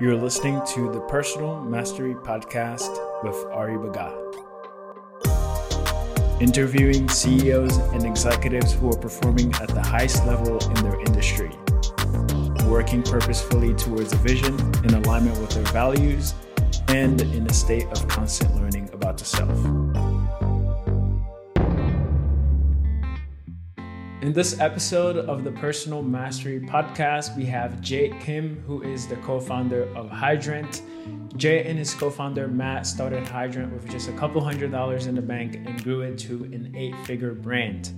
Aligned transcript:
You're 0.00 0.16
listening 0.16 0.60
to 0.74 0.90
the 0.90 1.00
Personal 1.08 1.60
Mastery 1.60 2.14
Podcast 2.14 2.90
with 3.22 3.36
Ari 3.52 3.78
Baga. 3.78 4.18
Interviewing 6.40 7.08
CEOs 7.08 7.76
and 7.76 8.04
executives 8.04 8.72
who 8.72 8.90
are 8.90 8.96
performing 8.96 9.54
at 9.54 9.68
the 9.68 9.82
highest 9.82 10.26
level 10.26 10.58
in 10.70 10.74
their 10.82 10.98
industry, 11.00 11.50
working 12.66 13.02
purposefully 13.02 13.74
towards 13.74 14.12
a 14.12 14.16
vision 14.16 14.54
in 14.84 14.94
alignment 14.94 15.38
with 15.38 15.50
their 15.50 15.64
values, 15.72 16.34
and 16.88 17.20
in 17.20 17.46
a 17.46 17.52
state 17.52 17.86
of 17.86 18.08
constant 18.08 18.54
learning 18.56 18.90
about 18.92 19.18
the 19.18 19.24
self. 19.24 20.11
In 24.22 24.32
this 24.32 24.60
episode 24.60 25.16
of 25.16 25.42
the 25.42 25.50
Personal 25.50 26.00
Mastery 26.00 26.60
Podcast, 26.60 27.36
we 27.36 27.44
have 27.46 27.80
Jai 27.80 28.16
Kim, 28.20 28.62
who 28.68 28.80
is 28.82 29.08
the 29.08 29.16
co 29.16 29.40
founder 29.40 29.92
of 29.96 30.08
Hydrant. 30.10 30.82
Jai 31.36 31.64
and 31.66 31.76
his 31.76 31.92
co 31.92 32.08
founder 32.08 32.46
Matt 32.46 32.86
started 32.86 33.26
Hydrant 33.26 33.72
with 33.72 33.90
just 33.90 34.08
a 34.08 34.12
couple 34.12 34.40
hundred 34.40 34.70
dollars 34.70 35.08
in 35.08 35.16
the 35.16 35.22
bank 35.22 35.56
and 35.56 35.82
grew 35.82 36.02
it 36.02 36.18
to 36.18 36.44
an 36.44 36.72
eight 36.76 36.94
figure 37.04 37.34
brand. 37.34 37.92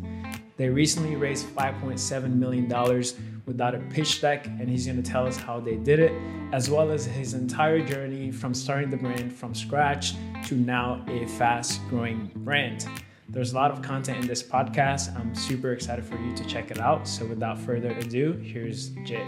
They 0.56 0.70
recently 0.70 1.14
raised 1.14 1.46
$5.7 1.48 2.34
million 2.34 3.04
without 3.44 3.74
a 3.74 3.80
pitch 3.90 4.22
deck, 4.22 4.46
and 4.46 4.66
he's 4.66 4.86
going 4.86 5.02
to 5.02 5.10
tell 5.10 5.26
us 5.26 5.36
how 5.36 5.60
they 5.60 5.76
did 5.76 5.98
it, 5.98 6.12
as 6.54 6.70
well 6.70 6.90
as 6.90 7.04
his 7.04 7.34
entire 7.34 7.84
journey 7.84 8.30
from 8.30 8.54
starting 8.54 8.88
the 8.88 8.96
brand 8.96 9.30
from 9.30 9.54
scratch 9.54 10.14
to 10.46 10.54
now 10.54 11.04
a 11.06 11.26
fast 11.26 11.86
growing 11.90 12.30
brand. 12.36 12.86
There's 13.28 13.52
a 13.52 13.54
lot 13.54 13.70
of 13.70 13.80
content 13.80 14.20
in 14.20 14.26
this 14.26 14.42
podcast. 14.42 15.18
I'm 15.18 15.34
super 15.34 15.72
excited 15.72 16.04
for 16.04 16.16
you 16.18 16.36
to 16.36 16.44
check 16.44 16.70
it 16.70 16.78
out. 16.78 17.08
So, 17.08 17.24
without 17.24 17.58
further 17.58 17.90
ado, 17.92 18.32
here's 18.32 18.90
Jai. 19.06 19.26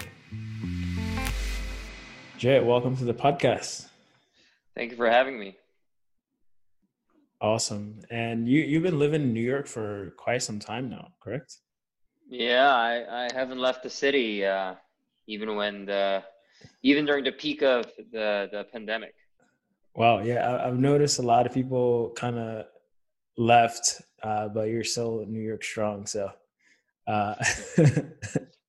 Jai, 2.36 2.61
welcome 2.61 2.94
to 2.98 3.05
the 3.05 3.14
podcast. 3.14 3.86
Thank 4.75 4.91
you 4.91 4.97
for 4.98 5.08
having 5.08 5.41
me. 5.41 5.56
Awesome. 7.41 8.00
And 8.11 8.47
you 8.47 8.62
you've 8.62 8.83
been 8.83 8.98
living 8.98 9.22
in 9.22 9.33
New 9.33 9.41
York 9.41 9.66
for 9.66 10.12
quite 10.19 10.42
some 10.42 10.58
time 10.58 10.91
now, 10.91 11.12
correct? 11.20 11.56
Yeah, 12.28 12.69
I, 12.75 13.25
I 13.25 13.28
haven't 13.33 13.58
left 13.58 13.83
the 13.83 13.91
city 13.91 14.44
uh, 14.44 14.75
even 15.27 15.56
when 15.56 15.86
the 15.86 16.22
even 16.83 17.06
during 17.06 17.25
the 17.25 17.33
peak 17.33 17.62
of 17.62 17.86
the 18.12 18.48
the 18.53 18.66
pandemic. 18.70 19.14
Wow. 19.94 20.20
Yeah, 20.20 20.47
I, 20.47 20.69
I've 20.69 20.78
noticed 20.78 21.19
a 21.19 21.22
lot 21.22 21.47
of 21.47 21.55
people 21.55 22.12
kind 22.14 22.38
of 22.38 22.66
left, 23.37 24.03
uh, 24.23 24.48
but 24.48 24.69
you're 24.69 24.84
still 24.84 25.25
New 25.27 25.41
York 25.41 25.65
strong. 25.65 26.06
So, 26.06 26.31
uh, 27.06 27.34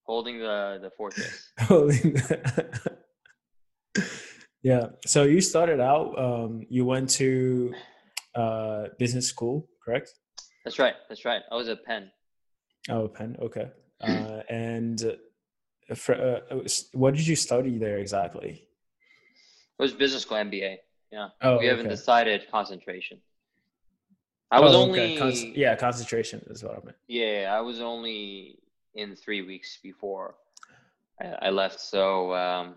holding 0.04 0.40
the 0.40 0.80
the 0.82 0.92
fortress. 0.98 1.50
holding. 1.60 2.14
The 2.14 2.98
yeah. 4.64 4.88
So 5.06 5.24
you 5.24 5.42
started 5.42 5.80
out. 5.80 6.18
Um, 6.20 6.66
you 6.70 6.86
went 6.86 7.10
to 7.12 7.74
uh, 8.36 8.86
business 9.00 9.28
school, 9.28 9.68
correct? 9.84 10.14
That's 10.64 10.80
right. 10.80 10.96
That's 11.10 11.26
right. 11.26 11.42
I 11.52 11.56
was 11.56 11.70
at 11.70 11.84
Penn. 11.86 12.12
Oh, 12.90 13.08
Penn. 13.08 13.36
Okay. 13.42 13.70
Uh, 14.00 14.44
and 14.48 15.18
uh, 15.90 15.96
for, 15.96 16.14
uh, 16.14 16.60
what 16.94 17.16
did 17.16 17.26
you 17.26 17.36
study 17.36 17.80
there 17.80 17.98
exactly? 17.98 18.68
It 19.80 19.82
was 19.82 19.92
business 19.92 20.22
school 20.22 20.38
MBA. 20.38 20.76
Yeah. 21.12 21.30
Oh, 21.42 21.58
we 21.58 21.66
haven't 21.66 21.88
okay. 21.88 21.96
decided 21.96 22.46
concentration. 22.52 23.20
I 24.52 24.60
was 24.62 24.74
Oh, 24.74 24.82
only. 24.84 25.18
Con- 25.18 25.54
yeah, 25.56 25.76
concentration 25.76 26.42
is 26.50 26.64
what 26.64 26.74
I 26.74 26.80
meant. 26.86 26.98
yeah, 27.08 27.54
I 27.58 27.62
was 27.62 27.82
only 27.82 28.60
in 28.96 29.16
three 29.16 29.42
weeks 29.42 29.78
before 29.84 30.36
I, 31.22 31.48
I 31.48 31.50
left. 31.50 31.80
So 31.80 32.34
um, 32.34 32.76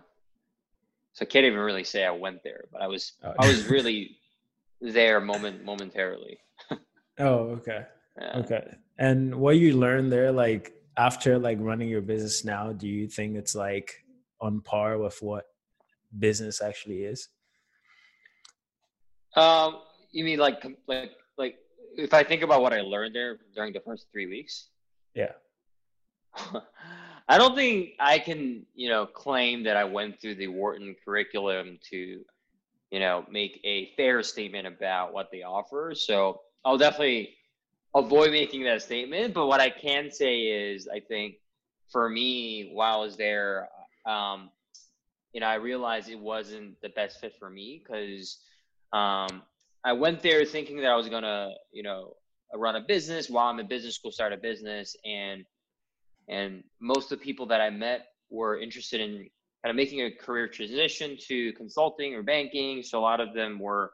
so 1.13 1.23
I 1.23 1.25
can't 1.25 1.45
even 1.45 1.59
really 1.59 1.83
say 1.83 2.05
I 2.05 2.11
went 2.11 2.43
there, 2.43 2.65
but 2.71 2.81
I 2.81 2.87
was 2.87 3.13
Oh. 3.23 3.33
I 3.39 3.47
was 3.47 3.65
really 3.75 4.17
there 4.81 5.19
moment 5.19 5.63
momentarily. 5.63 6.37
Oh, 7.19 7.51
okay. 7.59 7.85
Yeah. 8.19 8.37
Okay. 8.37 8.73
And 8.97 9.35
what 9.35 9.57
you 9.57 9.77
learned 9.77 10.11
there, 10.11 10.31
like 10.31 10.73
after 10.97 11.37
like 11.37 11.57
running 11.59 11.87
your 11.89 12.01
business 12.01 12.43
now, 12.43 12.71
do 12.71 12.87
you 12.87 13.07
think 13.07 13.35
it's 13.35 13.53
like 13.53 14.03
on 14.39 14.61
par 14.61 14.97
with 14.97 15.21
what 15.21 15.45
business 16.17 16.61
actually 16.61 17.03
is? 17.03 17.27
Um, 19.35 19.81
you 20.11 20.23
mean 20.23 20.39
like 20.39 20.65
like 20.87 21.11
like 21.37 21.57
if 21.95 22.13
I 22.13 22.23
think 22.23 22.41
about 22.41 22.61
what 22.61 22.73
I 22.73 22.81
learned 22.81 23.15
there 23.15 23.39
during 23.55 23.73
the 23.73 23.81
first 23.81 24.07
three 24.11 24.27
weeks, 24.27 24.69
Yeah. 25.13 25.33
I 27.27 27.37
don't 27.37 27.55
think 27.55 27.91
I 27.99 28.19
can 28.19 28.65
you 28.73 28.89
know 28.89 29.05
claim 29.05 29.63
that 29.63 29.77
I 29.77 29.83
went 29.83 30.19
through 30.21 30.35
the 30.35 30.47
Wharton 30.47 30.95
curriculum 31.03 31.79
to 31.89 32.23
you 32.91 32.99
know 32.99 33.25
make 33.29 33.59
a 33.63 33.91
fair 33.97 34.23
statement 34.23 34.67
about 34.67 35.13
what 35.13 35.29
they 35.31 35.43
offer. 35.43 35.93
So 35.95 36.41
I'll 36.63 36.77
definitely 36.77 37.35
avoid 37.95 38.31
making 38.31 38.63
that 38.63 38.81
statement. 38.81 39.33
But 39.33 39.47
what 39.47 39.59
I 39.59 39.69
can 39.69 40.11
say 40.11 40.41
is, 40.41 40.87
I 40.87 40.99
think 40.99 41.35
for 41.89 42.09
me, 42.09 42.71
while 42.73 42.99
I 42.99 43.03
was 43.03 43.17
there, 43.17 43.69
um, 44.05 44.49
you 45.33 45.41
know, 45.41 45.47
I 45.47 45.55
realized 45.55 46.09
it 46.09 46.19
wasn't 46.19 46.79
the 46.81 46.89
best 46.89 47.19
fit 47.19 47.33
for 47.39 47.49
me 47.49 47.83
because 47.83 48.39
um, 48.93 49.41
I 49.83 49.93
went 49.93 50.21
there 50.21 50.45
thinking 50.45 50.77
that 50.77 50.91
I 50.91 50.95
was 50.95 51.09
gonna, 51.09 51.51
you 51.71 51.83
know, 51.83 52.15
run 52.53 52.75
a 52.75 52.81
business 52.81 53.29
while 53.29 53.47
I'm 53.47 53.59
in 53.59 53.67
business 53.67 53.95
school, 53.95 54.11
start 54.11 54.33
a 54.33 54.37
business, 54.37 54.95
and 55.05 55.45
and 56.29 56.63
most 56.79 57.11
of 57.11 57.19
the 57.19 57.25
people 57.25 57.45
that 57.47 57.61
I 57.61 57.69
met 57.69 58.07
were 58.29 58.59
interested 58.59 59.01
in 59.01 59.29
kind 59.63 59.69
of 59.69 59.75
making 59.75 60.01
a 60.01 60.11
career 60.11 60.47
transition 60.47 61.17
to 61.27 61.53
consulting 61.53 62.15
or 62.15 62.23
banking. 62.23 62.83
So 62.83 62.99
a 62.99 63.01
lot 63.01 63.19
of 63.19 63.33
them 63.33 63.59
were 63.59 63.91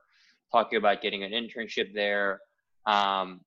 talking 0.51 0.77
about 0.77 1.01
getting 1.01 1.23
an 1.23 1.31
internship 1.31 1.93
there. 1.93 2.39
Um, 2.85 3.41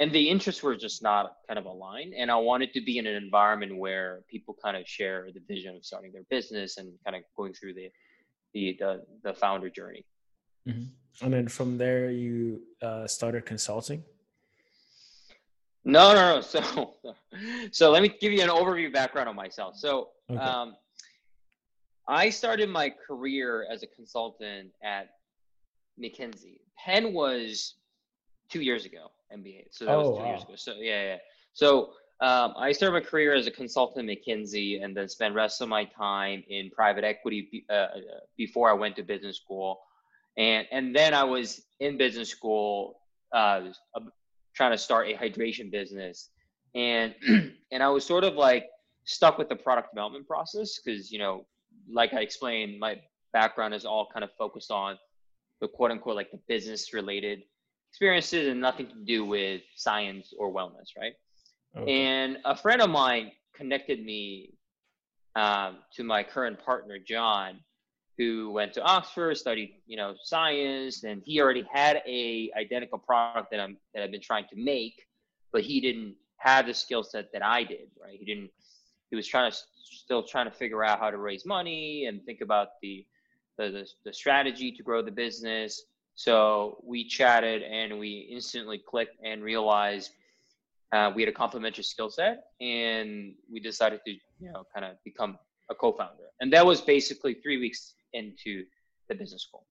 and 0.00 0.12
the 0.12 0.30
interests 0.30 0.62
were 0.62 0.76
just 0.76 1.02
not 1.02 1.32
kind 1.48 1.58
of 1.58 1.66
aligned. 1.66 2.14
And 2.14 2.30
I 2.30 2.36
wanted 2.36 2.72
to 2.74 2.80
be 2.80 2.98
in 2.98 3.06
an 3.06 3.16
environment 3.16 3.76
where 3.76 4.20
people 4.30 4.56
kind 4.62 4.76
of 4.76 4.86
share 4.86 5.28
the 5.34 5.40
vision 5.48 5.74
of 5.74 5.84
starting 5.84 6.12
their 6.12 6.22
business 6.30 6.78
and 6.78 6.92
kind 7.04 7.16
of 7.16 7.22
going 7.36 7.52
through 7.52 7.74
the 7.74 7.90
the 8.54 8.76
the, 8.78 9.02
the 9.24 9.34
founder 9.34 9.68
journey. 9.68 10.04
And 11.20 11.32
then 11.32 11.48
from 11.48 11.78
there, 11.78 12.10
you 12.10 12.62
uh, 12.80 13.06
started 13.06 13.44
consulting. 13.44 14.02
No, 15.84 16.14
no, 16.14 16.36
no. 16.36 16.42
So, 16.42 16.94
so 17.72 17.90
let 17.90 18.02
me 18.02 18.08
give 18.20 18.32
you 18.32 18.42
an 18.42 18.48
overview 18.50 18.92
background 18.92 19.28
on 19.28 19.36
myself. 19.36 19.76
So, 19.76 20.10
Okay. 20.30 20.38
um, 20.40 20.76
I 22.06 22.30
started 22.30 22.68
my 22.68 22.90
career 22.90 23.66
as 23.70 23.82
a 23.82 23.86
consultant 23.86 24.70
at 24.82 25.10
McKinsey. 26.00 26.60
Penn 26.82 27.12
was 27.12 27.74
two 28.48 28.60
years 28.62 28.84
ago, 28.86 29.10
MBA. 29.34 29.66
So 29.70 29.84
that 29.84 29.94
Oh, 29.94 30.10
was 30.10 30.18
two 30.18 30.26
years 30.26 30.42
ago. 30.42 30.52
So 30.56 30.72
yeah, 30.78 31.02
yeah. 31.04 31.16
So 31.52 31.90
um, 32.20 32.54
I 32.56 32.72
started 32.72 32.94
my 32.94 33.00
career 33.08 33.34
as 33.34 33.46
a 33.46 33.50
consultant 33.50 34.08
at 34.08 34.16
McKinsey, 34.18 34.82
and 34.82 34.96
then 34.96 35.08
spent 35.08 35.34
rest 35.34 35.60
of 35.60 35.68
my 35.68 35.84
time 35.84 36.42
in 36.48 36.70
private 36.70 37.04
equity 37.04 37.48
be- 37.50 37.66
uh, 37.68 37.72
uh, 37.72 37.98
before 38.36 38.70
I 38.70 38.72
went 38.74 38.96
to 38.96 39.02
business 39.02 39.36
school, 39.36 39.78
and 40.38 40.66
and 40.72 40.96
then 40.96 41.12
I 41.12 41.24
was 41.24 41.60
in 41.80 41.98
business 41.98 42.30
school 42.30 43.00
uh, 43.32 43.60
trying 44.54 44.72
to 44.72 44.78
start 44.78 45.08
a 45.08 45.14
hydration 45.14 45.70
business 45.70 46.30
and 46.74 47.14
and 47.72 47.82
i 47.82 47.88
was 47.88 48.04
sort 48.04 48.24
of 48.24 48.34
like 48.34 48.66
stuck 49.04 49.38
with 49.38 49.48
the 49.48 49.56
product 49.56 49.90
development 49.94 50.26
process 50.26 50.78
because 50.78 51.10
you 51.10 51.18
know 51.18 51.46
like 51.90 52.12
i 52.12 52.20
explained 52.20 52.78
my 52.78 52.96
background 53.32 53.72
is 53.74 53.84
all 53.84 54.08
kind 54.12 54.24
of 54.24 54.30
focused 54.38 54.70
on 54.70 54.96
the 55.60 55.68
quote 55.68 55.90
unquote 55.90 56.16
like 56.16 56.30
the 56.30 56.40
business 56.48 56.92
related 56.92 57.40
experiences 57.90 58.48
and 58.48 58.60
nothing 58.60 58.86
to 58.86 59.04
do 59.04 59.24
with 59.24 59.62
science 59.76 60.32
or 60.38 60.52
wellness 60.52 60.88
right 60.98 61.12
Okay. 61.76 62.02
and 62.02 62.38
a 62.46 62.56
friend 62.56 62.80
of 62.80 62.88
mine 62.88 63.30
connected 63.54 64.02
me 64.02 64.54
um, 65.36 65.76
to 65.92 66.02
my 66.02 66.22
current 66.22 66.58
partner 66.64 66.96
john 66.98 67.60
who 68.18 68.50
went 68.50 68.72
to 68.74 68.82
Oxford, 68.82 69.36
studied, 69.36 69.76
you 69.86 69.96
know, 69.96 70.14
science, 70.20 71.04
and 71.04 71.22
he 71.24 71.40
already 71.40 71.64
had 71.72 72.02
a 72.06 72.50
identical 72.58 72.98
product 72.98 73.50
that 73.52 73.60
I'm 73.60 73.76
that 73.94 74.02
I've 74.02 74.10
been 74.10 74.20
trying 74.20 74.46
to 74.48 74.56
make, 74.56 75.06
but 75.52 75.62
he 75.62 75.80
didn't 75.80 76.16
have 76.38 76.66
the 76.66 76.74
skill 76.74 77.04
set 77.04 77.32
that 77.32 77.44
I 77.44 77.62
did, 77.62 77.88
right? 78.02 78.18
He 78.18 78.26
didn't. 78.26 78.50
He 79.10 79.16
was 79.16 79.26
trying 79.26 79.50
to 79.50 79.56
still 79.84 80.22
trying 80.22 80.46
to 80.46 80.50
figure 80.50 80.84
out 80.84 80.98
how 80.98 81.10
to 81.10 81.16
raise 81.16 81.46
money 81.46 82.06
and 82.06 82.22
think 82.24 82.40
about 82.40 82.68
the 82.82 83.06
the 83.56 83.70
the, 83.70 83.88
the 84.04 84.12
strategy 84.12 84.72
to 84.72 84.82
grow 84.82 85.00
the 85.00 85.12
business. 85.12 85.82
So 86.16 86.82
we 86.84 87.06
chatted 87.06 87.62
and 87.62 88.00
we 88.00 88.28
instantly 88.32 88.82
clicked 88.84 89.16
and 89.24 89.44
realized 89.44 90.10
uh, 90.90 91.12
we 91.14 91.22
had 91.22 91.28
a 91.28 91.34
complementary 91.36 91.84
skill 91.84 92.10
set, 92.10 92.46
and 92.60 93.34
we 93.52 93.60
decided 93.60 94.00
to 94.06 94.10
you 94.10 94.52
know 94.52 94.64
kind 94.74 94.84
of 94.84 94.96
become 95.04 95.38
a 95.70 95.74
co-founder. 95.74 96.24
And 96.40 96.52
that 96.52 96.66
was 96.66 96.80
basically 96.80 97.34
three 97.34 97.58
weeks 97.58 97.94
into 98.12 98.64
the 99.08 99.14
business 99.14 99.42
school. 99.42 99.66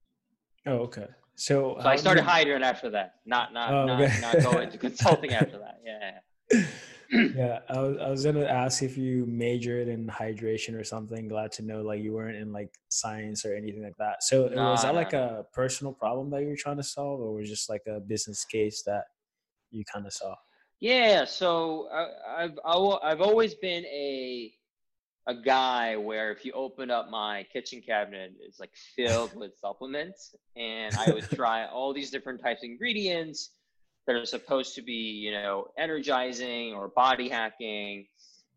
oh, 0.66 0.80
okay. 0.88 1.08
So, 1.36 1.78
So 1.82 1.88
I 1.90 1.94
um, 1.94 1.98
started 2.00 2.22
you- 2.22 2.28
hiring 2.28 2.64
after 2.64 2.90
that, 2.92 3.16
not 3.26 3.54
not 3.54 3.74
Oh, 3.74 3.86
not, 3.86 4.02
okay. 4.02 4.22
not 4.22 4.44
go 4.44 4.60
into 4.60 4.78
consulting 4.88 5.32
after 5.34 5.60
that. 5.60 5.80
Yeah. 5.86 6.20
yeah, 7.12 7.60
I 7.70 7.80
was, 7.80 7.98
I 7.98 8.10
was 8.10 8.26
gonna 8.26 8.46
ask 8.46 8.82
if 8.82 8.98
you 8.98 9.26
majored 9.28 9.88
in 9.88 10.08
hydration 10.08 10.74
or 10.80 10.84
something. 10.84 11.28
Glad 11.28 11.52
to 11.54 11.62
know 11.62 11.82
like 11.82 12.02
you 12.02 12.14
weren't 12.14 12.38
in 12.38 12.52
like 12.52 12.74
science 12.90 13.46
or 13.46 13.54
anything 13.56 13.84
like 13.84 13.98
that. 13.98 14.24
So 14.24 14.48
uh, 14.48 14.56
Nah, 14.56 14.72
was 14.72 14.84
that 14.84 14.96
like 14.96 15.14
a 15.14 15.46
personal 15.54 15.94
problem 15.94 16.30
that 16.32 16.42
you 16.42 16.48
were 16.50 16.56
trying 16.56 16.78
to 16.78 16.84
solve, 16.84 17.20
or 17.22 17.34
was 17.34 17.50
just 17.50 17.70
like 17.70 17.84
a 17.88 18.00
business 18.00 18.44
case 18.46 18.82
that 18.84 19.04
you 19.72 19.84
kind 19.94 20.06
of 20.08 20.14
saw? 20.14 20.36
Yeah, 20.80 21.26
so 21.26 21.88
uh, 21.92 22.10
I, 22.28 22.44
I've 22.46 22.60
I've 23.04 23.22
always 23.22 23.56
been 23.56 23.86
a 23.86 24.54
a 25.28 25.36
guy 25.36 25.98
where 25.98 26.32
if 26.32 26.46
you 26.46 26.54
open 26.54 26.90
up 26.90 27.10
my 27.10 27.46
kitchen 27.52 27.82
cabinet, 27.86 28.32
it's 28.40 28.60
like 28.60 28.72
filled 28.96 29.36
with 29.36 29.52
supplements, 29.62 30.34
and 30.56 30.96
I 30.96 31.12
would 31.12 31.30
try 31.30 31.66
all 31.66 31.94
these 31.94 32.10
different 32.10 32.42
types 32.42 32.64
of 32.64 32.70
ingredients 32.70 33.52
that 34.08 34.16
are 34.16 34.26
supposed 34.26 34.74
to 34.76 34.82
be, 34.82 34.94
you 34.94 35.32
know, 35.32 35.68
energizing 35.78 36.74
or 36.74 36.88
body 36.88 37.28
hacking, 37.28 38.08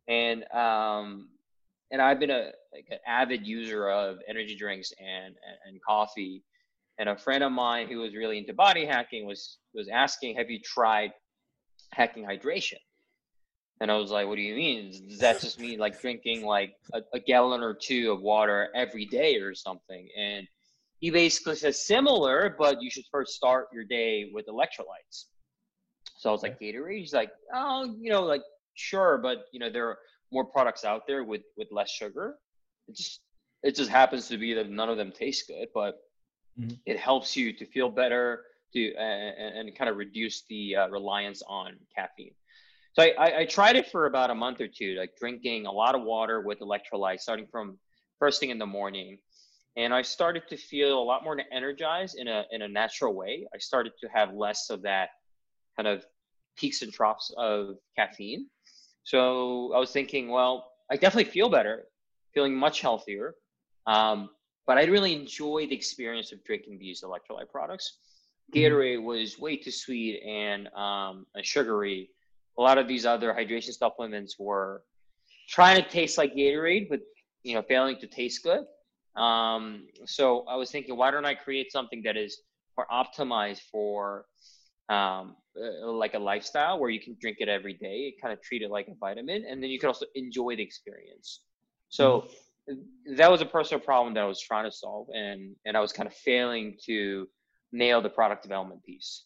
and 0.06 0.44
um, 0.52 1.28
and 1.90 2.00
I've 2.00 2.20
been 2.20 2.30
a 2.30 2.52
like 2.72 2.86
an 2.90 2.98
avid 3.04 3.44
user 3.44 3.90
of 3.90 4.18
energy 4.28 4.54
drinks 4.54 4.92
and, 5.00 5.34
and 5.34 5.56
and 5.66 5.82
coffee, 5.82 6.44
and 6.98 7.08
a 7.08 7.16
friend 7.16 7.42
of 7.42 7.50
mine 7.50 7.88
who 7.88 7.98
was 7.98 8.14
really 8.14 8.38
into 8.38 8.54
body 8.54 8.86
hacking 8.86 9.26
was 9.26 9.58
was 9.74 9.88
asking, 9.88 10.36
"Have 10.36 10.50
you 10.50 10.60
tried 10.60 11.10
hacking 11.92 12.24
hydration?" 12.24 12.78
And 13.80 13.90
I 13.90 13.96
was 13.96 14.10
like, 14.10 14.26
what 14.26 14.36
do 14.36 14.42
you 14.42 14.54
mean? 14.54 14.90
Does 15.08 15.20
that 15.20 15.40
just 15.40 15.58
mean 15.58 15.78
like 15.78 16.00
drinking 16.00 16.44
like 16.44 16.74
a, 16.92 17.00
a 17.14 17.20
gallon 17.20 17.62
or 17.62 17.74
two 17.74 18.12
of 18.12 18.20
water 18.20 18.68
every 18.74 19.06
day 19.06 19.36
or 19.36 19.54
something? 19.54 20.06
And 20.18 20.46
he 21.00 21.10
basically 21.10 21.56
says 21.56 21.86
similar, 21.86 22.54
but 22.58 22.82
you 22.82 22.90
should 22.90 23.04
first 23.10 23.32
start 23.32 23.68
your 23.72 23.84
day 23.84 24.30
with 24.34 24.46
electrolytes. 24.48 25.24
So 26.18 26.28
I 26.28 26.32
was 26.32 26.42
like, 26.42 26.60
Gatorade? 26.60 26.98
He's 26.98 27.14
like, 27.14 27.30
oh, 27.54 27.94
you 27.98 28.10
know, 28.10 28.24
like 28.24 28.42
sure, 28.74 29.18
but 29.18 29.46
you 29.52 29.60
know, 29.60 29.70
there 29.70 29.88
are 29.88 29.98
more 30.30 30.44
products 30.44 30.84
out 30.84 31.06
there 31.06 31.24
with 31.24 31.42
with 31.56 31.68
less 31.72 31.90
sugar. 31.90 32.36
It 32.86 32.96
just 32.96 33.20
it 33.62 33.76
just 33.76 33.90
happens 33.90 34.28
to 34.28 34.36
be 34.36 34.52
that 34.54 34.68
none 34.68 34.90
of 34.90 34.98
them 34.98 35.12
taste 35.12 35.48
good, 35.48 35.68
but 35.74 35.96
Mhm. 36.58 36.78
it 36.84 36.98
helps 36.98 37.36
you 37.36 37.52
to 37.54 37.64
feel 37.66 37.88
better 37.88 38.44
to 38.74 38.94
uh, 38.94 39.00
and, 39.00 39.68
and 39.68 39.78
kind 39.78 39.88
of 39.88 39.96
reduce 39.96 40.42
the 40.48 40.76
uh, 40.76 40.88
reliance 40.88 41.42
on 41.48 41.78
caffeine. 41.94 42.34
So 42.92 43.02
I, 43.02 43.14
I, 43.18 43.38
I 43.40 43.44
tried 43.44 43.76
it 43.76 43.90
for 43.90 44.06
about 44.06 44.30
a 44.30 44.34
month 44.34 44.60
or 44.60 44.68
two, 44.68 44.96
like 44.98 45.16
drinking 45.18 45.66
a 45.66 45.72
lot 45.72 45.94
of 45.94 46.02
water 46.02 46.40
with 46.40 46.58
electrolytes, 46.60 47.20
starting 47.20 47.46
from 47.50 47.78
first 48.18 48.40
thing 48.40 48.50
in 48.50 48.58
the 48.58 48.66
morning. 48.66 49.18
And 49.76 49.94
I 49.94 50.02
started 50.02 50.42
to 50.48 50.56
feel 50.56 50.98
a 50.98 51.02
lot 51.04 51.22
more 51.22 51.40
energized 51.52 52.18
in 52.18 52.26
a 52.26 52.44
in 52.50 52.62
a 52.62 52.68
natural 52.68 53.14
way. 53.14 53.46
I 53.54 53.58
started 53.58 53.92
to 54.00 54.08
have 54.08 54.34
less 54.34 54.68
of 54.70 54.82
that 54.82 55.10
kind 55.76 55.86
of 55.86 56.04
peaks 56.56 56.82
and 56.82 56.92
troughs 56.92 57.32
of 57.38 57.76
caffeine. 57.96 58.46
So 59.04 59.72
I 59.74 59.78
was 59.78 59.92
thinking, 59.92 60.28
well, 60.28 60.72
I 60.90 60.96
definitely 60.96 61.30
feel 61.30 61.48
better, 61.48 61.84
feeling 62.34 62.54
much 62.54 62.80
healthier. 62.80 63.34
Um, 63.86 64.30
but 64.66 64.76
I 64.76 64.84
really 64.84 65.14
enjoy 65.14 65.66
the 65.68 65.74
experience 65.74 66.32
of 66.32 66.44
drinking 66.44 66.78
these 66.78 67.02
electrolyte 67.02 67.50
products. 67.50 67.98
Gatorade 68.54 69.02
was 69.02 69.38
way 69.38 69.56
too 69.56 69.70
sweet 69.70 70.22
and 70.22 70.68
um, 70.74 71.26
and 71.34 71.46
sugary 71.46 72.10
a 72.60 72.62
lot 72.62 72.76
of 72.76 72.86
these 72.86 73.06
other 73.06 73.32
hydration 73.32 73.72
supplements 73.72 74.36
were 74.38 74.82
trying 75.48 75.82
to 75.82 75.88
taste 75.88 76.18
like 76.18 76.34
Gatorade, 76.34 76.90
but 76.90 77.00
you 77.42 77.54
know, 77.54 77.62
failing 77.62 77.96
to 78.00 78.06
taste 78.06 78.42
good. 78.42 78.64
Um, 79.20 79.86
so 80.04 80.44
I 80.46 80.56
was 80.56 80.70
thinking, 80.70 80.94
why 80.96 81.10
don't 81.10 81.24
I 81.24 81.34
create 81.34 81.72
something 81.72 82.02
that 82.04 82.18
is 82.18 82.42
more 82.76 82.86
optimized 82.92 83.62
for 83.72 84.26
um, 84.90 85.36
uh, 85.56 85.90
like 85.90 86.12
a 86.12 86.18
lifestyle 86.18 86.78
where 86.78 86.90
you 86.90 87.00
can 87.00 87.16
drink 87.18 87.38
it 87.40 87.48
every 87.48 87.72
day, 87.72 88.14
kind 88.20 88.32
of 88.32 88.42
treat 88.42 88.60
it 88.60 88.70
like 88.70 88.88
a 88.88 88.94
vitamin, 88.94 89.46
and 89.48 89.62
then 89.62 89.70
you 89.70 89.78
can 89.78 89.86
also 89.86 90.04
enjoy 90.14 90.54
the 90.54 90.62
experience. 90.62 91.40
So 91.88 92.28
that 93.16 93.30
was 93.30 93.40
a 93.40 93.46
personal 93.46 93.80
problem 93.80 94.12
that 94.14 94.20
I 94.20 94.26
was 94.26 94.40
trying 94.40 94.70
to 94.70 94.76
solve, 94.84 95.08
and 95.14 95.56
and 95.64 95.78
I 95.78 95.80
was 95.80 95.92
kind 95.92 96.06
of 96.06 96.14
failing 96.14 96.76
to 96.84 97.26
nail 97.72 98.02
the 98.02 98.10
product 98.10 98.42
development 98.42 98.84
piece. 98.84 99.24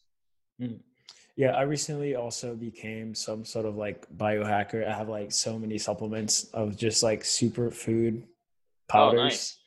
Yeah, 1.36 1.50
I 1.50 1.62
recently 1.62 2.14
also 2.14 2.54
became 2.54 3.14
some 3.14 3.44
sort 3.44 3.66
of 3.66 3.76
like 3.76 4.06
biohacker. 4.16 4.86
I 4.86 4.92
have 4.96 5.08
like 5.08 5.32
so 5.32 5.58
many 5.58 5.78
supplements 5.78 6.44
of 6.54 6.76
just 6.76 7.02
like 7.02 7.22
superfood 7.22 8.25
powders. 8.88 9.20
Oh, 9.20 9.25
nice. 9.25 9.58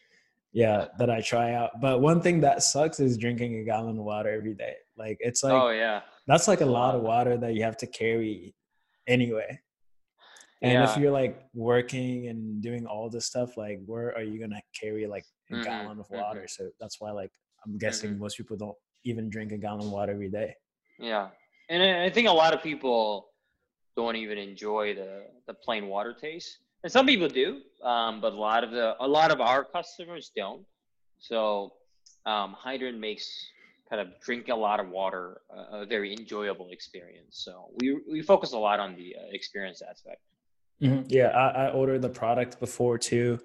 Yeah, 0.54 0.88
that 0.98 1.10
I 1.10 1.22
try 1.22 1.54
out. 1.54 1.82
But 1.82 2.00
one 2.02 2.22
thing 2.22 2.40
that 2.42 2.64
sucks 2.64 3.00
is 3.00 3.18
drinking 3.18 3.60
a 3.60 3.64
gallon 3.64 3.98
of 4.00 4.06
water 4.06 4.30
every 4.30 4.54
day. 4.54 4.76
Like 4.98 5.18
it's 5.20 5.44
like 5.44 5.54
oh 5.54 5.70
yeah, 5.70 6.02
that's 6.26 6.48
like 6.48 6.62
a 6.62 6.66
lot 6.66 6.96
of 6.96 7.02
water 7.02 7.38
that 7.38 7.54
you 7.54 7.64
have 7.64 7.78
to 7.78 7.88
carry 7.88 8.56
anyway. 9.08 9.60
And 10.64 10.82
if 10.82 10.98
you're 10.98 11.12
like 11.12 11.46
working 11.54 12.28
and 12.30 12.62
doing 12.62 12.86
all 12.88 13.10
this 13.10 13.26
stuff, 13.26 13.58
like 13.58 13.80
where 13.86 14.16
are 14.16 14.24
you 14.24 14.40
gonna 14.40 14.62
carry 14.80 15.06
like 15.06 15.26
a 15.52 15.56
Mhm, 15.56 15.64
gallon 15.64 16.00
of 16.00 16.08
mhm. 16.08 16.18
water? 16.18 16.48
So 16.48 16.70
that's 16.80 17.00
why 17.00 17.12
like 17.12 17.32
I'm 17.66 17.78
guessing 17.78 18.18
most 18.18 18.38
people 18.38 18.58
don't 18.58 18.76
even 19.04 19.30
drink 19.30 19.52
a 19.52 19.58
gallon 19.58 19.82
of 19.82 19.92
water 19.92 20.14
every 20.14 20.30
day. 20.30 20.56
Yeah, 21.00 21.30
and 21.70 21.84
I 21.84 22.10
think 22.10 22.28
a 22.28 22.32
lot 22.32 22.54
of 22.54 22.62
people 22.64 23.30
don't 23.96 24.16
even 24.16 24.38
enjoy 24.38 24.94
the 24.96 25.26
the 25.48 25.54
plain 25.54 25.88
water 25.88 26.14
taste, 26.14 26.60
and 26.84 26.92
some 26.92 27.06
people 27.06 27.28
do, 27.28 27.62
um, 27.84 28.22
but 28.22 28.34
a 28.34 28.36
lot 28.36 28.64
of 28.64 28.72
the 28.72 28.96
a 29.00 29.08
lot 29.08 29.32
of 29.32 29.42
our 29.42 29.64
customers 29.64 30.32
don't. 30.36 30.66
So, 31.20 31.74
um, 32.26 32.54
Hydrant 32.54 33.00
makes 33.00 33.28
kind 33.90 34.02
of 34.02 34.20
drink 34.22 34.50
a 34.50 34.56
lot 34.56 34.80
of 34.80 34.90
water 34.90 35.42
a, 35.50 35.78
a 35.82 35.86
very 35.86 36.14
enjoyable 36.14 36.70
experience. 36.72 37.42
So 37.46 37.72
we 37.78 38.00
we 38.10 38.22
focus 38.22 38.52
a 38.54 38.58
lot 38.58 38.80
on 38.80 38.96
the 38.96 39.16
uh, 39.16 39.22
experience 39.32 39.82
aspect. 39.82 40.22
Mhm. 40.82 41.06
Yeah, 41.08 41.30
I, 41.30 41.66
I 41.66 41.72
ordered 41.72 42.02
the 42.02 42.10
product 42.10 42.60
before 42.60 42.98
too. 42.98 43.40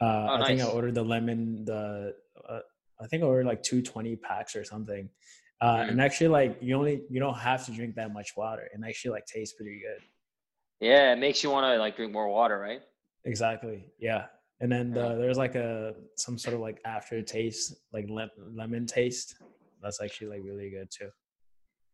Uh, 0.00 0.26
Oh, 0.30 0.34
I 0.42 0.46
think 0.46 0.60
I 0.60 0.64
ordered 0.66 0.94
the 0.94 1.04
lemon. 1.04 1.64
The 1.64 2.16
uh, 2.48 2.60
I 3.00 3.06
think 3.06 3.22
I 3.22 3.26
ordered 3.26 3.46
like 3.46 3.62
two 3.62 3.80
twenty 3.80 4.16
packs 4.16 4.56
or 4.56 4.64
something. 4.64 5.08
Uh, 5.60 5.76
Mm. 5.78 5.88
And 5.90 6.00
actually, 6.00 6.28
like 6.28 6.58
you 6.60 6.76
only 6.76 7.02
you 7.10 7.20
don't 7.20 7.38
have 7.38 7.64
to 7.66 7.72
drink 7.72 7.94
that 7.96 8.12
much 8.12 8.32
water, 8.36 8.68
and 8.72 8.84
actually 8.84 9.12
like 9.12 9.26
tastes 9.26 9.54
pretty 9.56 9.80
good. 9.80 10.02
Yeah, 10.80 11.12
it 11.12 11.18
makes 11.18 11.42
you 11.42 11.50
want 11.50 11.64
to 11.64 11.78
like 11.78 11.96
drink 11.96 12.12
more 12.12 12.28
water, 12.28 12.58
right? 12.58 12.82
Exactly. 13.24 13.86
Yeah. 13.98 14.26
And 14.60 14.70
then 14.70 14.92
the, 14.92 15.16
there's 15.16 15.38
like 15.38 15.54
a 15.54 15.94
some 16.16 16.38
sort 16.38 16.54
of 16.54 16.60
like 16.60 16.80
aftertaste, 16.84 17.74
like 17.92 18.06
lem- 18.08 18.30
lemon 18.54 18.86
taste. 18.86 19.36
That's 19.82 20.00
actually 20.02 20.28
like 20.28 20.40
really 20.44 20.70
good 20.70 20.88
too. 20.90 21.10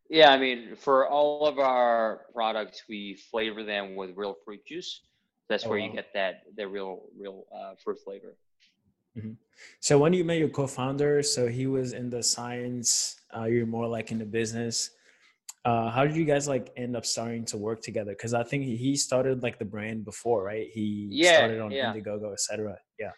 Yeah, 0.08 0.30
I 0.32 0.38
mean, 0.38 0.74
for 0.76 1.08
all 1.08 1.46
of 1.46 1.58
our 1.58 2.26
products, 2.34 2.82
we 2.88 3.14
flavor 3.30 3.62
them 3.62 3.94
with 3.94 4.10
real 4.16 4.36
fruit 4.44 4.64
juice. 4.66 5.02
That's 5.48 5.64
Oh, 5.64 5.70
where 5.70 5.78
you 5.78 5.92
get 5.92 6.08
that 6.14 6.42
the 6.56 6.66
real 6.66 7.02
real 7.16 7.44
uh, 7.54 7.74
fruit 7.82 7.98
flavor. 8.04 8.36
So 9.80 9.98
when 9.98 10.12
you 10.12 10.24
met 10.24 10.38
your 10.38 10.48
co-founder, 10.48 11.22
so 11.22 11.46
he 11.46 11.66
was 11.66 11.92
in 11.92 12.10
the 12.10 12.22
science, 12.22 13.16
uh, 13.36 13.44
you're 13.44 13.66
more 13.66 13.86
like 13.86 14.10
in 14.10 14.18
the 14.18 14.24
business. 14.24 14.90
Uh, 15.64 15.90
how 15.90 16.06
did 16.06 16.16
you 16.16 16.24
guys 16.24 16.48
like 16.48 16.70
end 16.76 16.96
up 16.96 17.04
starting 17.04 17.44
to 17.46 17.58
work 17.58 17.82
together? 17.82 18.12
Because 18.12 18.32
I 18.32 18.42
think 18.42 18.64
he- 18.64 18.96
started 18.96 19.42
like 19.42 19.58
the 19.58 19.64
brand 19.64 20.04
before, 20.04 20.44
right? 20.44 20.68
He 20.72 21.08
Yeah, 21.10 21.34
started 21.34 21.60
on 21.60 21.72
yeah. 21.72 21.92
Indiegogo, 21.92 22.32
etc. 22.32 22.78
Yeah. 22.98 23.12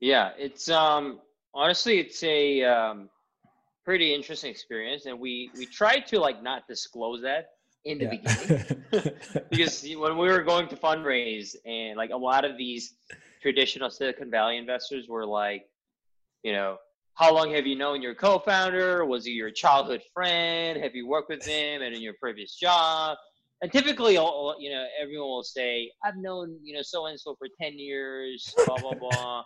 Yeah, 0.00 0.30
it's 0.38 0.68
um 0.68 1.20
honestly 1.54 1.98
it's 1.98 2.22
a 2.22 2.62
um, 2.62 3.10
pretty 3.84 4.14
interesting 4.14 4.50
experience, 4.50 5.06
and 5.06 5.18
we 5.18 5.50
we 5.58 5.66
tried 5.66 6.06
to 6.08 6.20
like 6.20 6.42
not 6.42 6.68
disclose 6.68 7.20
that 7.22 7.46
in 7.84 7.98
the 7.98 8.06
beginning 8.06 8.48
because 9.50 9.82
when 9.82 10.16
we 10.16 10.28
were 10.28 10.42
going 10.42 10.68
to 10.68 10.76
fundraise 10.76 11.56
and 11.64 11.96
like 11.96 12.10
a 12.10 12.16
lot 12.16 12.44
of 12.44 12.56
these 12.56 12.94
traditional 13.40 13.90
Silicon 13.90 14.30
Valley 14.30 14.56
investors 14.56 15.06
were 15.08 15.26
like, 15.26 15.66
you 16.42 16.52
know, 16.52 16.76
how 17.14 17.34
long 17.34 17.52
have 17.54 17.66
you 17.66 17.74
known 17.76 18.00
your 18.00 18.14
co-founder? 18.14 19.04
Was 19.04 19.24
he 19.24 19.32
your 19.32 19.50
childhood 19.50 20.02
friend? 20.14 20.80
Have 20.80 20.94
you 20.94 21.08
worked 21.08 21.30
with 21.30 21.44
him 21.44 21.82
and 21.82 21.94
in 21.94 22.00
your 22.00 22.14
previous 22.20 22.54
job? 22.54 23.16
And 23.60 23.72
typically, 23.72 24.12
you 24.12 24.18
know, 24.70 24.86
everyone 25.00 25.28
will 25.28 25.42
say, 25.42 25.90
"I've 26.04 26.16
known 26.16 26.60
you 26.62 26.74
know 26.74 26.82
so 26.82 27.06
and 27.06 27.18
so 27.18 27.34
for 27.36 27.48
ten 27.60 27.76
years." 27.76 28.58
Blah 28.64 28.78
blah 28.78 28.94
blah. 28.94 29.42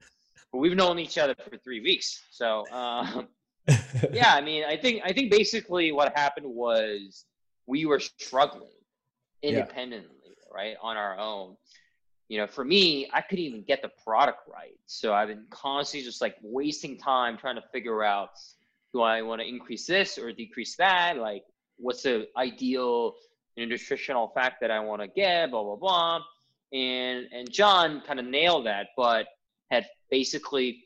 but 0.52 0.58
we've 0.58 0.76
known 0.76 1.00
each 1.00 1.18
other 1.18 1.34
for 1.50 1.56
three 1.58 1.80
weeks, 1.80 2.22
so 2.30 2.70
um, 2.70 3.26
yeah. 4.12 4.34
I 4.34 4.40
mean, 4.40 4.62
I 4.62 4.76
think 4.76 5.02
I 5.04 5.12
think 5.12 5.32
basically 5.32 5.90
what 5.90 6.16
happened 6.16 6.46
was 6.46 7.24
we 7.66 7.86
were 7.86 7.98
struggling 7.98 8.70
Yeah. 9.42 9.50
independently, 9.50 10.36
right, 10.54 10.76
on 10.80 10.96
our 10.96 11.18
own. 11.18 11.56
You 12.28 12.38
know, 12.38 12.46
for 12.46 12.64
me, 12.64 13.08
I 13.12 13.20
couldn't 13.20 13.44
even 13.44 13.62
get 13.62 13.82
the 13.82 13.90
product 14.02 14.48
right, 14.52 14.78
so 14.86 15.14
I've 15.14 15.28
been 15.28 15.46
constantly 15.50 16.04
just 16.04 16.20
like 16.20 16.36
wasting 16.42 16.98
time 16.98 17.38
trying 17.38 17.54
to 17.54 17.62
figure 17.72 18.02
out: 18.02 18.30
do 18.92 19.00
I 19.00 19.22
want 19.22 19.40
to 19.40 19.48
increase 19.48 19.86
this 19.86 20.18
or 20.18 20.32
decrease 20.32 20.76
that? 20.76 21.18
Like, 21.18 21.44
what's 21.76 22.02
the 22.02 22.26
ideal 22.36 23.14
nutritional 23.56 24.28
fact 24.28 24.60
that 24.60 24.70
I 24.70 24.80
want 24.80 25.02
to 25.02 25.08
get? 25.08 25.50
Blah 25.50 25.62
blah 25.62 25.76
blah. 25.76 26.20
And 26.72 27.26
and 27.32 27.50
John 27.50 28.02
kind 28.04 28.18
of 28.18 28.26
nailed 28.26 28.66
that, 28.66 28.88
but 28.96 29.26
had 29.70 29.86
basically 30.10 30.82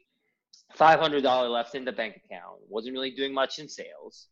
five 0.75 1.01
hundred 1.01 1.23
dollar 1.23 1.49
left 1.49 1.75
in 1.75 1.87
the 1.87 1.93
bank 1.93 2.21
account. 2.25 2.59
wasn't 2.69 2.93
really 2.93 3.13
doing 3.13 3.33
much 3.33 3.59
in 3.59 3.69
sales. 3.69 4.29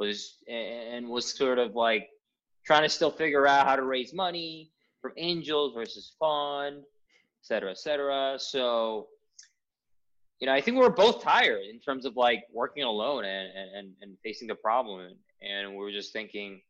Was 0.00 0.38
and 0.48 1.08
was 1.08 1.36
sort 1.36 1.58
of 1.58 1.76
like 1.76 2.08
trying 2.64 2.82
to 2.82 2.88
still 2.88 3.10
figure 3.10 3.46
out 3.46 3.66
how 3.66 3.76
to 3.76 3.82
raise 3.82 4.12
money 4.12 4.70
from 5.00 5.12
angels 5.16 5.74
versus 5.74 6.12
fund, 6.18 6.78
et 6.78 6.84
cetera, 7.42 7.70
et 7.70 7.78
cetera. 7.78 8.36
So, 8.38 9.08
you 10.40 10.46
know, 10.46 10.52
I 10.52 10.60
think 10.60 10.76
we're 10.76 10.90
both 10.90 11.22
tired 11.22 11.62
in 11.70 11.80
terms 11.80 12.04
of 12.04 12.16
like 12.16 12.44
working 12.52 12.84
alone 12.84 13.24
and, 13.24 13.48
and, 13.76 13.92
and 14.02 14.16
facing 14.22 14.48
the 14.48 14.54
problem. 14.54 15.14
And 15.42 15.76
we 15.76 15.84
are 15.84 15.92
just 15.92 16.12
thinking, 16.12 16.60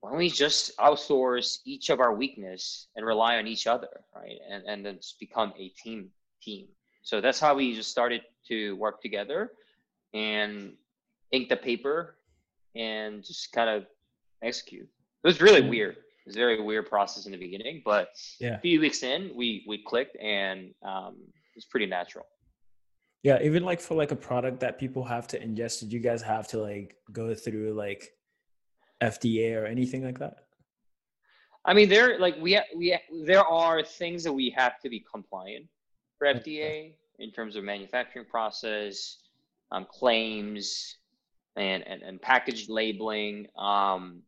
why 0.00 0.10
don't 0.10 0.18
we 0.18 0.30
just 0.30 0.76
outsource 0.78 1.58
each 1.64 1.90
of 1.90 2.00
our 2.00 2.14
weakness 2.14 2.88
and 2.96 3.04
rely 3.04 3.38
on 3.38 3.46
each 3.46 3.66
other, 3.66 4.04
right? 4.14 4.38
And, 4.50 4.64
and 4.66 4.86
then 4.86 4.96
just 4.96 5.18
become 5.18 5.52
a 5.58 5.68
team 5.70 6.10
team. 6.42 6.66
So 7.02 7.20
that's 7.20 7.40
how 7.40 7.54
we 7.54 7.74
just 7.74 7.90
started 7.90 8.22
to 8.48 8.76
work 8.76 9.00
together 9.00 9.52
and 10.12 10.74
ink 11.32 11.48
the 11.48 11.56
paper 11.56 12.16
and 12.74 13.24
just 13.24 13.52
kind 13.52 13.70
of 13.70 13.86
execute. 14.42 14.88
It 15.24 15.26
was 15.26 15.40
really 15.40 15.60
mm-hmm. 15.60 15.70
weird. 15.70 15.96
It 16.26 16.30
was 16.30 16.36
a 16.36 16.40
very 16.40 16.60
weird 16.60 16.88
process 16.88 17.26
in 17.26 17.32
the 17.32 17.38
beginning, 17.38 17.82
but 17.84 18.08
yeah. 18.40 18.56
a 18.56 18.58
few 18.58 18.80
weeks 18.80 19.04
in, 19.04 19.30
we 19.36 19.64
we 19.68 19.78
clicked 19.78 20.16
and 20.16 20.74
um, 20.82 21.14
it 21.20 21.54
was 21.54 21.66
pretty 21.66 21.86
natural. 21.86 22.26
Yeah, 23.22 23.40
even 23.42 23.62
like 23.62 23.80
for 23.80 23.94
like 23.94 24.10
a 24.10 24.16
product 24.16 24.58
that 24.60 24.76
people 24.76 25.04
have 25.04 25.28
to 25.28 25.38
ingest, 25.38 25.80
did 25.80 25.92
you 25.92 26.00
guys 26.00 26.22
have 26.22 26.48
to 26.48 26.58
like 26.58 26.96
go 27.12 27.32
through 27.32 27.74
like 27.74 28.10
FDA 29.00 29.56
or 29.56 29.66
anything 29.66 30.04
like 30.04 30.18
that? 30.18 30.46
I 31.64 31.74
mean, 31.74 31.88
there 31.88 32.18
like 32.18 32.36
we 32.40 32.60
we 32.76 32.98
there 33.24 33.44
are 33.44 33.84
things 33.84 34.24
that 34.24 34.32
we 34.32 34.50
have 34.56 34.80
to 34.80 34.88
be 34.88 35.04
compliant 35.08 35.66
for 36.18 36.26
FDA 36.26 36.94
in 37.20 37.30
terms 37.30 37.54
of 37.54 37.62
manufacturing 37.62 38.26
process, 38.26 39.18
um, 39.70 39.86
claims, 39.88 40.96
and, 41.54 41.86
and 41.86 42.02
and 42.02 42.20
package 42.20 42.68
labeling. 42.68 43.46
Um, 43.56 44.22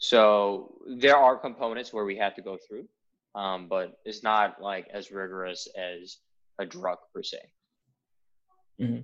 so 0.00 0.74
there 0.96 1.16
are 1.16 1.36
components 1.36 1.92
where 1.92 2.06
we 2.06 2.16
have 2.16 2.34
to 2.34 2.42
go 2.42 2.58
through, 2.66 2.88
um, 3.34 3.68
but 3.68 4.00
it's 4.06 4.22
not 4.22 4.60
like 4.60 4.88
as 4.92 5.10
rigorous 5.10 5.68
as 5.76 6.16
a 6.58 6.64
drug 6.64 6.98
per 7.14 7.22
se. 7.22 7.38
Mm-hmm. 8.80 9.00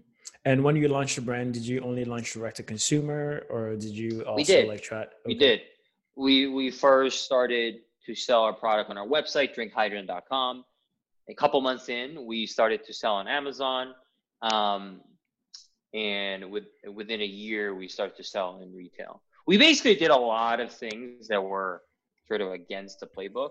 And 0.46 0.64
when 0.64 0.74
you 0.74 0.88
launched 0.88 1.16
the 1.16 1.22
brand, 1.22 1.52
did 1.52 1.66
you 1.66 1.80
only 1.82 2.06
launch 2.06 2.32
direct 2.32 2.56
to 2.56 2.62
consumer, 2.62 3.44
or 3.50 3.76
did 3.76 3.90
you 3.90 4.22
also 4.22 4.36
we 4.36 4.44
did. 4.44 4.68
like 4.68 4.82
try? 4.82 5.02
Okay. 5.02 5.10
We 5.26 5.34
did. 5.34 5.60
We 6.16 6.48
we 6.48 6.70
first 6.70 7.24
started 7.24 7.80
to 8.06 8.14
sell 8.14 8.42
our 8.44 8.54
product 8.54 8.88
on 8.88 8.96
our 8.96 9.06
website, 9.06 9.54
drinkhydrant.com. 9.54 10.64
A 11.28 11.34
couple 11.34 11.60
months 11.60 11.90
in, 11.90 12.24
we 12.24 12.46
started 12.46 12.84
to 12.84 12.94
sell 12.94 13.16
on 13.16 13.28
Amazon, 13.28 13.92
um, 14.40 15.02
and 15.92 16.50
with 16.50 16.64
within 16.90 17.20
a 17.20 17.26
year, 17.26 17.74
we 17.74 17.86
started 17.86 18.16
to 18.16 18.24
sell 18.24 18.60
in 18.62 18.74
retail. 18.74 19.20
We 19.46 19.58
basically 19.58 19.94
did 19.94 20.10
a 20.10 20.16
lot 20.16 20.60
of 20.60 20.72
things 20.72 21.28
that 21.28 21.42
were 21.42 21.82
sort 22.26 22.40
of 22.40 22.52
against 22.52 23.00
the 23.00 23.06
playbook, 23.06 23.50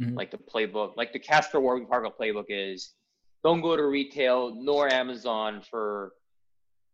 mm-hmm. 0.00 0.14
like 0.14 0.30
the 0.30 0.38
playbook, 0.38 0.96
like 0.96 1.12
the 1.12 1.18
Casper 1.18 1.60
Warby 1.60 1.86
Parker 1.86 2.10
playbook 2.10 2.46
is 2.48 2.92
don't 3.42 3.60
go 3.60 3.76
to 3.76 3.84
retail 3.86 4.54
nor 4.54 4.92
Amazon 4.92 5.62
for 5.70 6.12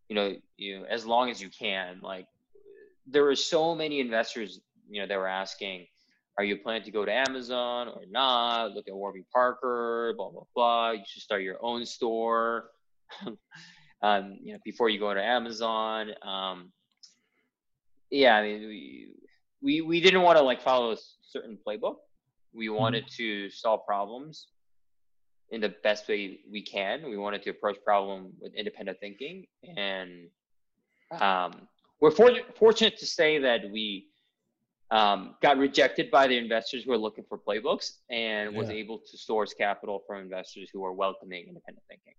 you 0.08 0.16
know 0.16 0.34
you 0.56 0.84
as 0.86 1.06
long 1.06 1.30
as 1.30 1.40
you 1.40 1.48
can. 1.48 2.00
Like 2.02 2.26
there 3.06 3.24
were 3.24 3.36
so 3.36 3.74
many 3.74 4.00
investors 4.00 4.60
you 4.88 5.00
know 5.00 5.06
that 5.06 5.16
were 5.16 5.28
asking, 5.28 5.86
are 6.38 6.44
you 6.44 6.56
planning 6.56 6.84
to 6.84 6.90
go 6.90 7.04
to 7.04 7.12
Amazon 7.12 7.88
or 7.88 8.02
not? 8.08 8.72
Look 8.72 8.88
at 8.88 8.94
Warby 8.94 9.24
Parker, 9.32 10.14
blah 10.16 10.30
blah 10.30 10.44
blah. 10.54 10.90
You 10.92 11.02
should 11.06 11.22
start 11.22 11.42
your 11.42 11.58
own 11.62 11.84
store. 11.84 12.70
um, 14.02 14.38
you 14.42 14.52
know, 14.52 14.58
before 14.64 14.88
you 14.88 14.98
go 14.98 15.12
to 15.12 15.22
Amazon. 15.22 16.10
Um, 16.22 16.72
yeah, 18.10 18.36
I 18.36 18.42
mean, 18.42 18.60
we, 18.60 19.08
we 19.62 19.80
we 19.80 20.00
didn't 20.00 20.22
want 20.22 20.38
to 20.38 20.42
like 20.42 20.60
follow 20.60 20.92
a 20.92 20.96
certain 21.22 21.58
playbook. 21.66 21.96
We 22.52 22.66
mm-hmm. 22.66 22.74
wanted 22.74 23.04
mm-hmm. 23.04 23.48
to 23.48 23.50
solve 23.50 23.86
problems 23.86 24.48
in 25.50 25.60
the 25.60 25.74
best 25.82 26.08
way 26.08 26.40
we 26.50 26.62
can. 26.62 27.08
We 27.08 27.16
wanted 27.16 27.42
to 27.44 27.50
approach 27.50 27.76
problem 27.84 28.32
with 28.40 28.54
independent 28.54 28.98
thinking, 29.00 29.46
and 29.76 30.28
um, 31.20 31.68
we're 32.00 32.10
for, 32.10 32.30
fortunate 32.56 32.96
to 32.98 33.06
say 33.06 33.38
that 33.38 33.70
we 33.70 34.06
um, 34.90 35.36
got 35.40 35.58
rejected 35.58 36.10
by 36.10 36.26
the 36.26 36.36
investors 36.36 36.84
who 36.84 36.92
are 36.92 36.98
looking 36.98 37.24
for 37.28 37.38
playbooks, 37.38 37.98
and 38.10 38.54
was 38.54 38.70
able 38.70 38.98
to 38.98 39.18
source 39.18 39.54
capital 39.54 40.02
from 40.06 40.20
investors 40.20 40.68
who 40.72 40.84
are 40.84 40.92
welcoming 40.92 41.46
independent 41.46 41.84
thinking. 41.88 42.14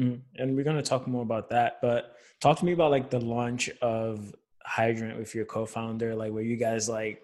Mm, 0.00 0.20
and 0.36 0.56
we're 0.56 0.64
going 0.64 0.76
to 0.76 0.82
talk 0.82 1.06
more 1.06 1.22
about 1.22 1.48
that, 1.50 1.78
but 1.80 2.16
talk 2.40 2.58
to 2.58 2.64
me 2.64 2.72
about 2.72 2.90
like 2.90 3.10
the 3.10 3.20
launch 3.20 3.70
of 3.80 4.34
Hydrant 4.66 5.18
with 5.18 5.34
your 5.34 5.44
co-founder. 5.44 6.14
Like, 6.14 6.32
were 6.32 6.42
you 6.42 6.56
guys 6.56 6.88
like 6.88 7.22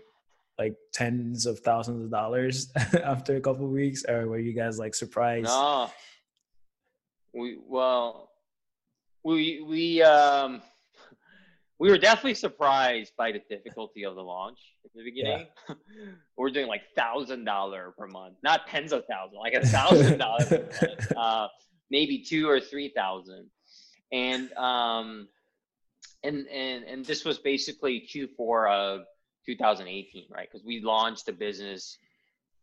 like 0.58 0.76
tens 0.92 1.46
of 1.46 1.60
thousands 1.60 2.04
of 2.04 2.10
dollars 2.10 2.70
after 3.04 3.36
a 3.36 3.40
couple 3.40 3.66
weeks, 3.66 4.04
or 4.06 4.28
were 4.28 4.38
you 4.38 4.52
guys 4.52 4.78
like 4.78 4.94
surprised? 4.94 5.46
No, 5.46 5.90
we 7.32 7.58
well, 7.66 8.30
we 9.24 9.62
we 9.66 10.02
um 10.02 10.60
we 11.80 11.88
were 11.88 11.96
definitely 11.96 12.34
surprised 12.34 13.14
by 13.16 13.32
the 13.32 13.40
difficulty 13.48 14.04
of 14.04 14.14
the 14.14 14.22
launch 14.22 14.58
in 14.84 14.90
the 14.94 15.10
beginning. 15.10 15.46
Yeah. 15.66 15.74
we're 16.36 16.50
doing 16.50 16.66
like 16.66 16.82
thousand 16.94 17.44
dollar 17.44 17.94
per 17.96 18.06
month, 18.06 18.36
not 18.42 18.66
tens 18.66 18.92
of 18.92 19.04
thousands, 19.10 19.38
like 19.40 19.54
a 19.54 19.66
thousand 19.66 20.18
dollars, 20.18 20.52
uh, 21.16 21.48
maybe 21.90 22.22
two 22.22 22.48
or 22.48 22.60
three 22.60 22.92
thousand, 22.94 23.46
and 24.12 24.52
um, 24.52 25.28
and 26.22 26.46
and 26.48 26.84
and 26.84 27.04
this 27.04 27.24
was 27.24 27.38
basically 27.38 28.06
Q4 28.08 28.70
of 28.70 29.00
2018, 29.46 30.26
right? 30.30 30.48
Because 30.50 30.64
we 30.64 30.80
launched 30.80 31.26
the 31.26 31.32
business 31.32 31.98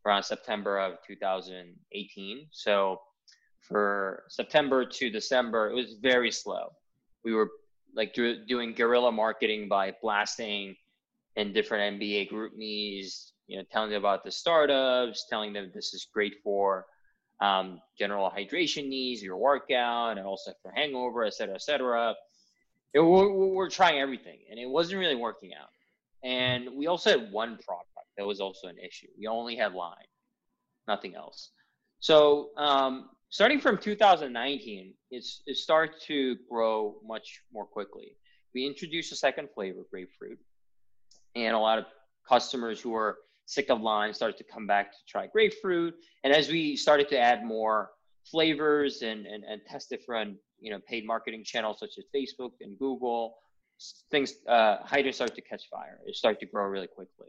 around 0.05 0.23
September 0.23 0.77
of 0.79 0.97
2018. 1.05 2.47
So 2.51 3.01
for 3.61 4.23
September 4.29 4.85
to 4.85 5.09
December, 5.09 5.69
it 5.69 5.75
was 5.75 5.95
very 6.01 6.31
slow. 6.31 6.69
We 7.23 7.33
were 7.33 7.49
like 7.95 8.13
do, 8.13 8.45
doing 8.45 8.73
guerrilla 8.73 9.11
marketing 9.11 9.67
by 9.67 9.93
blasting 10.01 10.75
in 11.35 11.53
different 11.53 11.99
MBA 11.99 12.31
GroupMes, 12.31 13.31
you 13.47 13.57
know, 13.57 13.63
telling 13.71 13.89
them 13.89 13.99
about 13.99 14.23
the 14.23 14.31
startups, 14.31 15.25
telling 15.29 15.53
them 15.53 15.71
this 15.73 15.93
is 15.93 16.07
great 16.13 16.35
for 16.43 16.85
um, 17.41 17.79
general 17.97 18.31
hydration 18.31 18.87
needs, 18.87 19.21
your 19.21 19.37
workout, 19.37 20.17
and 20.17 20.25
also 20.25 20.51
for 20.61 20.71
hangover, 20.71 21.23
et 21.25 21.33
cetera, 21.33 21.55
et 21.55 21.61
cetera. 21.61 22.15
It, 22.97 23.01
we're, 23.01 23.31
we're 23.31 23.69
trying 23.69 23.99
everything, 23.99 24.39
and 24.49 24.59
it 24.59 24.67
wasn't 24.67 24.99
really 24.99 25.15
working 25.15 25.51
out. 25.53 25.69
And 26.23 26.75
we 26.75 26.87
also 26.87 27.11
had 27.11 27.31
one 27.31 27.59
product 27.63 27.89
that 28.17 28.25
was 28.25 28.41
also 28.41 28.67
an 28.67 28.77
issue. 28.79 29.05
We 29.19 29.27
only 29.27 29.55
had 29.55 29.73
line, 29.73 30.09
nothing 30.87 31.13
else. 31.13 31.51
So 31.99 32.49
um, 32.57 33.09
starting 33.29 33.59
from 33.59 33.77
2019, 33.77 34.95
it's, 35.11 35.43
it 35.45 35.57
started 35.57 35.95
to 36.07 36.37
grow 36.49 36.95
much 37.05 37.43
more 37.53 37.65
quickly. 37.65 38.13
We 38.55 38.65
introduced 38.65 39.11
a 39.11 39.15
second 39.15 39.49
flavor, 39.53 39.81
grapefruit, 39.91 40.39
and 41.35 41.53
a 41.55 41.59
lot 41.59 41.77
of 41.77 41.85
customers 42.27 42.81
who 42.81 42.89
were 42.89 43.19
sick 43.45 43.69
of 43.69 43.79
lime 43.79 44.11
started 44.11 44.37
to 44.37 44.43
come 44.43 44.65
back 44.65 44.91
to 44.91 44.97
try 45.07 45.27
grapefruit. 45.27 45.93
And 46.23 46.33
as 46.33 46.49
we 46.49 46.75
started 46.75 47.09
to 47.09 47.19
add 47.19 47.45
more 47.45 47.91
flavors 48.25 49.03
and, 49.03 49.27
and, 49.27 49.43
and 49.43 49.61
test 49.69 49.91
different 49.91 50.37
you 50.59 50.71
know 50.71 50.79
paid 50.87 51.05
marketing 51.05 51.43
channels 51.43 51.79
such 51.79 51.97
as 51.97 52.05
Facebook 52.15 52.51
and 52.61 52.77
Google, 52.77 53.37
things 54.11 54.35
uh, 54.47 54.77
Hydrant 54.83 55.15
started 55.15 55.35
to 55.35 55.41
catch 55.41 55.69
fire. 55.69 55.99
It 56.05 56.15
started 56.15 56.39
to 56.39 56.45
grow 56.45 56.65
really 56.65 56.87
quickly, 56.87 57.27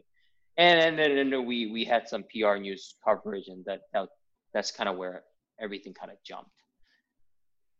and, 0.57 0.79
and 0.79 0.99
then 0.99 1.17
and 1.17 1.31
then 1.31 1.45
we 1.45 1.71
we 1.71 1.85
had 1.85 2.07
some 2.07 2.23
PR 2.23 2.55
news 2.55 2.95
coverage, 3.03 3.47
and 3.47 3.63
that, 3.65 3.81
that 3.93 4.09
that's 4.53 4.71
kind 4.71 4.89
of 4.89 4.97
where 4.97 5.23
everything 5.59 5.93
kind 5.93 6.11
of 6.11 6.17
jumped. 6.23 6.51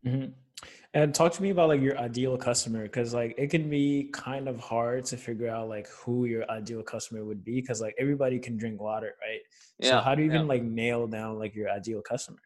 Mm-hmm. 0.05 0.31
And 0.93 1.13
talk 1.13 1.33
to 1.33 1.41
me 1.43 1.51
about 1.51 1.69
like 1.69 1.81
your 1.81 1.97
ideal 1.97 2.35
customer, 2.37 2.83
because 2.83 3.13
like 3.13 3.35
it 3.37 3.49
can 3.51 3.69
be 3.69 4.09
kind 4.11 4.47
of 4.47 4.59
hard 4.59 5.05
to 5.05 5.17
figure 5.17 5.47
out 5.49 5.69
like 5.69 5.87
who 5.87 6.25
your 6.25 6.49
ideal 6.49 6.81
customer 6.81 7.23
would 7.23 7.43
be, 7.43 7.61
because 7.61 7.79
like 7.79 7.95
everybody 7.99 8.39
can 8.39 8.57
drink 8.57 8.81
water, 8.81 9.13
right? 9.21 9.39
Yeah, 9.77 9.91
so 9.91 10.01
how 10.01 10.15
do 10.15 10.23
you 10.23 10.29
even 10.29 10.47
like 10.47 10.63
nail 10.63 11.07
down 11.07 11.37
like 11.37 11.55
your 11.55 11.69
ideal 11.69 12.01
customer? 12.01 12.39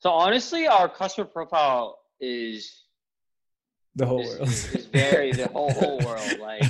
So 0.00 0.10
honestly, 0.10 0.66
our 0.66 0.88
customer 0.88 1.26
profile 1.26 1.98
is 2.20 2.84
the 3.96 4.06
whole 4.06 4.20
is, 4.20 4.38
world. 4.38 4.48
is 4.48 4.86
very 4.86 5.32
the 5.32 5.48
whole 5.52 5.72
whole 5.72 5.98
world. 6.04 6.38
Like 6.38 6.62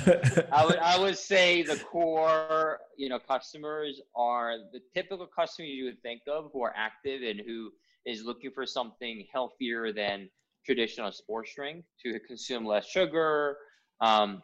I 0.51 0.65
would 0.65 0.77
I 0.77 0.97
would 0.97 1.17
say 1.17 1.61
the 1.61 1.77
core 1.77 2.79
you 2.97 3.07
know 3.07 3.19
customers 3.19 4.01
are 4.15 4.55
the 4.73 4.79
typical 4.95 5.27
customer 5.27 5.67
you 5.67 5.85
would 5.85 6.01
think 6.01 6.21
of 6.27 6.49
who 6.53 6.63
are 6.63 6.73
active 6.75 7.21
and 7.21 7.39
who 7.45 7.71
is 8.05 8.23
looking 8.23 8.51
for 8.51 8.65
something 8.65 9.25
healthier 9.31 9.93
than 9.93 10.27
traditional 10.65 11.11
sports 11.11 11.53
drink 11.55 11.85
to 12.03 12.19
consume 12.21 12.65
less 12.65 12.87
sugar. 12.87 13.57
Um, 14.01 14.41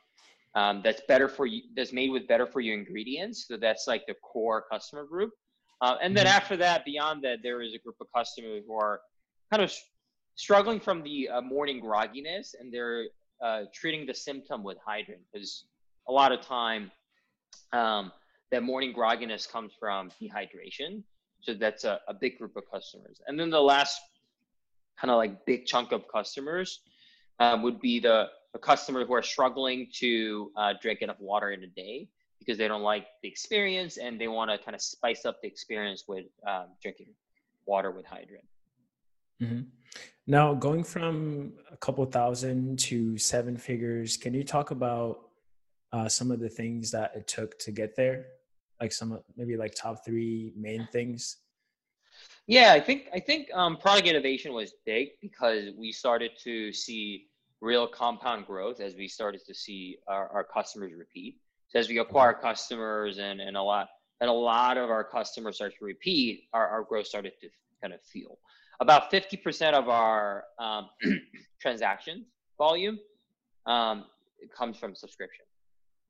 um, 0.53 0.81
that's 0.83 1.01
better 1.07 1.27
for 1.27 1.45
you. 1.45 1.63
That's 1.75 1.91
made 1.91 2.11
with 2.11 2.27
better 2.27 2.45
for 2.45 2.61
you 2.61 2.73
ingredients. 2.73 3.45
So 3.47 3.57
that's 3.57 3.85
like 3.87 4.05
the 4.07 4.15
core 4.23 4.63
customer 4.71 5.05
group. 5.05 5.31
Uh, 5.81 5.95
and 6.01 6.15
then 6.15 6.25
mm-hmm. 6.25 6.35
after 6.35 6.57
that, 6.57 6.85
beyond 6.85 7.23
that, 7.23 7.39
there 7.43 7.61
is 7.61 7.73
a 7.73 7.79
group 7.79 7.95
of 7.99 8.07
customers 8.15 8.63
who 8.67 8.75
are 8.75 9.01
kind 9.51 9.61
of 9.61 9.73
struggling 10.35 10.79
from 10.79 11.03
the 11.03 11.29
uh, 11.29 11.41
morning 11.41 11.81
grogginess, 11.81 12.55
and 12.59 12.73
they're 12.73 13.05
uh, 13.43 13.63
treating 13.73 14.05
the 14.05 14.13
symptom 14.13 14.63
with 14.63 14.77
hydrant 14.85 15.21
because 15.31 15.65
a 16.07 16.11
lot 16.11 16.31
of 16.31 16.41
time 16.41 16.91
um, 17.73 18.11
that 18.51 18.63
morning 18.63 18.93
grogginess 18.93 19.49
comes 19.49 19.73
from 19.79 20.11
dehydration. 20.21 21.03
So 21.41 21.53
that's 21.53 21.83
a, 21.83 21.99
a 22.07 22.13
big 22.13 22.37
group 22.37 22.55
of 22.55 22.63
customers. 22.71 23.21
And 23.27 23.39
then 23.39 23.49
the 23.49 23.61
last 23.61 23.99
kind 24.99 25.11
of 25.11 25.17
like 25.17 25.45
big 25.45 25.65
chunk 25.65 25.91
of 25.91 26.03
customers 26.07 26.79
um, 27.39 27.61
would 27.63 27.79
be 27.79 27.99
the, 27.99 28.27
the 28.53 28.59
customers 28.59 29.05
who 29.07 29.13
are 29.13 29.21
struggling 29.21 29.87
to 29.95 30.51
uh, 30.55 30.73
drink 30.81 31.01
enough 31.01 31.19
water 31.19 31.51
in 31.51 31.63
a 31.63 31.67
day 31.67 32.07
because 32.45 32.57
they 32.57 32.67
don't 32.67 32.83
like 32.83 33.07
the 33.23 33.27
experience 33.27 33.97
and 33.97 34.19
they 34.19 34.27
want 34.27 34.51
to 34.51 34.57
kind 34.57 34.75
of 34.75 34.81
spice 34.81 35.25
up 35.25 35.41
the 35.41 35.47
experience 35.47 36.05
with 36.07 36.25
um, 36.47 36.67
drinking 36.81 37.07
water 37.65 37.91
with 37.91 38.05
hydrant. 38.05 38.45
Mm-hmm. 39.41 39.61
Now, 40.27 40.53
going 40.53 40.83
from 40.83 41.53
a 41.71 41.77
couple 41.77 42.05
thousand 42.05 42.79
to 42.79 43.17
seven 43.17 43.57
figures, 43.57 44.17
can 44.17 44.33
you 44.33 44.43
talk 44.43 44.71
about 44.71 45.29
uh, 45.91 46.07
some 46.07 46.31
of 46.31 46.39
the 46.39 46.49
things 46.49 46.91
that 46.91 47.13
it 47.15 47.27
took 47.27 47.57
to 47.59 47.71
get 47.71 47.95
there? 47.95 48.27
Like 48.81 48.91
some 48.91 49.19
maybe 49.37 49.55
like 49.55 49.73
top 49.75 50.05
three 50.05 50.53
main 50.55 50.87
things. 50.91 51.37
Yeah, 52.47 52.73
I 52.73 52.79
think 52.79 53.07
I 53.13 53.19
think 53.19 53.49
um, 53.53 53.77
product 53.77 54.07
innovation 54.07 54.53
was 54.53 54.73
big 54.85 55.09
because 55.21 55.69
we 55.77 55.91
started 55.91 56.31
to 56.43 56.71
see 56.73 57.27
real 57.61 57.87
compound 57.87 58.45
growth 58.45 58.79
as 58.79 58.95
we 58.95 59.07
started 59.07 59.41
to 59.45 59.53
see 59.53 59.97
our, 60.07 60.27
our 60.29 60.43
customers 60.43 60.93
repeat. 60.97 61.37
So 61.75 61.79
as 61.79 61.89
we 61.89 61.97
acquire 61.99 62.31
customers 62.31 63.17
and, 63.17 63.41
and 63.41 63.57
a 63.57 63.61
lot 63.61 63.89
and 64.21 64.29
a 64.29 64.33
lot 64.33 64.77
of 64.77 64.89
our 64.89 65.03
customers 65.03 65.57
start 65.57 65.73
to 65.77 65.83
repeat, 65.83 66.45
our, 66.53 66.65
our 66.65 66.83
growth 66.83 67.05
started 67.05 67.33
to 67.41 67.49
kind 67.81 67.93
of 67.93 68.01
feel. 68.01 68.39
About 68.79 69.11
50% 69.11 69.73
of 69.73 69.89
our 69.89 70.45
um, 70.57 70.89
transaction 71.61 72.25
volume 72.57 72.97
um, 73.65 74.05
comes 74.57 74.77
from 74.77 74.95
subscription. 74.95 75.43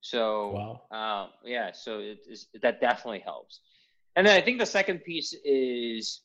So 0.02 0.82
wow. 0.92 1.26
uh, 1.26 1.30
yeah, 1.44 1.72
so 1.74 1.98
it 1.98 2.20
is, 2.30 2.46
that 2.62 2.80
definitely 2.80 3.22
helps. 3.26 3.62
And 4.16 4.28
then 4.28 4.38
I 4.40 4.46
think 4.46 4.60
the 4.60 4.68
second 4.68 5.00
piece 5.00 5.34
is 5.44 6.22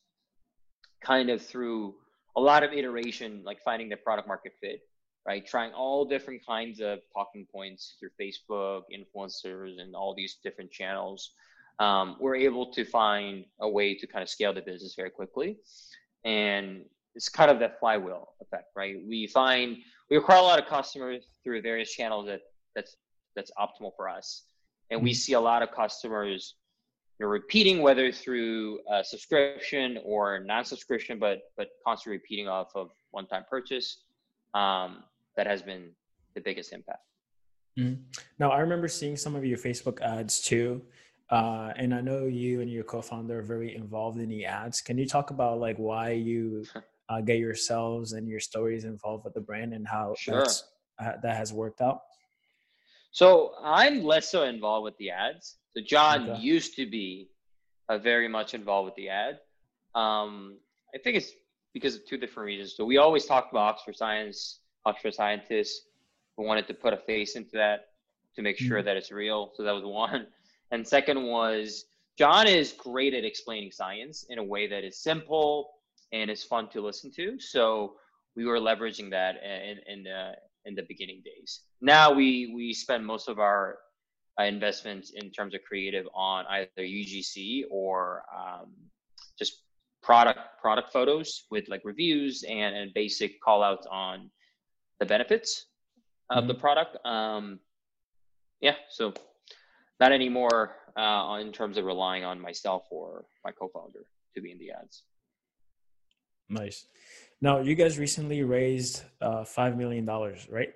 kind 1.02 1.30
of 1.30 1.40
through 1.40 1.94
a 2.37 2.40
lot 2.42 2.62
of 2.62 2.75
iteration, 2.75 3.42
like 3.42 3.62
finding 3.64 3.88
the 3.88 3.97
product 3.97 4.28
market 4.28 4.52
fit, 4.61 4.80
right? 5.27 5.47
Trying 5.47 5.73
all 5.73 6.05
different 6.05 6.45
kinds 6.47 6.81
of 6.81 7.00
talking 7.12 7.47
points 7.53 7.97
through 7.99 8.11
Facebook, 8.21 8.83
influencers, 8.93 9.81
and 9.81 9.95
all 9.95 10.15
these 10.15 10.39
different 10.43 10.71
channels. 10.71 11.33
Um, 11.79 12.17
we're 12.21 12.37
able 12.37 12.73
to 12.73 12.85
find 12.85 13.45
a 13.61 13.69
way 13.69 13.95
to 13.95 14.07
kind 14.07 14.23
of 14.23 14.29
scale 14.29 14.53
the 14.53 14.61
business 14.61 14.95
very 14.95 15.11
quickly. 15.11 15.59
And 16.25 16.85
it's 17.15 17.29
kind 17.29 17.50
of 17.50 17.59
that 17.61 17.79
flywheel 17.81 18.33
effect, 18.41 18.71
right? 18.77 18.97
We 19.07 19.27
find 19.27 19.79
we 20.11 20.17
acquire 20.17 20.39
a 20.39 20.43
lot 20.43 20.59
of 20.59 20.67
customers 20.67 21.25
through 21.43 21.62
various 21.62 21.93
channels 21.93 22.27
that 22.27 22.41
that's 22.75 22.97
that's 23.37 23.50
optimal 23.59 23.93
for 23.97 24.09
us, 24.09 24.45
and 24.91 25.03
we 25.03 25.11
mm-hmm. 25.11 25.17
see 25.17 25.33
a 25.35 25.41
lot 25.41 25.62
of 25.62 25.71
customers 25.73 26.55
you 27.19 27.27
know, 27.27 27.31
repeating 27.31 27.83
whether 27.83 28.11
through 28.12 28.81
a 28.91 29.05
subscription 29.05 29.99
or 30.05 30.41
non-subscription, 30.41 31.19
but 31.19 31.43
but 31.57 31.69
constantly 31.87 32.19
repeating 32.19 32.49
off 32.49 32.71
of 32.75 32.91
one-time 33.11 33.45
purchase. 33.49 34.03
Um, 34.54 35.04
that 35.37 35.47
has 35.47 35.62
been 35.62 35.90
the 36.35 36.40
biggest 36.40 36.73
impact. 36.73 37.04
Mm-hmm. 37.78 38.02
Now, 38.38 38.50
I 38.50 38.59
remember 38.61 38.88
seeing 38.88 39.16
some 39.16 39.37
of 39.37 39.45
your 39.45 39.59
Facebook 39.59 40.00
ads 40.00 40.40
too. 40.40 40.83
Uh, 41.30 41.73
and 41.76 41.95
I 41.95 42.00
know 42.00 42.26
you 42.26 42.61
and 42.61 42.71
your 42.71 42.83
co-founder 42.83 43.38
are 43.38 43.42
very 43.42 43.76
involved 43.76 44.19
in 44.19 44.28
the 44.28 44.45
ads. 44.45 44.80
Can 44.80 44.99
you 44.99 45.07
talk 45.07 45.30
about 45.30 45.61
like 45.61 45.76
why 45.76 46.11
you 46.11 46.64
uh, 47.09 47.21
get 47.21 47.38
yourselves 47.38 48.12
and 48.12 48.28
your 48.28 48.40
stories 48.40 48.85
involved 48.85 49.25
with 49.25 49.35
the 49.35 49.40
brand 49.40 49.73
and 49.73 49.87
how 49.87 50.14
sure. 50.19 50.45
uh, 50.99 51.12
that 51.23 51.37
has 51.37 51.52
worked 51.52 51.80
out? 51.80 52.00
So 53.12 53.54
I'm 53.62 54.04
less 54.04 54.28
so 54.28 54.42
involved 54.42 54.85
with 54.85 54.97
the 54.99 55.11
ads. 55.11 55.57
So 55.76 55.83
John 55.83 56.30
okay. 56.30 56.40
used 56.40 56.75
to 56.76 56.88
be 56.88 57.28
uh, 57.88 57.99
very 57.99 58.28
much 58.28 58.54
involved 58.54 58.87
with 58.87 58.95
the 58.97 59.09
ad. 59.09 59.38
Um, 59.95 60.59
I 60.95 60.99
think 60.99 61.16
it's 61.16 61.33
because 61.72 61.94
of 61.94 62.06
two 62.06 62.16
different 62.16 62.46
reasons. 62.46 62.76
So 62.76 62.85
we 62.85 62.98
always 62.98 63.26
talked 63.26 63.52
about 63.52 63.74
Oxford 63.74 63.96
Science, 63.96 64.61
Oxford 64.87 65.14
scientists 65.14 65.87
who 66.37 66.44
wanted 66.44 66.66
to 66.68 66.74
put 66.74 66.92
a 66.92 66.96
face 66.96 67.37
into 67.37 67.52
that 67.52 67.88
to 68.35 68.42
make 68.42 68.59
sure 68.59 68.78
mm-hmm. 68.78 68.87
that 68.87 68.96
it's 68.96 69.11
real. 69.11 69.52
So 69.54 69.62
that 69.62 69.72
was 69.72 69.85
one. 69.85 70.26
And 70.72 70.87
second 70.87 71.24
was 71.24 71.87
John 72.16 72.46
is 72.46 72.70
great 72.74 73.12
at 73.12 73.24
explaining 73.24 73.72
science 73.72 74.24
in 74.28 74.38
a 74.38 74.44
way 74.44 74.68
that 74.68 74.85
is 74.85 75.02
simple 75.02 75.70
and 76.12 76.30
is 76.30 76.44
fun 76.44 76.68
to 76.68 76.80
listen 76.80 77.11
to. 77.16 77.40
So 77.40 77.94
we 78.37 78.44
were 78.44 78.61
leveraging 78.61 79.11
that 79.11 79.42
in 79.42 79.78
in 79.92 80.04
the 80.04 80.35
in 80.64 80.76
the 80.76 80.83
beginning 80.83 81.22
days. 81.24 81.62
Now 81.80 82.12
we 82.12 82.52
we 82.54 82.72
spend 82.72 83.04
most 83.04 83.28
of 83.28 83.40
our 83.40 83.78
uh, 84.38 84.44
investments 84.44 85.11
in 85.11 85.30
terms 85.30 85.54
of 85.54 85.62
creative 85.62 86.06
on 86.14 86.44
either 86.48 86.68
UGC 86.78 87.64
or 87.70 88.22
um, 88.33 88.68
just 89.38 89.62
product 90.03 90.41
product 90.61 90.93
photos 90.93 91.45
with 91.51 91.69
like 91.69 91.83
reviews 91.85 92.45
and, 92.49 92.75
and 92.77 92.93
basic 92.95 93.41
call 93.41 93.63
outs 93.63 93.87
on 93.91 94.31
the 94.99 95.07
benefits 95.07 95.67
of 96.31 96.39
mm-hmm. 96.39 96.49
the 96.49 96.55
product. 96.55 96.97
Um, 97.07 97.61
yeah, 98.61 98.75
so 98.91 99.15
not 99.99 100.13
anymore 100.13 100.77
uh, 100.97 101.39
in 101.41 101.53
terms 101.53 101.79
of 101.79 101.85
relying 101.85 102.25
on 102.25 102.41
myself 102.41 102.85
or 102.91 103.25
my 103.45 103.53
co-founder 103.53 104.05
to 104.35 104.41
be 104.41 104.53
in 104.53 104.59
the 104.59 104.71
ads. 104.71 105.03
Nice. 106.49 106.87
Now, 107.41 107.61
you 107.61 107.75
guys 107.75 107.99
recently 107.99 108.43
raised 108.43 109.03
uh, 109.21 109.45
five 109.45 109.77
million 109.77 110.05
dollars, 110.05 110.47
right? 110.51 110.75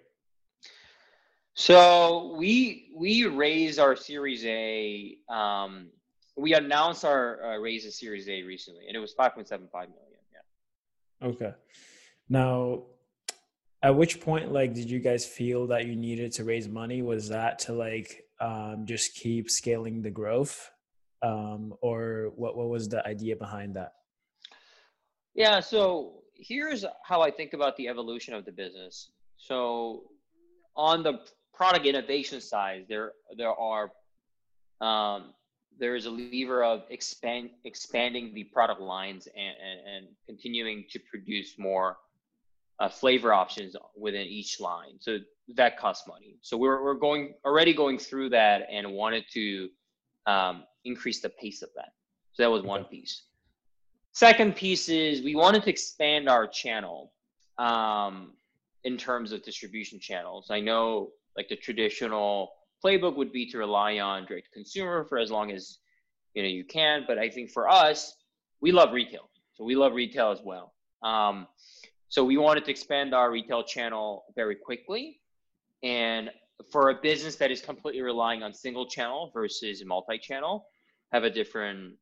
So 1.55 2.35
we 2.37 2.91
we 2.97 3.27
raised 3.27 3.79
our 3.79 3.97
Series 3.97 4.45
A. 4.45 5.19
Um, 5.29 5.89
we 6.37 6.55
announced 6.55 7.05
our 7.05 7.43
uh, 7.45 7.59
raise 7.59 7.87
of 7.87 7.93
Series 7.93 8.29
A 8.29 8.43
recently, 8.43 8.87
and 8.87 8.97
it 8.97 9.01
was 9.01 9.13
five 9.13 9.35
point 9.35 9.49
seven 9.49 9.69
five 9.73 9.89
million. 9.89 10.21
Yeah. 10.33 11.29
Okay. 11.29 11.53
Now, 12.29 12.85
at 13.83 13.95
which 13.95 14.21
point, 14.21 14.53
like, 14.53 14.75
did 14.75 14.91
you 14.91 14.99
guys 14.99 15.27
feel 15.27 15.67
that 15.69 15.87
you 15.87 15.95
needed 15.95 16.33
to 16.33 16.45
raise 16.45 16.69
money? 16.69 17.03
Was 17.03 17.29
that 17.29 17.59
to 17.61 17.73
like 17.73 18.25
um, 18.41 18.85
just 18.87 19.15
keep 19.15 19.51
scaling 19.51 20.03
the 20.03 20.11
growth, 20.11 20.71
um, 21.23 21.75
or 21.81 22.33
what? 22.35 22.57
What 22.57 22.69
was 22.69 22.89
the 22.89 23.07
idea 23.07 23.37
behind 23.37 23.75
that? 23.75 23.93
Yeah. 25.35 25.61
So 25.61 26.23
here's 26.35 26.85
how 27.05 27.21
I 27.23 27.31
think 27.31 27.53
about 27.53 27.77
the 27.77 27.89
evolution 27.89 28.35
of 28.35 28.45
the 28.45 28.53
business. 28.53 29.11
So 29.37 30.05
on 30.77 31.03
the 31.03 31.21
product 31.53 31.87
innovation 31.87 32.41
side, 32.41 32.87
there 32.89 33.13
there 33.37 33.55
are 33.55 33.93
um, 34.81 35.35
there 35.79 35.97
is 35.97 36.07
a 36.07 36.11
lever 36.11 36.63
of 36.63 36.83
expand 36.91 37.51
expanding 37.65 38.33
the 38.35 38.45
product 38.45 38.81
lines 38.81 39.27
and, 39.27 39.57
and, 39.63 39.97
and 39.97 40.07
continuing 40.27 40.85
to 40.91 40.99
produce 40.99 41.59
more 41.59 41.97
uh, 42.81 42.89
flavor 42.89 43.33
options 43.33 43.77
within 43.97 44.27
each 44.27 44.61
line. 44.61 44.97
So 45.01 45.19
that 45.55 45.79
costs 45.79 46.07
money. 46.09 46.37
So 46.43 46.57
we're 46.57 46.83
we're 46.83 46.95
going 46.95 47.35
already 47.45 47.75
going 47.75 47.99
through 47.99 48.31
that 48.31 48.67
and 48.71 48.93
wanted 48.93 49.25
to 49.33 49.69
um, 50.27 50.65
increase 50.85 51.21
the 51.21 51.31
pace 51.31 51.63
of 51.63 51.71
that. 51.77 51.93
So 52.33 52.43
that 52.43 52.51
was 52.51 52.63
one 52.63 52.85
piece. 52.85 53.23
Second 54.13 54.57
piece 54.57 54.89
is 54.89 55.23
we 55.23 55.35
wanted 55.35 55.63
to 55.65 55.71
expand 55.71 56.29
our 56.29 56.47
channel 56.47 57.13
um, 57.59 58.33
in 58.85 58.97
terms 58.97 59.33
of 59.33 59.43
distribution 59.43 59.99
channels. 59.99 60.51
I 60.51 60.61
know 60.61 61.11
like 61.37 61.49
the 61.49 61.57
traditional 61.57 62.53
playbook 62.85 63.17
would 63.17 63.33
be 63.33 63.47
to 63.51 63.59
rely 63.59 63.99
on 63.99 64.27
direct 64.27 64.53
consumer 64.53 65.05
for 65.09 65.19
as 65.19 65.31
long 65.31 65.51
as 65.51 65.79
you 66.35 66.43
know 66.43 66.49
you 66.49 66.65
can, 66.65 67.05
but 67.07 67.19
I 67.19 67.31
think 67.31 67.51
for 67.51 67.69
us, 67.69 68.15
we 68.61 68.73
love 68.73 68.93
retail, 68.93 69.31
so 69.55 69.65
we 69.65 69.75
love 69.75 69.95
retail 69.95 70.31
as 70.31 70.41
well. 70.45 70.75
Um, 71.03 71.47
so 72.09 72.25
we 72.25 72.37
wanted 72.37 72.65
to 72.67 72.71
expand 72.71 73.15
our 73.15 73.31
retail 73.31 73.63
channel 73.63 74.25
very 74.37 74.57
quickly, 74.57 75.21
and 75.83 76.31
for 76.71 76.91
a 76.91 76.95
business 76.95 77.37
that 77.37 77.51
is 77.51 77.61
completely 77.61 78.03
relying 78.03 78.43
on 78.43 78.53
single 78.53 78.87
channel 78.87 79.31
versus 79.35 79.83
multi-channel, 79.85 80.67
have 81.13 81.25
a 81.25 81.31
different 81.31 81.95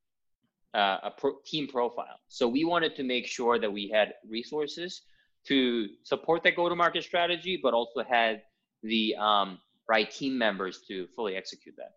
uh, 0.74 0.98
a 1.04 1.10
pro- 1.10 1.38
team 1.44 1.68
profile. 1.68 2.18
So 2.28 2.48
we 2.48 2.64
wanted 2.64 2.96
to 2.96 3.02
make 3.02 3.26
sure 3.26 3.58
that 3.58 3.70
we 3.70 3.88
had 3.88 4.14
resources 4.28 5.02
to 5.46 5.88
support 6.04 6.42
that 6.44 6.56
go-to-market 6.56 7.04
strategy, 7.04 7.58
but 7.62 7.74
also 7.74 8.02
had 8.02 8.42
the 8.82 9.14
um, 9.16 9.58
right 9.94 10.10
team 10.10 10.34
members 10.46 10.74
to 10.88 10.94
fully 11.14 11.34
execute 11.42 11.74
that. 11.82 11.92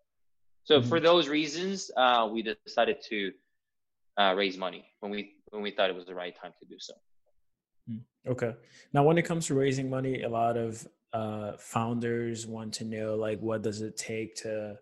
So 0.64 0.74
mm-hmm. 0.74 0.88
for 0.90 0.98
those 1.08 1.24
reasons, 1.38 1.90
uh, 1.96 2.28
we 2.34 2.38
decided 2.42 2.98
to 3.10 3.18
uh, 4.20 4.32
raise 4.36 4.56
money 4.66 4.82
when 5.00 5.10
we 5.14 5.20
when 5.52 5.62
we 5.62 5.70
thought 5.74 5.88
it 5.94 5.96
was 6.00 6.08
the 6.12 6.18
right 6.24 6.34
time 6.42 6.52
to 6.60 6.64
do 6.72 6.76
so. 6.88 6.94
Mm, 7.90 8.00
okay. 8.32 8.52
Now, 8.92 9.02
when 9.08 9.16
it 9.16 9.24
comes 9.30 9.46
to 9.46 9.54
raising 9.54 9.88
money, 9.98 10.14
a 10.22 10.28
lot 10.28 10.56
of 10.66 10.70
uh, 11.12 11.52
founders 11.74 12.46
want 12.56 12.70
to 12.78 12.84
know 12.84 13.08
like 13.26 13.38
what 13.48 13.62
does 13.68 13.80
it 13.88 13.96
take 13.96 14.34
to 14.44 14.76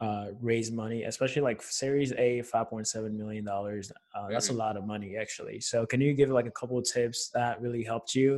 uh, 0.00 0.26
raise 0.40 0.70
money, 0.72 1.04
especially 1.12 1.42
like 1.42 1.62
Series 1.62 2.12
A, 2.26 2.42
five 2.42 2.68
point 2.72 2.86
seven 2.94 3.16
million 3.22 3.44
dollars. 3.44 3.92
Uh, 4.14 4.28
that's 4.30 4.48
a 4.48 4.58
lot 4.64 4.74
of 4.78 4.84
money, 4.94 5.10
actually. 5.24 5.60
So, 5.60 5.76
can 5.90 6.00
you 6.00 6.12
give 6.20 6.30
like 6.38 6.48
a 6.52 6.56
couple 6.60 6.76
of 6.78 6.84
tips 6.96 7.30
that 7.34 7.60
really 7.64 7.84
helped 7.92 8.14
you? 8.20 8.30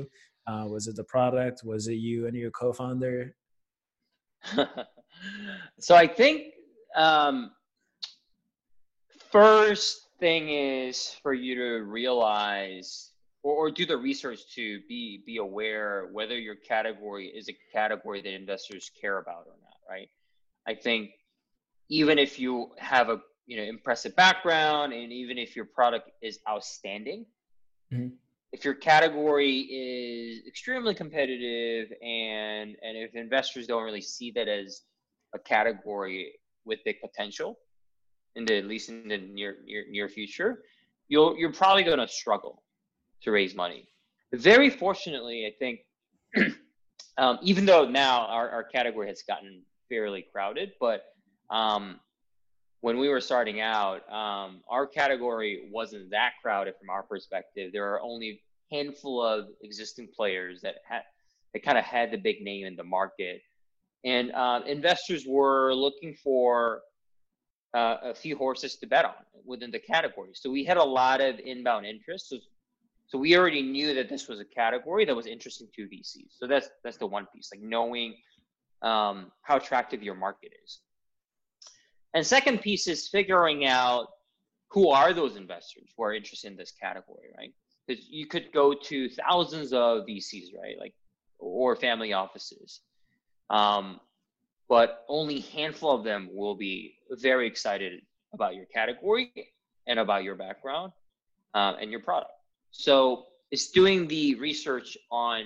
Uh, 0.46 0.66
was 0.74 0.88
it 0.88 0.96
the 0.96 1.04
product? 1.04 1.62
Was 1.72 1.86
it 1.92 1.98
you 2.08 2.26
and 2.26 2.36
your 2.36 2.50
co-founder? 2.50 3.34
so 5.78 5.94
I 5.94 6.06
think 6.06 6.54
um, 6.96 7.50
first 9.30 10.04
thing 10.20 10.48
is 10.48 11.16
for 11.22 11.34
you 11.34 11.54
to 11.56 11.84
realize 11.84 13.10
or, 13.42 13.66
or 13.66 13.70
do 13.70 13.84
the 13.84 13.96
research 13.96 14.40
to 14.54 14.80
be 14.88 15.22
be 15.26 15.38
aware 15.38 16.08
whether 16.12 16.38
your 16.38 16.54
category 16.54 17.26
is 17.26 17.48
a 17.48 17.56
category 17.72 18.22
that 18.22 18.32
investors 18.32 18.90
care 19.00 19.18
about 19.18 19.46
or 19.46 19.56
not 19.62 19.76
right 19.88 20.08
i 20.66 20.74
think 20.74 21.10
even 21.88 22.18
if 22.18 22.38
you 22.38 22.70
have 22.78 23.08
a 23.08 23.20
you 23.46 23.56
know 23.56 23.62
impressive 23.62 24.14
background 24.16 24.92
and 24.92 25.12
even 25.12 25.36
if 25.36 25.54
your 25.54 25.66
product 25.66 26.10
is 26.22 26.38
outstanding 26.48 27.26
mm-hmm. 27.92 28.14
If 28.54 28.64
your 28.64 28.74
category 28.74 29.58
is 29.62 30.46
extremely 30.46 30.94
competitive 30.94 31.88
and 32.02 32.76
and 32.84 32.96
if 32.96 33.12
investors 33.16 33.66
don't 33.66 33.82
really 33.82 34.00
see 34.00 34.30
that 34.30 34.46
as 34.46 34.82
a 35.34 35.40
category 35.40 36.32
with 36.64 36.78
the 36.84 36.92
potential 37.04 37.58
in 38.36 38.44
the 38.44 38.56
at 38.56 38.66
least 38.66 38.88
in 38.88 39.08
the 39.08 39.18
near 39.18 39.56
near, 39.66 39.84
near 39.90 40.08
future 40.08 40.62
you'll 41.08 41.36
you're 41.36 41.52
probably 41.52 41.82
going 41.82 41.98
to 41.98 42.06
struggle 42.06 42.62
to 43.22 43.32
raise 43.32 43.56
money. 43.56 43.88
Very 44.32 44.70
fortunately 44.70 45.38
i 45.50 45.52
think 45.58 45.80
um, 47.18 47.38
even 47.42 47.66
though 47.66 47.84
now 47.88 48.26
our, 48.26 48.48
our 48.50 48.64
category 48.64 49.08
has 49.08 49.22
gotten 49.26 49.62
fairly 49.88 50.24
crowded 50.32 50.70
but 50.78 51.00
um, 51.50 51.98
when 52.84 52.98
we 52.98 53.08
were 53.08 53.20
starting 53.22 53.62
out, 53.62 54.06
um, 54.12 54.60
our 54.68 54.86
category 54.86 55.70
wasn't 55.72 56.10
that 56.10 56.32
crowded 56.42 56.74
from 56.78 56.90
our 56.90 57.02
perspective. 57.02 57.72
There 57.72 57.90
are 57.94 58.02
only 58.02 58.42
handful 58.70 59.24
of 59.24 59.46
existing 59.62 60.08
players 60.14 60.60
that 60.60 60.74
had 60.86 61.00
that 61.54 61.62
kind 61.62 61.78
of 61.78 61.84
had 61.84 62.10
the 62.10 62.18
big 62.18 62.42
name 62.42 62.66
in 62.66 62.76
the 62.76 62.84
market, 62.84 63.40
and 64.04 64.30
um, 64.32 64.64
investors 64.64 65.24
were 65.26 65.72
looking 65.72 66.12
for 66.12 66.82
uh, 67.72 67.96
a 68.02 68.14
few 68.14 68.36
horses 68.36 68.76
to 68.76 68.86
bet 68.86 69.06
on 69.06 69.14
within 69.46 69.70
the 69.70 69.78
category. 69.78 70.32
So 70.34 70.50
we 70.50 70.62
had 70.62 70.76
a 70.76 70.84
lot 70.84 71.22
of 71.22 71.38
inbound 71.38 71.86
interest. 71.86 72.28
So, 72.28 72.36
so 73.06 73.16
we 73.16 73.34
already 73.34 73.62
knew 73.62 73.94
that 73.94 74.10
this 74.10 74.28
was 74.28 74.40
a 74.40 74.44
category 74.44 75.06
that 75.06 75.16
was 75.16 75.26
interesting 75.26 75.68
to 75.74 75.84
VCs. 75.84 76.32
So 76.38 76.46
that's 76.46 76.68
that's 76.84 76.98
the 76.98 77.06
one 77.06 77.26
piece, 77.34 77.48
like 77.50 77.62
knowing 77.62 78.16
um, 78.82 79.32
how 79.40 79.56
attractive 79.56 80.02
your 80.02 80.16
market 80.16 80.52
is. 80.62 80.80
And 82.14 82.24
second 82.24 82.60
piece 82.60 82.86
is 82.86 83.08
figuring 83.08 83.66
out 83.66 84.08
who 84.68 84.90
are 84.90 85.12
those 85.12 85.36
investors 85.36 85.90
who 85.96 86.04
are 86.04 86.14
interested 86.14 86.50
in 86.50 86.56
this 86.56 86.72
category, 86.72 87.28
right? 87.36 87.52
Because 87.86 88.06
you 88.08 88.26
could 88.26 88.52
go 88.52 88.72
to 88.72 89.08
thousands 89.08 89.72
of 89.72 90.06
VCs, 90.06 90.54
right? 90.60 90.76
Like, 90.78 90.94
or 91.38 91.76
family 91.76 92.12
offices. 92.12 92.80
Um, 93.50 94.00
but 94.68 95.04
only 95.08 95.40
handful 95.40 95.92
of 95.92 96.04
them 96.04 96.28
will 96.32 96.54
be 96.54 96.96
very 97.10 97.46
excited 97.46 98.00
about 98.32 98.54
your 98.54 98.64
category 98.66 99.32
and 99.86 99.98
about 99.98 100.24
your 100.24 100.34
background 100.34 100.92
um, 101.52 101.76
and 101.80 101.90
your 101.90 102.00
product. 102.00 102.32
So 102.70 103.26
it's 103.50 103.70
doing 103.70 104.08
the 104.08 104.34
research 104.36 104.96
on 105.10 105.44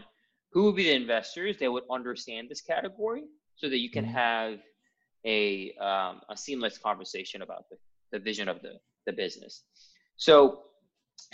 who 0.50 0.64
would 0.64 0.76
be 0.76 0.84
the 0.84 0.94
investors 0.94 1.58
that 1.58 1.70
would 1.70 1.84
understand 1.90 2.48
this 2.48 2.60
category 2.60 3.24
so 3.56 3.68
that 3.68 3.78
you 3.78 3.90
can 3.90 4.04
mm-hmm. 4.04 4.14
have 4.14 4.58
a, 5.24 5.72
um, 5.80 6.20
a 6.30 6.36
seamless 6.36 6.78
conversation 6.78 7.42
about 7.42 7.64
the, 7.70 7.76
the 8.12 8.18
vision 8.18 8.48
of 8.48 8.62
the, 8.62 8.74
the 9.06 9.12
business. 9.12 9.64
So, 10.16 10.62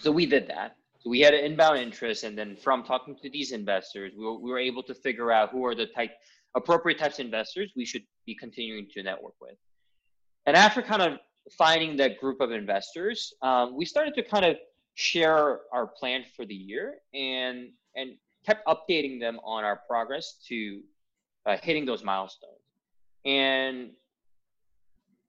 so 0.01 0.11
we 0.11 0.27
did 0.27 0.49
that. 0.49 0.77
So 1.01 1.11
we 1.11 1.20
had 1.20 1.35
an 1.35 1.44
inbound 1.44 1.79
interest, 1.79 2.25
and 2.25 2.37
then 2.37 2.57
from 2.57 2.83
talking 2.83 3.16
to 3.23 3.31
these 3.31 3.53
investors, 3.53 4.12
we 4.16 4.25
were, 4.25 4.38
we 4.38 4.51
were 4.51 4.59
able 4.59 4.83
to 4.85 4.94
figure 4.94 5.31
out 5.31 5.51
who 5.51 5.64
are 5.66 5.75
the 5.75 5.87
type 5.87 6.12
appropriate 6.57 6.99
types 6.99 7.18
of 7.18 7.27
investors 7.27 7.73
we 7.77 7.85
should 7.85 8.05
be 8.27 8.35
continuing 8.35 8.87
to 8.94 9.03
network 9.03 9.35
with. 9.40 9.57
And 10.47 10.57
after 10.57 10.83
kind 10.83 11.03
of 11.03 11.18
finding 11.59 11.97
that 11.97 12.20
group 12.20 12.40
of 12.40 12.53
investors, 12.53 13.35
um, 13.42 13.77
we 13.77 13.85
started 13.85 14.14
to 14.14 14.23
kind 14.23 14.44
of 14.44 14.57
share 14.94 15.61
our 15.73 15.88
plan 15.88 16.25
for 16.37 16.47
the 16.47 16.55
year 16.55 16.94
and 17.12 17.70
and 17.97 18.12
kept 18.47 18.66
updating 18.66 19.18
them 19.18 19.40
on 19.44 19.64
our 19.64 19.81
progress 19.88 20.37
to 20.49 20.81
uh, 21.47 21.57
hitting 21.62 21.85
those 21.85 22.05
milestones 22.05 22.63
and 23.24 23.90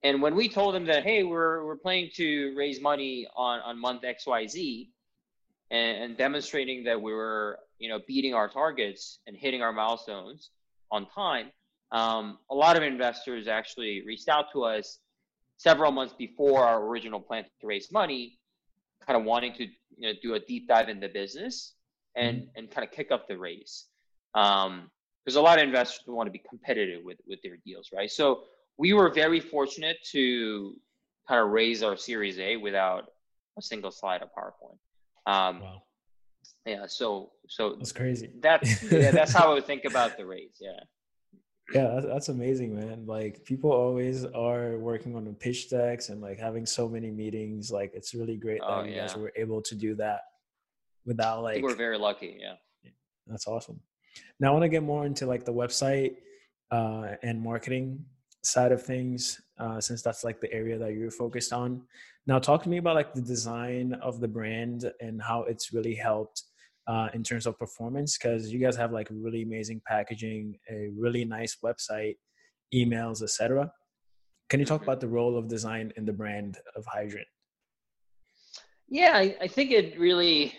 and 0.04 0.22
when 0.22 0.36
we 0.36 0.50
told 0.50 0.76
them 0.76 0.86
that 0.86 1.04
hey 1.04 1.24
we're 1.24 1.66
we're 1.66 1.78
planning 1.78 2.10
to 2.14 2.54
raise 2.56 2.82
money 2.82 3.28
on 3.36 3.60
on 3.62 3.80
month 3.80 4.04
xyz 4.04 4.88
and, 5.72 6.04
and 6.04 6.18
demonstrating 6.18 6.84
that 6.84 7.02
we 7.02 7.14
were 7.14 7.60
you 7.80 7.90
know 7.90 8.00
beating 8.08 8.34
our 8.34 8.48
targets 8.48 9.20
and 9.28 9.36
hitting 9.36 9.62
our 9.62 9.74
milestones 9.74 10.50
on 10.92 11.08
time 11.08 11.52
um, 11.92 12.40
a 12.50 12.56
lot 12.56 12.76
of 12.76 12.84
investors 12.84 13.48
actually 13.48 14.04
reached 14.06 14.28
out 14.28 14.46
to 14.52 14.64
us 14.64 15.00
several 15.58 15.92
months 15.92 16.14
before 16.18 16.64
our 16.64 16.84
original 16.84 17.20
plan 17.20 17.46
to 17.62 17.68
raise 17.68 17.92
money 17.92 18.38
kind 19.06 19.18
of 19.18 19.26
wanting 19.26 19.54
to 19.54 19.64
you 19.98 20.02
know 20.02 20.14
do 20.22 20.34
a 20.34 20.40
deep 20.40 20.68
dive 20.68 20.90
in 20.90 21.00
the 21.00 21.08
business 21.08 21.74
and 22.16 22.38
mm-hmm. 22.38 22.50
and 22.58 22.72
kind 22.72 22.86
of 22.86 22.92
kick 22.92 23.12
up 23.12 23.28
the 23.28 23.38
race 23.38 23.86
um, 24.34 24.92
because 25.26 25.36
a 25.36 25.42
lot 25.42 25.58
of 25.58 25.64
investors 25.64 26.02
want 26.08 26.28
to 26.28 26.32
be 26.32 26.42
competitive 26.48 27.04
with 27.04 27.18
with 27.28 27.42
their 27.42 27.58
deals, 27.66 27.90
right? 27.94 28.12
So 28.12 28.44
we 28.78 28.94
were 28.94 29.10
very 29.10 29.40
fortunate 29.40 29.98
to 30.12 30.76
kind 31.28 31.42
of 31.42 31.50
raise 31.50 31.82
our 31.82 31.98
Series 31.98 32.38
A 32.40 32.58
without 32.58 33.06
a 33.58 33.62
single 33.62 33.92
slide 33.92 34.22
of 34.22 34.30
PowerPoint. 34.38 34.78
Um, 35.32 35.62
wow. 35.62 35.82
Yeah. 36.66 36.86
So 36.88 37.32
so 37.48 37.76
that's 37.76 37.92
crazy. 37.92 38.32
That's 38.40 38.84
yeah. 38.92 39.12
That's 39.12 39.32
how 39.32 39.52
I 39.52 39.54
would 39.56 39.66
think 39.66 39.86
about 39.86 40.18
the 40.18 40.26
raise. 40.26 40.58
Yeah. 40.60 40.80
Yeah, 41.74 41.94
that's, 41.96 42.06
that's 42.06 42.30
amazing, 42.30 42.76
man. 42.76 43.08
Like 43.08 43.44
people 43.44 43.72
always 43.72 44.24
are 44.24 44.78
working 44.78 45.16
on 45.16 45.26
the 45.26 45.34
pitch 45.34 45.68
decks 45.72 46.10
and 46.10 46.22
like 46.22 46.38
having 46.38 46.64
so 46.64 46.88
many 46.88 47.10
meetings. 47.10 47.72
Like 47.72 47.92
it's 47.96 48.14
really 48.14 48.38
great 48.38 48.60
that 48.60 48.70
oh, 48.70 48.84
you 48.84 48.94
yeah. 48.94 49.08
guys 49.08 49.18
were 49.18 49.34
able 49.36 49.64
to 49.64 49.74
do 49.74 49.96
that 49.96 50.22
without 51.08 51.42
like. 51.42 51.64
we're 51.64 51.74
very 51.74 51.98
lucky. 51.98 52.38
Yeah. 52.40 52.54
That's 53.26 53.48
awesome. 53.48 53.80
Now 54.40 54.50
I 54.50 54.52
want 54.52 54.64
to 54.64 54.70
get 54.70 54.84
more 54.84 55.06
into 55.06 55.26
like 55.26 55.46
the 55.46 55.54
website 55.54 56.16
uh, 56.72 57.16
and 57.24 57.42
marketing 57.42 58.06
side 58.44 58.72
of 58.72 58.82
things, 58.82 59.42
uh, 59.60 59.82
since 59.82 60.02
that's 60.02 60.24
like 60.24 60.40
the 60.40 60.52
area 60.54 60.78
that 60.78 60.94
you're 60.94 61.12
focused 61.12 61.54
on. 61.54 61.82
Now, 62.28 62.40
talk 62.40 62.64
to 62.64 62.70
me 62.70 62.78
about 62.78 62.96
like 62.96 63.14
the 63.14 63.22
design 63.22 63.94
of 64.02 64.20
the 64.20 64.28
brand 64.28 64.92
and 65.00 65.22
how 65.22 65.44
it's 65.44 65.74
really 65.74 65.96
helped 65.96 66.44
uh, 66.88 67.10
in 67.14 67.24
terms 67.24 67.46
of 67.46 67.58
performance, 67.58 68.18
because 68.18 68.52
you 68.52 68.60
guys 68.60 68.76
have 68.76 68.92
like 68.92 69.08
really 69.12 69.44
amazing 69.44 69.82
packaging, 69.88 70.58
a 70.70 70.90
really 70.98 71.26
nice 71.26 71.58
website, 71.64 72.16
emails, 72.74 73.22
etc. 73.22 73.72
Can 74.50 74.60
you 74.60 74.66
talk 74.66 74.82
mm-hmm. 74.82 74.90
about 74.90 75.02
the 75.02 75.08
role 75.08 75.38
of 75.38 75.48
design 75.48 75.92
in 75.98 76.06
the 76.06 76.14
brand 76.14 76.60
of 76.76 76.86
Hydrant? 76.86 77.28
Yeah, 78.88 79.14
I, 79.16 79.36
I 79.42 79.48
think 79.48 79.72
it 79.72 80.00
really 80.00 80.54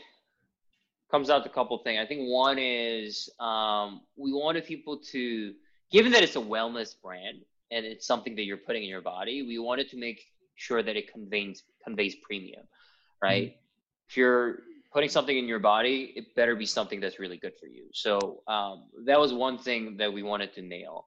comes 1.10 1.30
out 1.30 1.44
to 1.44 1.50
a 1.50 1.52
couple 1.52 1.78
things. 1.78 2.00
I 2.00 2.06
think 2.06 2.28
one 2.28 2.58
is 2.58 3.28
um, 3.38 4.00
we 4.16 4.32
wanted 4.32 4.64
people 4.64 4.98
to, 5.12 5.54
given 5.90 6.12
that 6.12 6.22
it's 6.22 6.36
a 6.36 6.40
wellness 6.40 6.94
brand 7.00 7.38
and 7.70 7.84
it's 7.84 8.06
something 8.06 8.34
that 8.36 8.44
you're 8.44 8.56
putting 8.56 8.82
in 8.82 8.88
your 8.88 9.00
body, 9.02 9.42
we 9.42 9.58
wanted 9.58 9.88
to 9.90 9.96
make 9.96 10.24
sure 10.56 10.82
that 10.82 10.96
it 10.96 11.12
conveys 11.12 11.62
conveys 11.84 12.16
premium, 12.16 12.64
right? 13.22 13.50
Mm-hmm. 13.50 13.58
If 14.08 14.16
you're 14.16 14.60
putting 14.92 15.10
something 15.10 15.36
in 15.36 15.46
your 15.46 15.58
body, 15.58 16.12
it 16.16 16.34
better 16.34 16.56
be 16.56 16.66
something 16.66 17.00
that's 17.00 17.18
really 17.18 17.36
good 17.36 17.52
for 17.60 17.66
you. 17.66 17.84
So 17.92 18.42
um, 18.48 18.84
that 19.04 19.18
was 19.20 19.32
one 19.32 19.58
thing 19.58 19.96
that 19.98 20.12
we 20.12 20.22
wanted 20.22 20.54
to 20.54 20.62
nail. 20.62 21.06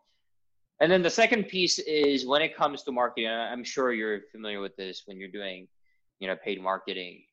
And 0.79 0.91
then 0.91 1.01
the 1.01 1.09
second 1.09 1.45
piece 1.47 1.79
is 1.79 2.25
when 2.25 2.41
it 2.41 2.55
comes 2.55 2.83
to 2.83 2.91
marketing. 2.91 3.29
I'm 3.29 3.63
sure 3.63 3.91
you're 3.91 4.21
familiar 4.31 4.61
with 4.61 4.75
this 4.77 5.03
when 5.05 5.17
you're 5.19 5.29
doing, 5.29 5.67
you 6.19 6.27
know, 6.27 6.35
paid 6.35 6.61
marketing 6.61 7.23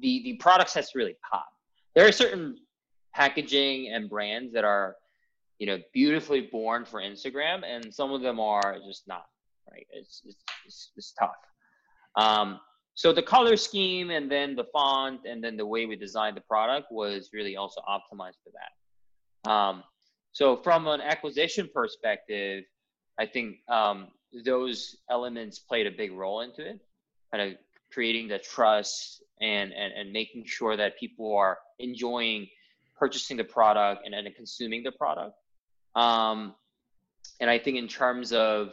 the 0.00 0.22
the 0.24 0.34
products 0.34 0.74
has 0.74 0.90
to 0.90 0.98
really 0.98 1.16
pop. 1.28 1.46
There 1.94 2.06
are 2.06 2.12
certain 2.12 2.56
packaging 3.14 3.92
and 3.92 4.08
brands 4.08 4.52
that 4.54 4.64
are, 4.64 4.96
you 5.58 5.66
know, 5.66 5.78
beautifully 5.92 6.40
born 6.40 6.84
for 6.84 7.00
Instagram, 7.00 7.62
and 7.64 7.92
some 7.92 8.12
of 8.12 8.22
them 8.22 8.40
are 8.40 8.78
just 8.86 9.06
not. 9.06 9.26
Right? 9.70 9.86
It's 9.90 10.22
it's 10.24 10.42
it's, 10.66 10.90
it's 10.96 11.12
tough. 11.12 11.36
Um, 12.16 12.60
so 12.94 13.12
the 13.12 13.22
color 13.22 13.56
scheme 13.56 14.10
and 14.10 14.30
then 14.30 14.54
the 14.54 14.64
font 14.64 15.20
and 15.24 15.42
then 15.42 15.56
the 15.56 15.64
way 15.64 15.86
we 15.86 15.96
designed 15.96 16.36
the 16.36 16.42
product 16.42 16.88
was 16.92 17.30
really 17.32 17.56
also 17.56 17.80
optimized 17.88 18.36
for 18.44 18.52
that. 18.52 19.50
Um, 19.50 19.82
so 20.32 20.56
from 20.56 20.86
an 20.86 21.00
acquisition 21.00 21.70
perspective, 21.74 22.64
I 23.18 23.26
think 23.26 23.56
um, 23.68 24.08
those 24.44 24.96
elements 25.10 25.58
played 25.58 25.86
a 25.86 25.90
big 25.90 26.12
role 26.12 26.40
into 26.40 26.66
it, 26.66 26.80
kind 27.32 27.52
of 27.52 27.58
creating 27.92 28.28
the 28.28 28.38
trust 28.38 29.22
and, 29.40 29.72
and, 29.72 29.92
and 29.92 30.12
making 30.12 30.44
sure 30.46 30.76
that 30.76 30.98
people 30.98 31.36
are 31.36 31.58
enjoying 31.78 32.46
purchasing 32.96 33.36
the 33.36 33.44
product 33.44 34.02
and, 34.04 34.14
and 34.14 34.34
consuming 34.34 34.82
the 34.82 34.92
product. 34.92 35.34
Um, 35.94 36.54
and 37.40 37.50
I 37.50 37.58
think 37.58 37.76
in 37.76 37.88
terms 37.88 38.32
of 38.32 38.72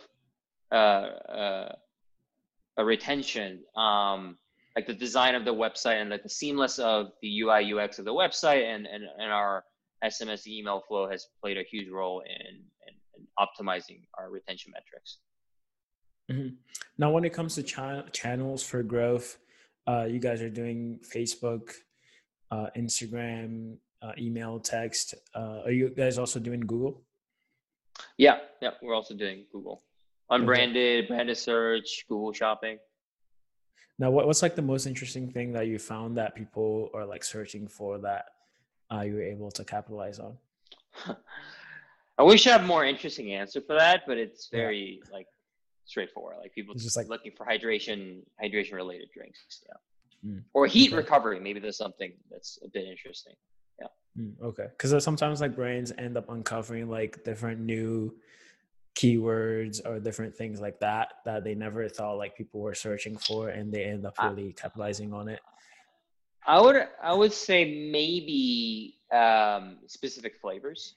uh, 0.71 0.75
uh, 0.75 1.75
a 2.77 2.85
retention, 2.85 3.61
um, 3.75 4.37
like 4.75 4.85
the 4.85 4.93
design 4.93 5.35
of 5.35 5.45
the 5.45 5.53
website 5.53 5.99
and 5.99 6.09
like 6.09 6.23
the 6.23 6.29
seamless 6.29 6.79
of 6.79 7.07
the 7.21 7.41
UI 7.41 7.73
UX 7.73 7.99
of 7.99 8.05
the 8.05 8.13
website 8.13 8.63
and, 8.63 8.85
and, 8.85 9.03
and 9.17 9.31
our 9.31 9.63
SMS 10.03 10.47
email 10.47 10.83
flow 10.87 11.09
has 11.09 11.27
played 11.41 11.57
a 11.57 11.63
huge 11.63 11.89
role 11.89 12.21
in, 12.21 12.57
in, 12.87 12.93
in 13.17 13.27
optimizing 13.37 14.01
our 14.17 14.29
retention 14.29 14.71
metrics. 14.71 15.17
Mm-hmm. 16.29 16.49
Now, 16.97 17.11
when 17.11 17.23
it 17.23 17.33
comes 17.33 17.55
to 17.55 17.63
ch- 17.63 18.11
channels 18.11 18.63
for 18.63 18.83
growth, 18.83 19.37
uh, 19.87 20.05
you 20.05 20.19
guys 20.19 20.41
are 20.41 20.49
doing 20.49 20.99
Facebook, 21.03 21.71
uh, 22.51 22.67
Instagram, 22.77 23.77
uh, 24.01 24.11
email, 24.17 24.59
text. 24.59 25.15
Uh, 25.35 25.61
are 25.65 25.71
you 25.71 25.89
guys 25.89 26.17
also 26.17 26.39
doing 26.39 26.61
Google? 26.61 27.01
Yeah, 28.17 28.37
yeah, 28.61 28.71
we're 28.81 28.93
also 28.93 29.13
doing 29.13 29.45
Google, 29.51 29.81
unbranded, 30.29 31.05
okay. 31.05 31.07
branded 31.07 31.37
search, 31.37 32.05
Google 32.07 32.31
Shopping. 32.31 32.77
Now, 33.97 34.11
what, 34.11 34.27
what's 34.27 34.41
like 34.41 34.55
the 34.55 34.61
most 34.61 34.85
interesting 34.85 35.29
thing 35.29 35.51
that 35.53 35.67
you 35.67 35.79
found 35.79 36.17
that 36.17 36.35
people 36.35 36.89
are 36.93 37.05
like 37.05 37.23
searching 37.23 37.67
for 37.67 37.97
that 37.99 38.25
uh, 38.93 39.01
you 39.01 39.15
were 39.15 39.23
able 39.23 39.51
to 39.51 39.65
capitalize 39.65 40.19
on? 40.19 40.37
I 42.17 42.23
wish 42.23 42.47
I 42.47 42.51
had 42.51 42.65
more 42.65 42.85
interesting 42.85 43.33
answer 43.33 43.61
for 43.61 43.75
that, 43.75 44.03
but 44.07 44.17
it's 44.17 44.47
very 44.47 45.01
yeah. 45.03 45.13
like 45.13 45.27
straightforward. 45.89 46.37
Like 46.39 46.53
people 46.53 46.75
just 46.75 46.95
like 46.95 47.09
looking 47.09 47.31
for 47.35 47.45
hydration, 47.45 48.21
hydration 48.41 48.73
related 48.73 49.09
drinks. 49.13 49.39
Yeah. 49.67 50.29
Mm. 50.31 50.43
Or 50.53 50.67
heat 50.67 50.89
okay. 50.89 50.97
recovery. 50.97 51.39
Maybe 51.39 51.59
there's 51.59 51.77
something 51.77 52.13
that's 52.29 52.59
a 52.63 52.69
bit 52.69 52.85
interesting. 52.85 53.33
Yeah. 53.79 53.87
Mm, 54.17 54.41
okay. 54.43 54.67
Because 54.69 55.03
sometimes 55.03 55.41
like 55.41 55.55
brands 55.55 55.91
end 55.97 56.15
up 56.17 56.29
uncovering 56.29 56.89
like 56.89 57.23
different 57.23 57.59
new 57.59 58.13
keywords 58.95 59.79
or 59.85 59.99
different 59.99 60.35
things 60.35 60.59
like 60.59 60.79
that 60.79 61.13
that 61.25 61.43
they 61.43 61.55
never 61.55 61.87
thought 61.87 62.17
like 62.17 62.35
people 62.35 62.59
were 62.59 62.73
searching 62.73 63.17
for 63.17 63.49
and 63.49 63.71
they 63.71 63.83
end 63.85 64.05
up 64.05 64.15
really 64.21 64.51
capitalizing 64.51 65.13
on 65.13 65.29
it 65.29 65.39
i 66.45 66.59
would 66.59 66.75
i 67.01 67.13
would 67.13 67.31
say 67.31 67.89
maybe 67.91 68.97
um 69.13 69.77
specific 69.85 70.35
flavors 70.41 70.95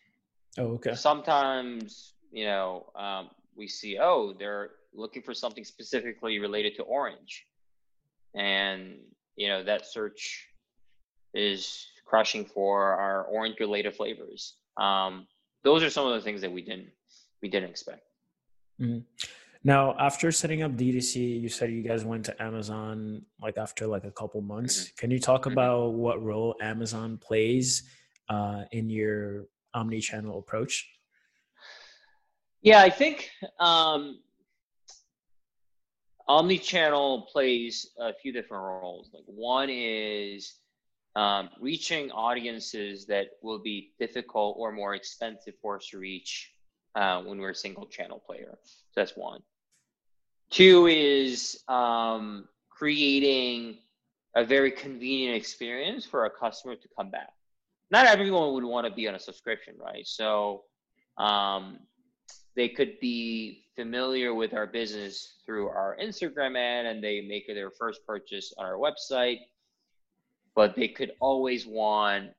oh 0.59 0.73
okay 0.73 0.95
sometimes 0.95 2.15
you 2.33 2.45
know 2.45 2.87
um 2.97 3.29
we 3.55 3.69
see 3.69 3.99
oh 4.01 4.35
they're 4.37 4.71
looking 4.95 5.23
for 5.23 5.35
something 5.35 5.65
specifically 5.65 6.39
related 6.39 6.75
to 6.77 6.83
orange 6.83 7.47
and 8.35 8.97
you 9.37 9.49
know 9.49 9.63
that 9.63 9.87
search 9.87 10.49
is 11.35 11.87
crushing 12.05 12.45
for 12.45 12.93
our 12.93 13.25
orange 13.25 13.59
related 13.61 13.95
flavors 13.95 14.57
um 14.77 15.27
those 15.65 15.83
are 15.83 15.91
some 15.91 16.07
of 16.07 16.13
the 16.15 16.21
things 16.21 16.41
that 16.41 16.51
we 16.51 16.63
didn't 16.63 16.91
we 17.43 17.49
didn't 17.49 17.71
expect. 17.71 18.03
Mm-hmm. 18.81 19.01
Now, 19.65 19.95
after 19.99 20.33
setting 20.33 20.63
up 20.63 20.73
DTC, 20.73 21.41
you 21.41 21.49
said 21.49 21.71
you 21.71 21.83
guys 21.83 22.05
went 22.05 22.25
to 22.25 22.43
Amazon 22.43 23.23
like 23.41 23.59
after 23.59 23.87
like 23.87 24.05
a 24.05 24.11
couple 24.11 24.41
months. 24.41 24.85
Mm-hmm. 24.85 24.97
Can 24.97 25.11
you 25.11 25.21
talk 25.21 25.43
mm-hmm. 25.43 25.53
about 25.53 25.93
what 25.93 26.23
role 26.23 26.57
Amazon 26.61 27.19
plays 27.19 27.85
uh, 28.29 28.63
in 28.73 28.89
your 28.89 29.47
omni-channel 29.75 30.39
approach? 30.39 30.89
Yeah, 32.61 32.81
I 32.81 32.91
think 32.91 33.31
um, 33.59 34.21
omni-channel 36.29 37.29
plays 37.33 37.91
a 37.99 38.13
few 38.15 38.33
different 38.33 38.65
roles. 38.65 39.11
Like 39.13 39.25
one 39.27 39.69
is 39.71 40.55
um, 41.15 41.51
reaching 41.61 42.11
audiences 42.11 43.07
that 43.07 43.27
will 43.43 43.59
be 43.59 43.93
difficult 43.99 44.57
or 44.59 44.73
more 44.73 44.95
expensive 44.95 45.55
for 45.61 45.77
us 45.77 45.89
to 45.89 45.99
reach 45.99 46.53
uh, 46.95 47.23
when 47.23 47.39
we're 47.39 47.51
a 47.51 47.55
single 47.55 47.87
channel 47.87 48.23
player. 48.25 48.59
So 48.65 48.81
that's 48.97 49.17
one. 49.17 49.41
Two 50.51 50.87
is 50.87 51.63
um, 51.69 52.49
creating 52.71 53.79
a 54.35 54.45
very 54.45 54.71
convenient 54.71 55.37
experience 55.37 56.05
for 56.05 56.25
a 56.25 56.31
customer 56.31 56.75
to 56.75 56.89
come 56.97 57.11
back. 57.11 57.33
Not 57.91 58.07
everyone 58.07 58.55
would 58.55 58.65
want 58.65 58.87
to 58.87 58.93
be 58.93 59.09
on 59.09 59.15
a 59.15 59.19
subscription, 59.19 59.75
right? 59.79 60.07
So 60.07 60.65
um, 61.19 61.79
they 62.55 62.69
could 62.69 63.01
be 63.01 63.65
familiar 63.77 64.35
with 64.35 64.53
our 64.55 64.67
business 64.67 65.37
through 65.47 65.69
our 65.69 65.97
Instagram 66.01 66.57
ad 66.57 66.87
and 66.87 67.03
they 67.03 67.23
make 67.23 67.47
their 67.47 67.71
first 67.71 68.07
purchase 68.07 68.53
on 68.59 68.67
our 68.67 68.75
website, 68.75 69.39
but 70.55 70.75
they 70.75 70.89
could 70.89 71.13
always 71.21 71.67
want 71.67 72.31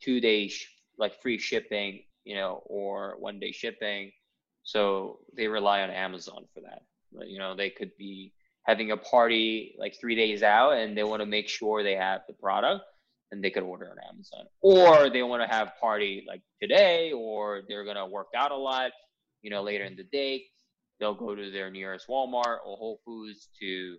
two 0.00 0.20
days 0.20 0.64
like 0.98 1.20
free 1.22 1.38
shipping 1.38 2.02
you 2.24 2.34
know, 2.34 2.62
or 2.66 3.16
one 3.18 3.38
day 3.38 3.52
shipping. 3.52 4.12
So 4.62 5.18
they 5.36 5.48
rely 5.48 5.82
on 5.82 5.90
Amazon 5.90 6.44
for 6.54 6.60
that. 6.60 6.82
You 7.26 7.38
know, 7.38 7.56
they 7.56 7.70
could 7.70 7.90
be 7.98 8.32
having 8.64 8.92
a 8.92 8.96
party 8.96 9.74
like 9.78 9.98
three 9.98 10.14
days 10.14 10.42
out 10.42 10.72
and 10.74 10.96
they 10.96 11.02
want 11.02 11.20
to 11.20 11.26
make 11.26 11.48
sure 11.48 11.82
they 11.82 11.96
have 11.96 12.20
the 12.28 12.34
product 12.34 12.84
and 13.32 13.42
they 13.42 13.50
could 13.50 13.62
order 13.62 13.90
on 13.90 13.96
Amazon. 14.08 14.46
Or 14.60 15.10
they 15.10 15.22
want 15.22 15.42
to 15.42 15.48
have 15.48 15.72
party 15.80 16.24
like 16.28 16.42
today 16.60 17.12
or 17.12 17.62
they're 17.68 17.84
gonna 17.84 18.06
work 18.06 18.28
out 18.36 18.52
a 18.52 18.56
lot, 18.56 18.92
you 19.42 19.50
know, 19.50 19.62
later 19.62 19.84
in 19.84 19.96
the 19.96 20.04
day. 20.04 20.44
They'll 20.98 21.14
go 21.14 21.34
to 21.34 21.50
their 21.50 21.70
nearest 21.70 22.08
Walmart 22.08 22.58
or 22.66 22.76
Whole 22.76 23.00
Foods 23.04 23.48
to 23.60 23.66
you 23.66 23.98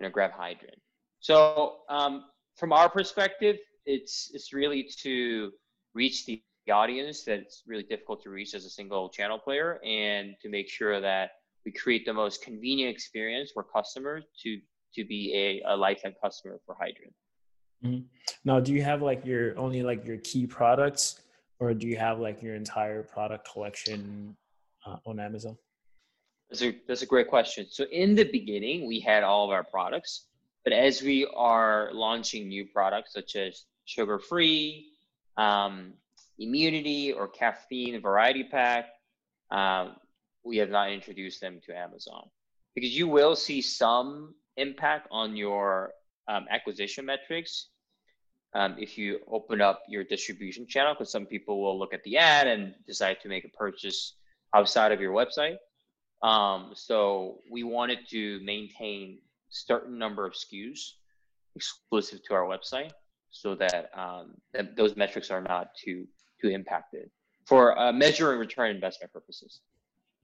know 0.00 0.10
grab 0.10 0.32
hydrant. 0.32 0.80
So 1.20 1.78
um, 1.88 2.24
from 2.56 2.72
our 2.72 2.88
perspective, 2.88 3.56
it's 3.86 4.30
it's 4.32 4.52
really 4.52 4.88
to 5.02 5.50
reach 5.94 6.26
the 6.26 6.42
audience 6.70 7.24
that's 7.24 7.62
really 7.66 7.82
difficult 7.82 8.22
to 8.22 8.30
reach 8.30 8.54
as 8.54 8.64
a 8.64 8.70
single 8.70 9.08
channel 9.08 9.38
player 9.38 9.80
and 9.84 10.34
to 10.40 10.48
make 10.48 10.68
sure 10.68 11.00
that 11.00 11.30
we 11.64 11.72
create 11.72 12.04
the 12.06 12.12
most 12.12 12.42
convenient 12.42 12.90
experience 12.90 13.50
for 13.52 13.62
customers 13.62 14.24
to 14.42 14.58
to 14.94 15.04
be 15.04 15.32
a, 15.34 15.72
a 15.72 15.76
lifetime 15.76 16.14
customer 16.22 16.58
for 16.64 16.74
hydrant 16.78 17.12
mm-hmm. 17.84 18.04
now 18.44 18.60
do 18.60 18.72
you 18.72 18.82
have 18.82 19.02
like 19.02 19.24
your 19.26 19.56
only 19.58 19.82
like 19.82 20.06
your 20.06 20.16
key 20.18 20.46
products 20.46 21.20
or 21.58 21.74
do 21.74 21.86
you 21.86 21.96
have 21.96 22.18
like 22.18 22.42
your 22.42 22.54
entire 22.54 23.02
product 23.02 23.48
collection 23.50 24.34
uh, 24.86 24.96
on 25.06 25.20
amazon? 25.20 25.56
That's 26.50 26.62
a, 26.62 26.76
that's 26.86 27.02
a 27.02 27.06
great 27.06 27.28
question. 27.28 27.66
So 27.70 27.84
in 27.90 28.14
the 28.14 28.24
beginning 28.24 28.86
we 28.86 29.00
had 29.00 29.24
all 29.24 29.44
of 29.44 29.50
our 29.50 29.64
products 29.64 30.26
but 30.64 30.72
as 30.72 31.02
we 31.02 31.26
are 31.36 31.90
launching 31.92 32.48
new 32.48 32.64
products 32.64 33.12
such 33.12 33.36
as 33.36 33.66
sugar 33.84 34.18
free 34.18 34.92
um, 35.36 35.92
immunity 36.38 37.12
or 37.12 37.28
caffeine 37.28 38.00
variety 38.00 38.44
pack, 38.44 38.86
um, 39.50 39.96
we 40.42 40.56
have 40.56 40.70
not 40.70 40.90
introduced 40.90 41.40
them 41.40 41.60
to 41.66 41.76
Amazon. 41.76 42.28
Because 42.74 42.96
you 42.96 43.06
will 43.06 43.36
see 43.36 43.60
some 43.60 44.34
impact 44.56 45.06
on 45.10 45.36
your 45.36 45.92
um, 46.28 46.46
acquisition 46.50 47.04
metrics 47.04 47.68
um, 48.54 48.76
if 48.78 48.96
you 48.96 49.20
open 49.30 49.60
up 49.60 49.82
your 49.88 50.02
distribution 50.02 50.66
channel 50.66 50.94
because 50.94 51.12
some 51.12 51.26
people 51.26 51.62
will 51.62 51.78
look 51.78 51.92
at 51.92 52.02
the 52.04 52.16
ad 52.16 52.46
and 52.46 52.74
decide 52.86 53.18
to 53.20 53.28
make 53.28 53.44
a 53.44 53.48
purchase 53.48 54.14
outside 54.54 54.92
of 54.92 55.00
your 55.00 55.12
website. 55.12 55.56
Um, 56.22 56.70
so 56.74 57.40
we 57.50 57.64
wanted 57.64 58.08
to 58.10 58.40
maintain 58.42 59.18
certain 59.50 59.98
number 59.98 60.26
of 60.26 60.32
SKUs 60.32 60.92
exclusive 61.54 62.20
to 62.24 62.34
our 62.34 62.44
website 62.44 62.90
so 63.30 63.54
that, 63.56 63.90
um, 63.96 64.34
that 64.52 64.76
those 64.76 64.96
metrics 64.96 65.30
are 65.30 65.40
not 65.40 65.70
too 65.74 66.06
to 66.40 66.48
impact 66.48 66.94
it 66.94 67.10
for 67.46 67.78
uh, 67.78 67.92
measuring 67.92 68.38
return 68.38 68.70
investment 68.70 69.12
purposes. 69.12 69.60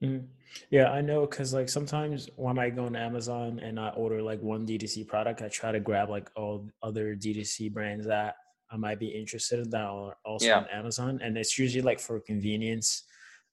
Mm-hmm. 0.03 0.25
Yeah, 0.71 0.91
I 0.91 1.03
know 1.03 1.27
because 1.27 1.53
like 1.53 1.69
sometimes 1.69 2.29
when 2.37 2.59
I 2.59 2.71
go 2.71 2.87
on 2.87 2.97
Amazon 2.97 3.61
and 3.63 3.79
I 3.79 3.91
order 3.91 4.23
like 4.23 4.41
one 4.41 4.67
DTC 4.67 5.07
product, 5.07 5.43
I 5.43 5.49
try 5.49 5.73
to 5.73 5.81
grab 5.81 6.09
like 6.09 6.31
all 6.37 6.67
other 6.83 7.15
DTC 7.15 7.73
brands 7.73 8.07
that 8.07 8.37
I 8.71 8.77
might 8.77 8.99
be 8.99 9.09
interested 9.09 9.61
in 9.61 9.71
that 9.71 9.83
are 9.83 10.17
also 10.25 10.47
yeah. 10.47 10.59
on 10.59 10.67
Amazon, 10.73 11.21
and 11.23 11.37
it's 11.37 11.59
usually 11.59 11.83
like 11.83 12.01
for 12.01 12.19
convenience. 12.21 13.05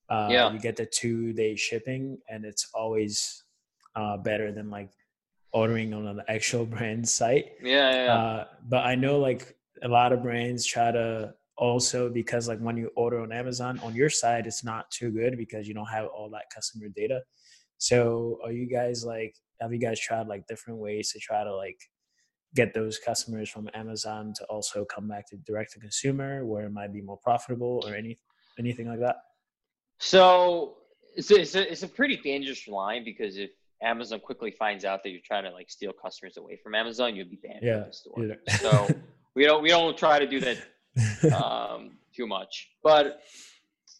Uh, 0.09 0.29
yeah, 0.31 0.51
you 0.51 0.59
get 0.59 0.75
the 0.75 0.85
two 0.85 1.33
day 1.33 1.55
shipping, 1.55 2.17
and 2.29 2.45
it's 2.45 2.69
always 2.73 3.43
uh, 3.95 4.17
better 4.17 4.51
than 4.51 4.69
like 4.69 4.91
ordering 5.51 5.93
on 5.93 6.07
an 6.07 6.21
actual 6.27 6.65
brand 6.75 7.07
site. 7.07 7.53
Yeah, 7.61 7.91
yeah. 7.91 8.13
Uh, 8.13 8.45
but 8.67 8.85
I 8.85 8.95
know 8.95 9.19
like 9.19 9.55
a 9.83 9.87
lot 9.87 10.11
of 10.13 10.23
brands 10.23 10.65
try 10.65 10.91
to 10.91 11.33
also 11.57 12.09
because 12.09 12.47
like 12.47 12.59
when 12.59 12.77
you 12.77 12.91
order 12.95 13.19
on 13.19 13.31
Amazon 13.31 13.79
on 13.83 13.95
your 13.95 14.09
side, 14.09 14.47
it's 14.47 14.63
not 14.63 14.89
too 14.91 15.11
good 15.11 15.37
because 15.37 15.67
you 15.67 15.73
don't 15.73 15.87
have 15.87 16.05
all 16.07 16.29
that 16.29 16.45
customer 16.53 16.87
data. 16.95 17.21
So 17.79 18.39
are 18.43 18.51
you 18.51 18.67
guys 18.67 19.03
like 19.05 19.35
have 19.61 19.73
you 19.73 19.79
guys 19.79 19.99
tried 19.99 20.27
like 20.27 20.47
different 20.47 20.79
ways 20.79 21.11
to 21.11 21.19
try 21.19 21.43
to 21.43 21.55
like 21.55 21.79
get 22.55 22.73
those 22.73 22.97
customers 22.97 23.49
from 23.49 23.69
Amazon 23.73 24.33
to 24.35 24.45
also 24.45 24.85
come 24.85 25.07
back 25.07 25.27
to 25.29 25.37
direct 25.37 25.73
to 25.73 25.79
consumer 25.79 26.45
where 26.45 26.65
it 26.65 26.71
might 26.71 26.93
be 26.93 27.01
more 27.01 27.17
profitable 27.17 27.81
or 27.85 27.93
any 27.95 28.19
anything 28.59 28.87
like 28.87 28.99
that? 28.99 29.17
So 29.99 30.75
it's 31.15 31.31
a, 31.31 31.41
it's 31.41 31.55
a, 31.55 31.71
it's 31.71 31.83
a 31.83 31.87
pretty 31.87 32.17
dangerous 32.17 32.67
line 32.67 33.03
because 33.03 33.37
if 33.37 33.49
Amazon 33.81 34.19
quickly 34.19 34.51
finds 34.51 34.85
out 34.85 35.03
that 35.03 35.09
you're 35.09 35.21
trying 35.25 35.43
to 35.43 35.51
like 35.51 35.69
steal 35.69 35.93
customers 35.93 36.37
away 36.37 36.59
from 36.61 36.75
Amazon, 36.75 37.15
you'll 37.15 37.29
be 37.29 37.39
banned 37.41 37.59
yeah, 37.61 37.81
from 37.81 37.87
the 37.87 37.93
store. 37.93 38.25
Yeah. 38.25 38.55
so 38.57 38.87
we 39.35 39.43
don't 39.43 39.61
we 39.61 39.69
don't 39.69 39.97
try 39.97 40.19
to 40.19 40.27
do 40.27 40.39
that 40.39 40.57
um, 41.33 41.97
too 42.15 42.27
much. 42.27 42.69
But 42.83 43.21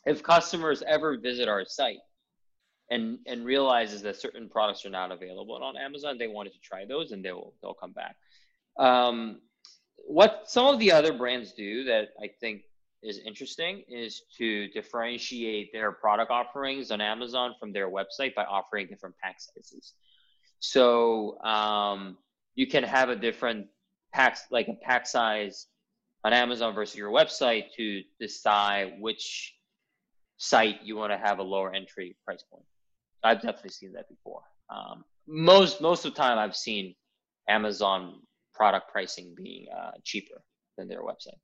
if 0.06 0.24
customers 0.24 0.84
ever 0.88 1.18
visit 1.18 1.48
our 1.48 1.66
site 1.66 2.00
and 2.90 3.20
and 3.28 3.46
realizes 3.46 4.02
that 4.04 4.16
certain 4.16 4.50
products 4.50 4.86
are 4.86 4.90
not 4.90 5.12
available 5.12 5.56
on 5.56 5.78
Amazon, 5.78 6.18
they 6.18 6.28
wanted 6.28 6.54
to 6.54 6.60
try 6.60 6.86
those 6.86 7.12
and 7.12 7.24
they'll 7.24 7.54
they'll 7.62 7.74
come 7.74 7.94
back. 7.94 8.16
Um, 8.80 9.42
what 10.08 10.44
some 10.46 10.68
of 10.68 10.80
the 10.80 10.92
other 10.92 11.14
brands 11.14 11.54
do 11.54 11.84
that 11.86 12.10
I 12.22 12.30
think 12.40 12.62
is 13.08 13.20
interesting 13.26 13.84
is 13.88 14.24
to 14.38 14.68
differentiate 14.70 15.72
their 15.72 15.92
product 15.92 16.30
offerings 16.30 16.92
on 16.92 17.00
Amazon 17.02 17.56
from 17.60 17.72
their 17.72 17.90
website 17.90 18.36
by 18.36 18.44
offering 18.44 18.88
different 18.88 19.16
pack 19.18 19.38
sizes. 19.40 19.94
So 20.60 21.40
um, 21.42 22.18
you 22.56 22.68
can 22.68 22.84
have 22.84 23.10
a 23.10 23.16
different 23.16 23.68
pack, 24.14 24.38
like 24.52 24.68
a 24.68 24.74
pack 24.74 25.08
size 25.08 25.68
on 26.24 26.34
Amazon 26.34 26.74
versus 26.74 26.98
your 26.98 27.12
website 27.12 27.66
to 27.78 28.02
decide 28.20 28.96
which 29.00 29.56
site 30.38 30.84
you 30.84 30.96
want 30.96 31.12
to 31.12 31.18
have 31.18 31.40
a 31.40 31.44
lower 31.44 31.74
entry 31.74 32.16
price 32.26 32.44
point. 32.52 32.66
I've 33.24 33.42
definitely 33.42 33.72
seen 33.72 33.94
that 33.94 34.10
before. 34.10 34.42
Um, 34.70 35.04
most 35.28 35.82
most 35.82 36.06
of 36.06 36.14
the 36.14 36.18
time, 36.18 36.38
I've 36.38 36.56
seen 36.56 36.96
Amazon 37.48 38.22
product 38.54 38.92
pricing 38.92 39.34
being 39.36 39.68
uh, 39.76 39.92
cheaper 40.04 40.42
than 40.78 40.88
their 40.88 41.02
website. 41.02 41.40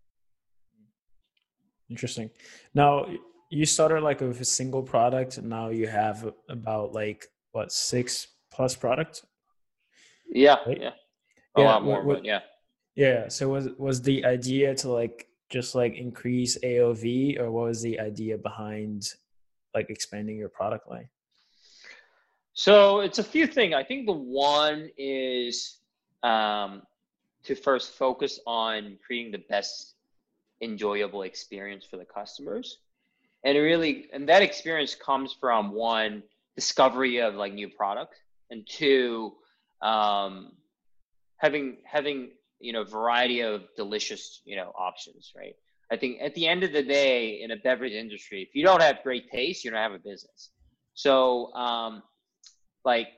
Interesting. 1.93 2.31
Now 2.73 3.05
you 3.51 3.67
started 3.67 4.01
like 4.01 4.19
with 4.19 4.41
a 4.41 4.45
single 4.45 4.81
product, 4.81 5.37
and 5.37 5.47
now 5.47 5.69
you 5.69 5.85
have 5.85 6.33
about 6.49 6.91
like 6.91 7.27
what 7.51 7.71
six 7.71 8.29
plus 8.51 8.75
products? 8.75 9.23
Yeah, 10.27 10.55
right? 10.65 10.81
yeah, 10.81 10.89
a 11.55 11.61
yeah, 11.61 11.65
lot 11.65 11.85
more, 11.85 12.03
what, 12.03 12.15
but 12.15 12.25
yeah. 12.25 12.39
Yeah. 12.95 13.27
So 13.27 13.49
was 13.49 13.69
was 13.77 14.01
the 14.01 14.25
idea 14.25 14.73
to 14.81 14.89
like 14.89 15.27
just 15.51 15.75
like 15.75 15.93
increase 15.93 16.57
AOV, 16.63 17.39
or 17.39 17.51
what 17.51 17.65
was 17.65 17.83
the 17.83 17.99
idea 17.99 18.39
behind 18.39 19.07
like 19.75 19.91
expanding 19.91 20.37
your 20.37 20.49
product 20.49 20.89
line? 20.89 21.09
So 22.53 23.01
it's 23.01 23.19
a 23.19 23.23
few 23.23 23.45
things. 23.45 23.75
I 23.75 23.83
think 23.83 24.07
the 24.07 24.13
one 24.13 24.89
is 24.97 25.77
um, 26.23 26.81
to 27.43 27.53
first 27.53 27.91
focus 27.91 28.39
on 28.47 28.97
creating 29.05 29.31
the 29.31 29.43
best 29.47 29.93
enjoyable 30.63 31.23
experience 31.23 31.85
for 31.89 31.97
the 31.97 32.05
customers. 32.05 32.79
And 33.43 33.57
really 33.57 34.09
and 34.13 34.27
that 34.29 34.41
experience 34.41 34.95
comes 34.95 35.35
from 35.39 35.71
one 35.71 36.23
discovery 36.55 37.19
of 37.19 37.35
like 37.35 37.53
new 37.53 37.69
product 37.69 38.15
and 38.49 38.65
two 38.67 39.33
um, 39.81 40.53
having 41.37 41.77
having 41.83 42.31
you 42.59 42.71
know 42.71 42.83
variety 42.83 43.41
of 43.41 43.63
delicious 43.75 44.41
you 44.45 44.55
know 44.55 44.71
options 44.77 45.33
right? 45.35 45.55
I 45.91 45.97
think 45.97 46.19
at 46.21 46.33
the 46.35 46.47
end 46.47 46.63
of 46.63 46.71
the 46.71 46.83
day 46.83 47.41
in 47.41 47.51
a 47.51 47.57
beverage 47.57 47.91
industry 47.91 48.41
if 48.41 48.55
you 48.55 48.63
don't 48.63 48.81
have 48.81 49.03
great 49.03 49.29
taste 49.29 49.65
you 49.65 49.71
don't 49.71 49.79
have 49.79 49.91
a 49.91 49.99
business. 49.99 50.51
So 50.93 51.53
um, 51.53 52.03
like 52.85 53.09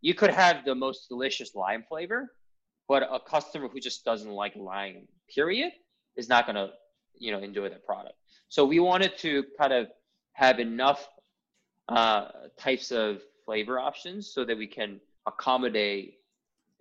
you 0.00 0.14
could 0.14 0.30
have 0.30 0.64
the 0.64 0.74
most 0.74 1.08
delicious 1.08 1.56
lime 1.56 1.84
flavor 1.88 2.30
but 2.88 3.02
a 3.02 3.20
customer 3.20 3.68
who 3.68 3.78
just 3.78 4.04
doesn't 4.04 4.30
like 4.30 4.56
lime, 4.56 5.06
period, 5.32 5.72
is 6.18 6.28
not 6.28 6.44
going 6.46 6.56
to, 6.56 6.68
you 7.24 7.30
know, 7.32 7.38
enjoy 7.38 7.68
the 7.68 7.76
product. 7.76 8.16
So 8.48 8.60
we 8.64 8.80
wanted 8.80 9.16
to 9.18 9.44
kind 9.58 9.72
of 9.72 9.88
have 10.32 10.58
enough 10.58 11.08
uh, 11.88 12.24
types 12.58 12.90
of 12.90 13.22
flavor 13.46 13.78
options 13.78 14.20
so 14.34 14.44
that 14.44 14.56
we 14.56 14.66
can 14.66 15.00
accommodate 15.26 16.18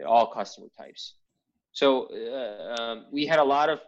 all 0.06 0.28
customer 0.28 0.68
types. 0.78 1.04
So 1.72 2.08
uh, 2.08 2.82
um, 2.82 3.06
we 3.12 3.26
had 3.26 3.40
a 3.40 3.44
lot 3.44 3.70
of 3.70 3.80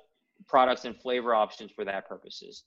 products 0.48 0.86
and 0.86 0.96
flavor 0.96 1.36
options 1.36 1.72
for 1.76 1.84
that 1.86 2.08
purposes. 2.08 2.64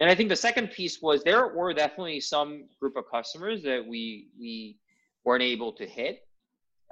And 0.00 0.10
I 0.10 0.14
think 0.14 0.28
the 0.28 0.42
second 0.48 0.66
piece 0.70 1.00
was 1.00 1.24
there 1.24 1.48
were 1.48 1.72
definitely 1.72 2.20
some 2.20 2.50
group 2.80 2.96
of 2.96 3.04
customers 3.10 3.62
that 3.62 3.84
we 3.92 4.28
we 4.38 4.78
weren't 5.24 5.42
able 5.42 5.72
to 5.72 5.86
hit. 5.86 6.24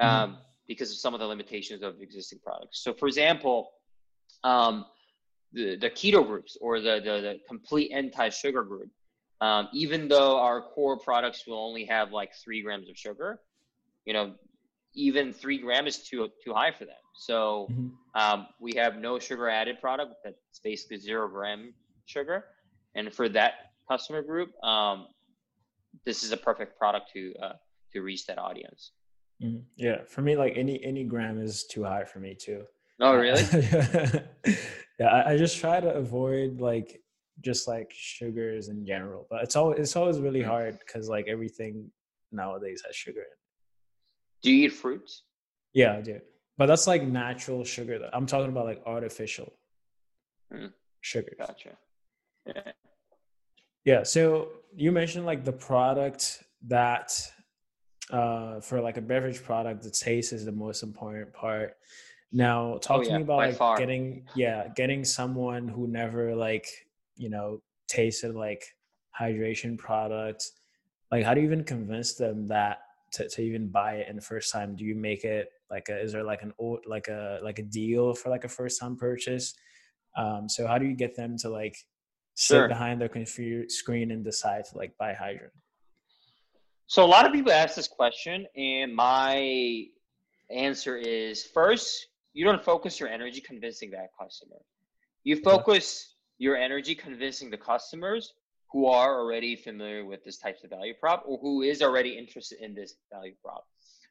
Mm-hmm. 0.01 0.33
Um, 0.33 0.39
because 0.67 0.91
of 0.91 0.99
some 0.99 1.15
of 1.15 1.21
the 1.21 1.27
limitations 1.27 1.83
of 1.83 2.01
existing 2.01 2.41
products. 2.45 2.83
So, 2.83 2.93
for 2.93 3.07
example, 3.07 3.71
um, 4.45 4.87
the, 5.57 5.77
the 5.77 5.91
keto 5.91 6.25
groups 6.25 6.57
or 6.61 6.81
the, 6.81 7.01
the, 7.03 7.21
the 7.21 7.41
complete 7.49 7.91
anti-sugar 7.91 8.63
group, 8.63 8.91
um, 9.41 9.69
even 9.73 10.07
though 10.07 10.39
our 10.39 10.61
core 10.61 10.99
products 10.99 11.47
will 11.47 11.59
only 11.59 11.85
have 11.87 12.13
like 12.13 12.31
three 12.45 12.63
grams 12.63 12.89
of 12.91 12.97
sugar, 12.97 13.41
you 14.05 14.13
know, 14.13 14.35
even 14.95 15.33
three 15.33 15.59
gram 15.59 15.87
is 15.87 15.99
too 15.99 16.29
too 16.45 16.55
high 16.55 16.73
for 16.73 16.85
them. 16.85 16.95
So 17.15 17.69
mm-hmm. 17.71 17.89
um, 18.15 18.47
we 18.61 18.75
have 18.77 18.97
no 18.97 19.19
sugar 19.19 19.49
added 19.49 19.81
product 19.81 20.15
that's 20.25 20.61
basically 20.63 20.99
zero 20.99 21.29
gram 21.29 21.75
sugar, 22.07 22.45
and 22.95 23.13
for 23.13 23.29
that 23.31 23.53
customer 23.91 24.23
group, 24.23 24.53
um, 24.65 25.09
this 26.05 26.23
is 26.23 26.33
a 26.33 26.37
perfect 26.37 26.79
product 26.79 27.11
to 27.13 27.35
uh, 27.43 27.53
to 27.93 28.01
reach 28.01 28.27
that 28.27 28.39
audience. 28.39 28.93
Mm-hmm. 29.43 29.61
Yeah, 29.77 30.05
for 30.07 30.23
me, 30.23 30.37
like 30.37 30.55
any 30.57 30.83
any 30.83 31.05
gram 31.05 31.41
is 31.41 31.65
too 31.65 31.85
high 31.85 32.05
for 32.05 32.21
me 32.21 32.35
too. 32.35 32.65
Oh, 33.01 33.15
really? 33.15 33.43
yeah, 34.99 35.07
I, 35.09 35.33
I, 35.33 35.37
just 35.37 35.59
try 35.59 35.81
to 35.81 35.95
avoid 35.95 36.61
like 36.61 37.03
just 37.41 37.69
like 37.69 37.93
sugars 37.95 38.69
in 38.69 38.87
general, 38.87 39.27
but 39.31 39.43
it's 39.43 39.57
always 39.57 39.79
it's 39.79 39.97
always 39.97 40.19
really 40.19 40.41
mm. 40.41 40.47
hard 40.47 40.79
because 40.79 41.09
like 41.09 41.27
everything 41.29 41.91
nowadays 42.33 42.83
has 42.87 42.97
sugar 42.97 43.21
in 43.21 43.27
it. 43.27 43.39
Do 44.43 44.53
you 44.53 44.67
eat 44.67 44.73
fruits? 44.73 45.25
Yeah, 45.75 45.97
I 45.97 46.01
do, 46.01 46.21
but 46.57 46.67
that's 46.67 46.87
like 46.87 47.03
natural 47.03 47.65
sugar. 47.65 47.99
Though. 47.99 48.11
I'm 48.13 48.27
talking 48.27 48.49
about 48.49 48.65
like 48.65 48.83
artificial 48.87 49.53
mm. 50.53 50.73
sugars. 51.01 51.37
Gotcha. 51.39 51.77
Yeah. 52.47 52.73
Yeah. 53.85 54.03
So 54.03 54.49
you 54.75 54.93
mentioned 54.93 55.27
like 55.27 55.45
the 55.45 55.53
product 55.53 56.43
that 56.67 57.13
uh, 58.11 58.61
for 58.61 58.81
like 58.81 58.97
a 58.97 59.03
beverage 59.03 59.43
product, 59.43 59.83
the 59.83 59.91
taste 59.91 60.33
is 60.33 60.45
the 60.45 60.53
most 60.53 60.83
important 60.83 61.33
part. 61.33 61.75
Now, 62.37 62.77
talk 62.83 62.99
oh, 62.99 63.03
to 63.03 63.09
yeah, 63.09 63.17
me 63.17 63.23
about 63.23 63.39
like 63.39 63.57
far. 63.57 63.79
getting, 63.79 64.27
yeah, 64.35 64.69
getting 64.77 65.07
someone 65.07 65.67
who 65.69 65.87
never 65.87 66.37
like, 66.37 66.69
you 67.17 67.31
know, 67.31 67.63
tasted 67.89 68.35
like 68.35 68.63
hydration 69.19 69.79
products. 69.79 70.53
Like, 71.11 71.25
how 71.25 71.33
do 71.33 71.41
you 71.41 71.47
even 71.47 71.65
convince 71.65 72.13
them 72.13 72.47
that 72.49 72.81
to, 73.15 73.27
to 73.27 73.41
even 73.41 73.69
buy 73.69 73.95
it 73.95 74.09
in 74.11 74.17
the 74.17 74.23
first 74.23 74.53
time? 74.53 74.77
Do 74.77 74.85
you 74.85 74.95
make 74.95 75.25
it 75.25 75.49
like 75.71 75.89
a, 75.89 75.99
is 75.99 76.13
there 76.13 76.25
like 76.25 76.43
an 76.43 76.53
old, 76.59 76.81
like 76.87 77.09
a, 77.09 77.41
like 77.43 77.59
a 77.59 77.63
deal 77.63 78.13
for 78.13 78.29
like 78.29 78.45
a 78.45 78.51
first 78.51 78.79
time 78.79 78.97
purchase? 78.97 79.55
Um, 80.15 80.47
so 80.47 80.67
how 80.67 80.77
do 80.77 80.85
you 80.85 80.95
get 80.95 81.17
them 81.17 81.39
to 81.39 81.49
like 81.49 81.79
sit 82.35 82.57
sure. 82.57 82.69
behind 82.69 83.01
their 83.01 83.09
computer 83.09 83.67
screen 83.71 84.11
and 84.11 84.23
decide 84.23 84.67
to 84.67 84.77
like 84.77 84.93
buy 84.99 85.15
hydrant? 85.15 85.55
So 86.87 87.03
a 87.03 87.07
lot 87.07 87.25
of 87.25 87.33
people 87.33 87.51
ask 87.51 87.77
this 87.77 87.89
question, 87.89 88.47
and 88.55 88.95
my 88.95 89.87
answer 90.51 90.99
is 90.99 91.43
first, 91.43 92.09
you 92.37 92.45
don't 92.45 92.63
focus 92.63 93.01
your 93.01 93.09
energy 93.09 93.41
convincing 93.41 93.91
that 93.93 94.11
customer. 94.21 94.61
You 95.25 95.37
focus 95.37 96.17
your 96.37 96.55
energy 96.55 96.95
convincing 96.95 97.49
the 97.49 97.57
customers 97.57 98.35
who 98.71 98.85
are 98.85 99.19
already 99.19 99.57
familiar 99.57 100.05
with 100.05 100.23
this 100.23 100.37
types 100.37 100.63
of 100.63 100.69
value 100.69 100.93
prop 101.01 101.25
or 101.27 101.39
who 101.39 101.63
is 101.63 101.81
already 101.81 102.11
interested 102.11 102.59
in 102.61 102.75
this 102.75 102.95
value 103.11 103.33
prop. 103.43 103.65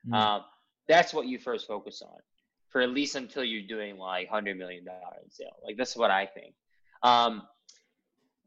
Mm-hmm. 0.07 0.15
Um, 0.15 0.41
that's 0.87 1.13
what 1.13 1.27
you 1.27 1.37
first 1.37 1.67
focus 1.67 2.01
on 2.01 2.17
for 2.71 2.81
at 2.81 2.89
least 2.89 3.15
until 3.15 3.43
you're 3.43 3.67
doing 3.67 3.99
like 3.99 4.27
hundred 4.27 4.57
million 4.57 4.85
dollar 4.85 5.17
in 5.23 5.29
sale. 5.29 5.57
Like 5.63 5.77
that's 5.77 5.95
what 5.95 6.09
I 6.09 6.25
think. 6.25 6.55
Um, 7.03 7.43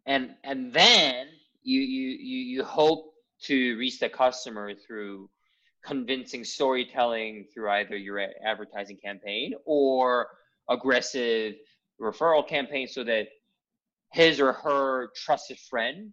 and 0.06 0.34
and 0.42 0.72
then 0.72 1.28
you 1.62 1.80
you 1.80 2.08
you 2.08 2.38
you 2.56 2.64
hope 2.64 3.14
to 3.42 3.78
reach 3.78 4.00
the 4.00 4.08
customer 4.08 4.74
through 4.74 5.30
convincing 5.88 6.44
storytelling 6.44 7.46
through 7.52 7.70
either 7.70 7.96
your 7.96 8.20
advertising 8.44 8.98
campaign 9.02 9.54
or 9.64 10.28
aggressive 10.68 11.54
referral 11.98 12.46
campaign 12.46 12.86
so 12.86 13.02
that 13.02 13.26
his 14.12 14.38
or 14.38 14.52
her 14.52 15.08
trusted 15.16 15.58
friend 15.70 16.12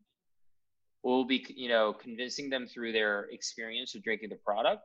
will 1.03 1.25
be 1.25 1.45
you 1.55 1.67
know 1.67 1.93
convincing 1.93 2.49
them 2.49 2.65
through 2.65 2.93
their 2.93 3.27
experience 3.31 3.93
of 3.95 4.03
drinking 4.03 4.29
the 4.29 4.39
product 4.47 4.81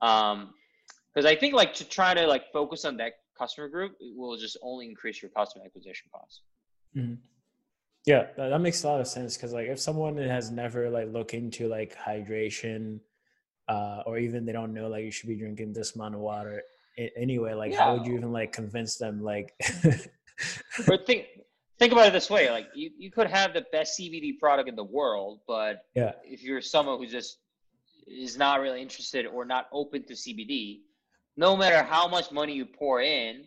um 0.00 0.54
because 1.12 1.26
i 1.26 1.36
think 1.36 1.52
like 1.54 1.74
to 1.74 1.84
try 1.84 2.14
to 2.14 2.26
like 2.26 2.44
focus 2.50 2.86
on 2.86 2.96
that 2.96 3.12
customer 3.38 3.68
group 3.68 3.92
will 4.16 4.38
just 4.38 4.56
only 4.62 4.86
increase 4.86 5.20
your 5.22 5.30
customer 5.30 5.64
acquisition 5.66 6.08
costs 6.12 6.40
mm-hmm. 6.96 7.14
Yeah, 8.06 8.28
that, 8.38 8.58
makes 8.62 8.82
a 8.82 8.88
lot 8.88 9.00
of 9.00 9.06
sense 9.06 9.36
because 9.36 9.52
like 9.52 9.66
if 9.66 9.78
someone 9.78 10.16
has 10.16 10.50
never 10.50 10.88
like 10.88 11.12
looked 11.12 11.34
into 11.34 11.68
like 11.68 11.94
hydration, 11.94 13.00
uh, 13.70 14.02
or 14.06 14.18
even 14.18 14.44
they 14.44 14.52
don't 14.52 14.74
know 14.74 14.88
like 14.88 15.04
you 15.04 15.10
should 15.10 15.28
be 15.28 15.36
drinking 15.36 15.72
this 15.72 15.94
amount 15.94 16.14
of 16.14 16.20
water 16.20 16.62
anyway, 17.16 17.54
like 17.54 17.72
yeah. 17.72 17.84
how 17.84 17.96
would 17.96 18.06
you 18.06 18.14
even 18.14 18.32
like 18.32 18.52
convince 18.52 18.96
them 18.96 19.22
like? 19.22 19.54
but 20.86 21.06
think 21.06 21.26
think 21.78 21.92
about 21.92 22.08
it 22.08 22.12
this 22.12 22.30
way: 22.30 22.50
like 22.50 22.68
you, 22.74 22.90
you 22.98 23.10
could 23.10 23.28
have 23.28 23.54
the 23.54 23.64
best 23.72 23.98
CBD 23.98 24.38
product 24.38 24.68
in 24.68 24.76
the 24.76 24.84
world, 24.84 25.40
but 25.46 25.84
yeah, 25.94 26.12
if 26.24 26.42
you're 26.42 26.60
someone 26.60 26.98
who 26.98 27.06
just 27.06 27.38
is 28.06 28.36
not 28.36 28.60
really 28.60 28.82
interested 28.82 29.26
or 29.26 29.44
not 29.44 29.68
open 29.72 30.04
to 30.04 30.14
CBD, 30.14 30.80
no 31.36 31.56
matter 31.56 31.82
how 31.82 32.08
much 32.08 32.32
money 32.32 32.54
you 32.54 32.66
pour 32.66 33.00
in, 33.00 33.44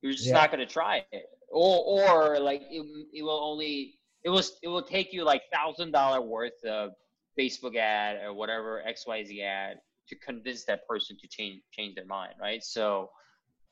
you're 0.00 0.12
just 0.12 0.26
yeah. 0.26 0.34
not 0.34 0.50
going 0.50 0.66
to 0.66 0.72
try 0.72 1.04
it 1.12 1.26
or 1.50 1.84
or 1.84 2.40
like 2.40 2.62
it, 2.70 2.84
it 3.12 3.22
will 3.22 3.40
only 3.42 3.98
it 4.24 4.30
was 4.30 4.58
it 4.62 4.68
will 4.68 4.82
take 4.82 5.12
you 5.12 5.24
like 5.24 5.42
thousand 5.52 5.92
dollar 5.92 6.20
worth 6.20 6.64
of 6.64 6.92
Facebook 7.38 7.76
ad 7.76 8.22
or 8.24 8.32
whatever 8.32 8.82
XYZ 8.86 9.42
ad 9.42 9.76
to 10.08 10.16
convince 10.16 10.64
that 10.64 10.86
person 10.86 11.16
to 11.20 11.28
change 11.28 11.62
change 11.72 11.94
their 11.94 12.06
mind, 12.06 12.34
right? 12.40 12.62
So 12.62 13.10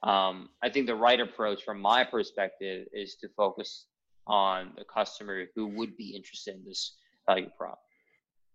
um, 0.02 0.48
I 0.62 0.68
think 0.68 0.86
the 0.86 0.94
right 0.94 1.20
approach 1.20 1.62
from 1.62 1.80
my 1.80 2.04
perspective 2.04 2.86
is 2.92 3.16
to 3.16 3.28
focus 3.36 3.86
on 4.26 4.72
the 4.76 4.84
customer 4.84 5.44
who 5.54 5.66
would 5.68 5.96
be 5.96 6.14
interested 6.16 6.54
in 6.54 6.64
this 6.64 6.96
value 7.26 7.50
prop. 7.56 7.80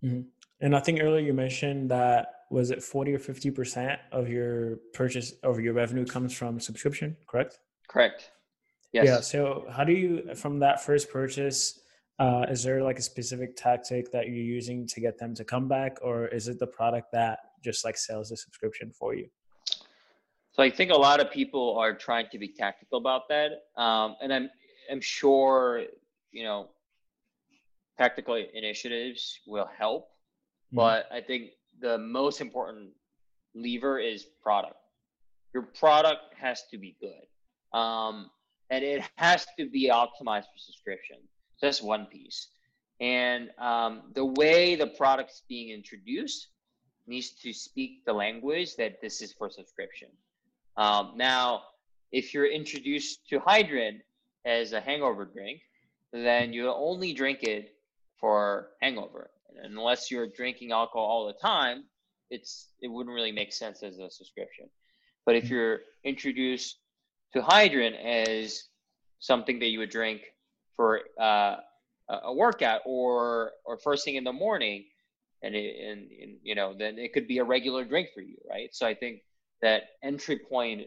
Mm-hmm. 0.04 0.22
And 0.62 0.76
I 0.76 0.80
think 0.80 1.02
earlier 1.02 1.20
you 1.20 1.34
mentioned 1.34 1.92
that 1.92 2.28
was 2.50 2.72
it 2.72 2.82
40 2.82 3.14
or 3.14 3.20
50% 3.20 3.98
of 4.12 4.30
your 4.30 4.78
purchase 4.94 5.34
of 5.44 5.60
your 5.60 5.74
revenue 5.74 6.06
comes 6.06 6.34
from 6.34 6.60
subscription, 6.60 7.18
correct? 7.28 7.60
Correct. 7.88 8.32
Yes. 8.94 9.06
Yeah. 9.06 9.20
So 9.20 9.66
how 9.70 9.84
do 9.84 9.94
you 9.94 10.34
from 10.36 10.60
that 10.60 10.84
first 10.84 11.10
purchase, 11.12 11.80
uh, 12.20 12.46
is 12.50 12.64
there 12.64 12.82
like 12.82 12.98
a 12.98 13.02
specific 13.02 13.56
tactic 13.56 14.12
that 14.12 14.28
you're 14.28 14.36
using 14.36 14.88
to 14.88 15.00
get 15.00 15.20
them 15.20 15.36
to 15.36 15.44
come 15.44 15.68
back, 15.68 15.98
or 16.02 16.28
is 16.28 16.48
it 16.48 16.58
the 16.60 16.68
product 16.68 17.12
that 17.12 17.40
just 17.64 17.86
like 17.86 17.98
sells 17.98 18.30
the 18.30 18.38
subscription 18.38 18.92
for 18.92 19.14
you? 19.16 19.28
So 20.54 20.64
I 20.64 20.72
think 20.72 20.90
a 20.90 20.98
lot 20.98 21.20
of 21.20 21.30
people 21.30 21.78
are 21.78 21.94
trying 21.94 22.28
to 22.32 22.40
be 22.40 22.48
tactical 22.48 22.98
about 22.98 23.30
that, 23.30 23.52
um, 23.80 24.16
and 24.22 24.34
I'm 24.34 24.50
I'm 24.92 25.02
sure 25.02 25.84
you 26.32 26.44
know 26.44 26.70
tactical 28.00 28.44
initiatives 28.54 29.40
will 29.46 29.70
help, 29.78 30.06
mm-hmm. 30.06 30.78
but 30.78 31.06
I 31.12 31.22
think 31.22 31.52
the 31.80 32.00
most 32.00 32.42
important 32.42 32.90
lever 33.54 34.00
is 34.00 34.26
product. 34.42 34.78
Your 35.54 35.64
product 35.64 36.34
has 36.36 36.64
to 36.72 36.80
be 36.80 36.98
good, 37.00 37.78
um, 37.78 38.32
and 38.72 38.84
it 38.84 39.04
has 39.18 39.46
to 39.60 39.70
be 39.70 39.90
optimized 39.90 40.46
for 40.46 40.58
subscription. 40.58 41.18
So 41.58 41.68
that's 41.68 41.82
one 41.82 42.06
piece. 42.06 42.48
And 43.00 43.50
um, 43.60 44.04
the 44.14 44.26
way 44.26 44.76
the 44.76 44.88
product's 44.88 45.44
being 45.48 45.70
introduced 45.70 46.48
needs 47.08 47.32
to 47.42 47.54
speak 47.54 48.06
the 48.06 48.14
language 48.14 48.76
that 48.76 49.02
this 49.02 49.22
is 49.22 49.34
for 49.34 49.50
subscription. 49.50 50.10
Um, 50.76 51.14
now, 51.16 51.64
if 52.12 52.34
you're 52.34 52.48
introduced 52.52 53.28
to 53.30 53.40
Hydrant 53.40 54.02
as 54.46 54.74
a 54.74 54.82
hangover 54.82 55.26
drink, 55.26 55.62
then 56.14 56.54
you 56.54 56.72
only 56.72 57.14
drink 57.14 57.44
it 57.44 57.76
for 58.20 58.70
hangover. 58.82 59.30
And 59.64 59.74
unless 59.74 60.12
you're 60.12 60.28
drinking 60.28 60.72
alcohol 60.72 61.06
all 61.06 61.28
the 61.28 61.34
time, 61.34 61.86
it's 62.30 62.70
it 62.82 62.90
wouldn't 62.90 63.14
really 63.14 63.32
make 63.32 63.54
sense 63.54 63.84
as 63.84 64.00
a 64.00 64.10
subscription. 64.10 64.70
But 65.26 65.36
if 65.36 65.50
you're 65.50 65.80
introduced 66.04 66.78
to 67.34 67.42
Hydrant 67.42 67.96
as 67.96 68.66
something 69.20 69.60
that 69.60 69.68
you 69.68 69.80
would 69.80 69.90
drink 69.90 70.22
for 70.78 71.02
uh, 71.20 71.58
a 72.10 72.34
workout 72.34 72.82
or 72.86 73.52
or 73.66 73.78
first 73.78 74.06
thing 74.06 74.16
in 74.16 74.24
the 74.24 74.32
morning, 74.32 74.86
and, 75.44 75.54
it, 75.56 75.76
and, 75.80 76.10
and 76.22 76.38
you 76.42 76.56
know 76.56 76.74
then 76.78 76.98
it 76.98 77.12
could 77.12 77.28
be 77.28 77.40
a 77.40 77.44
regular 77.44 77.84
drink 77.84 78.10
for 78.14 78.22
you, 78.22 78.38
right? 78.50 78.70
So 78.72 78.88
I 78.88 78.94
think 78.94 79.20
that 79.62 79.82
entry 80.04 80.40
point 80.50 80.84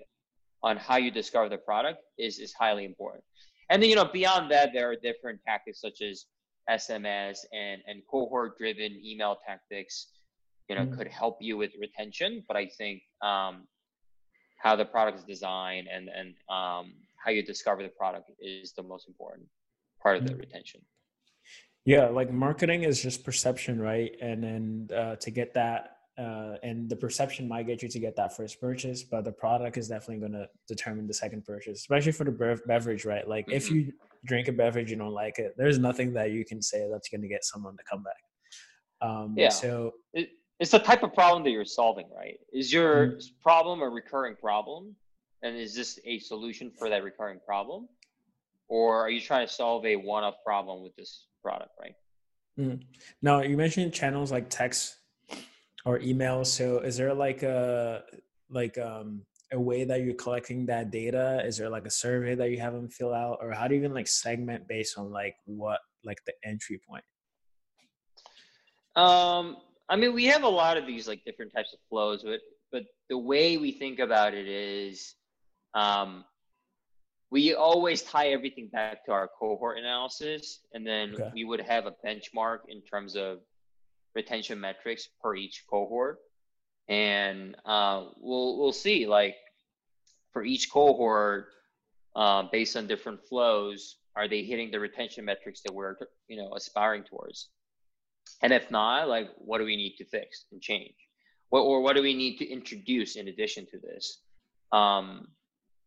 on 0.62 0.76
how 0.76 0.96
you 0.96 1.10
discover 1.10 1.48
the 1.50 1.58
product 1.58 1.98
is 2.18 2.38
is 2.38 2.54
highly 2.54 2.86
important. 2.86 3.24
And 3.68 3.82
then 3.82 3.90
you 3.90 3.96
know 3.96 4.06
beyond 4.06 4.50
that, 4.52 4.70
there 4.72 4.90
are 4.90 4.96
different 4.96 5.40
tactics 5.46 5.80
such 5.80 6.00
as 6.00 6.24
SMS 6.70 7.38
and 7.52 7.82
and 7.86 8.02
cohort 8.10 8.56
driven 8.56 8.98
email 9.04 9.36
tactics. 9.46 10.06
You 10.68 10.76
know, 10.76 10.82
mm-hmm. 10.82 10.98
could 10.98 11.08
help 11.08 11.38
you 11.40 11.56
with 11.56 11.72
retention, 11.80 12.44
but 12.46 12.56
I 12.56 12.70
think 12.78 13.02
um, 13.22 13.66
how 14.62 14.76
the 14.76 14.84
product 14.84 15.18
is 15.18 15.24
designed 15.24 15.88
and 15.92 16.08
and 16.08 16.28
um, 16.48 16.92
how 17.22 17.32
you 17.32 17.42
discover 17.42 17.82
the 17.82 17.88
product 17.88 18.30
is 18.40 18.72
the 18.72 18.84
most 18.84 19.08
important 19.08 19.48
part 20.02 20.16
of 20.16 20.24
the 20.24 20.32
mm-hmm. 20.32 20.40
retention. 20.40 20.80
Yeah, 21.84 22.08
like 22.08 22.30
marketing 22.30 22.84
is 22.84 23.02
just 23.02 23.24
perception, 23.24 23.80
right? 23.80 24.12
And 24.20 24.44
then 24.44 24.88
uh, 24.96 25.16
to 25.16 25.30
get 25.30 25.54
that 25.54 25.96
uh, 26.20 26.56
and 26.62 26.90
the 26.90 26.96
perception 26.96 27.48
might 27.48 27.66
get 27.66 27.82
you 27.82 27.88
to 27.88 27.98
get 27.98 28.14
that 28.14 28.36
first 28.36 28.60
purchase, 28.60 29.02
but 29.02 29.24
the 29.24 29.32
product 29.32 29.78
is 29.78 29.88
definitely 29.88 30.18
going 30.18 30.32
to 30.32 30.46
determine 30.68 31.06
the 31.06 31.14
second 31.14 31.44
purchase, 31.46 31.78
especially 31.78 32.12
for 32.12 32.24
the 32.24 32.60
beverage, 32.66 33.06
right? 33.06 33.26
Like 33.26 33.46
mm-hmm. 33.46 33.56
if 33.56 33.70
you 33.70 33.92
drink 34.26 34.48
a 34.48 34.52
beverage 34.52 34.90
you 34.90 34.96
don't 34.96 35.14
like 35.14 35.38
it, 35.38 35.54
there's 35.56 35.78
nothing 35.78 36.12
that 36.14 36.32
you 36.32 36.44
can 36.44 36.60
say 36.60 36.86
that's 36.92 37.08
going 37.08 37.22
to 37.22 37.28
get 37.28 37.42
someone 37.44 37.74
to 37.76 37.82
come 37.90 38.02
back. 38.02 38.22
Um, 39.00 39.34
yeah. 39.34 39.48
So 39.48 39.92
it, 40.12 40.28
it's 40.58 40.72
the 40.72 40.78
type 40.78 41.02
of 41.02 41.14
problem 41.14 41.42
that 41.44 41.50
you're 41.50 41.64
solving, 41.64 42.06
right? 42.14 42.38
Is 42.52 42.70
your 42.70 43.06
mm-hmm. 43.06 43.18
problem 43.42 43.80
a 43.80 43.88
recurring 43.88 44.36
problem, 44.36 44.94
and 45.42 45.56
is 45.56 45.74
this 45.74 45.98
a 46.04 46.18
solution 46.18 46.70
for 46.70 46.90
that 46.90 47.02
recurring 47.02 47.40
problem, 47.46 47.88
or 48.70 49.04
are 49.04 49.10
you 49.10 49.20
trying 49.20 49.46
to 49.46 49.52
solve 49.52 49.84
a 49.84 49.96
one-off 49.96 50.36
problem 50.46 50.82
with 50.82 50.94
this 50.96 51.26
product, 51.42 51.72
right? 51.78 51.94
Mm-hmm. 52.58 52.76
Now 53.20 53.42
you 53.42 53.56
mentioned 53.56 53.92
channels 53.92 54.32
like 54.32 54.48
text 54.48 54.96
or 55.84 55.98
email. 55.98 56.44
So 56.44 56.78
is 56.78 56.96
there 56.96 57.12
like 57.12 57.42
a 57.42 58.02
like 58.48 58.78
um 58.78 59.22
a 59.52 59.60
way 59.60 59.84
that 59.84 60.02
you're 60.02 60.14
collecting 60.14 60.66
that 60.66 60.90
data? 60.90 61.42
Is 61.44 61.56
there 61.58 61.68
like 61.68 61.84
a 61.84 61.90
survey 61.90 62.34
that 62.36 62.50
you 62.50 62.60
have 62.60 62.72
them 62.72 62.88
fill 62.88 63.12
out, 63.12 63.38
or 63.40 63.52
how 63.52 63.66
do 63.66 63.74
you 63.74 63.80
even 63.80 63.92
like 63.92 64.06
segment 64.06 64.68
based 64.68 64.96
on 64.96 65.10
like 65.10 65.34
what 65.44 65.80
like 66.04 66.18
the 66.26 66.32
entry 66.44 66.80
point? 66.88 67.04
Um, 68.96 69.56
I 69.88 69.96
mean, 69.96 70.14
we 70.14 70.26
have 70.26 70.44
a 70.44 70.48
lot 70.48 70.76
of 70.76 70.86
these 70.86 71.08
like 71.08 71.24
different 71.24 71.52
types 71.52 71.72
of 71.72 71.80
flows, 71.88 72.22
but 72.22 72.40
but 72.70 72.84
the 73.08 73.18
way 73.18 73.56
we 73.56 73.72
think 73.72 73.98
about 73.98 74.34
it 74.34 74.46
is, 74.46 75.14
um, 75.74 76.24
we 77.30 77.54
always 77.54 78.02
tie 78.02 78.28
everything 78.28 78.68
back 78.68 79.04
to 79.04 79.12
our 79.12 79.28
cohort 79.38 79.78
analysis, 79.78 80.60
and 80.74 80.86
then 80.86 81.14
okay. 81.14 81.30
we 81.32 81.44
would 81.44 81.60
have 81.60 81.86
a 81.86 81.94
benchmark 82.04 82.60
in 82.68 82.82
terms 82.82 83.14
of 83.16 83.38
retention 84.14 84.60
metrics 84.60 85.08
per 85.22 85.36
each 85.36 85.64
cohort, 85.70 86.18
and 86.88 87.56
uh, 87.64 88.06
we'll 88.18 88.58
we'll 88.58 88.72
see 88.72 89.06
like 89.06 89.36
for 90.32 90.44
each 90.44 90.70
cohort 90.70 91.46
uh, 92.16 92.44
based 92.50 92.76
on 92.76 92.88
different 92.88 93.20
flows, 93.28 93.96
are 94.16 94.28
they 94.28 94.42
hitting 94.42 94.70
the 94.72 94.80
retention 94.80 95.24
metrics 95.24 95.60
that 95.62 95.72
we're 95.72 95.96
you 96.26 96.36
know 96.36 96.52
aspiring 96.54 97.04
towards? 97.04 97.48
And 98.42 98.52
if 98.52 98.70
not, 98.70 99.08
like 99.08 99.30
what 99.38 99.58
do 99.58 99.64
we 99.64 99.76
need 99.76 99.96
to 99.98 100.04
fix 100.04 100.46
and 100.50 100.60
change? 100.60 100.94
What 101.50 101.60
or 101.60 101.80
what 101.80 101.94
do 101.94 102.02
we 102.02 102.14
need 102.14 102.38
to 102.38 102.48
introduce 102.48 103.14
in 103.14 103.28
addition 103.28 103.66
to 103.66 103.78
this? 103.78 104.20
Um, 104.72 105.28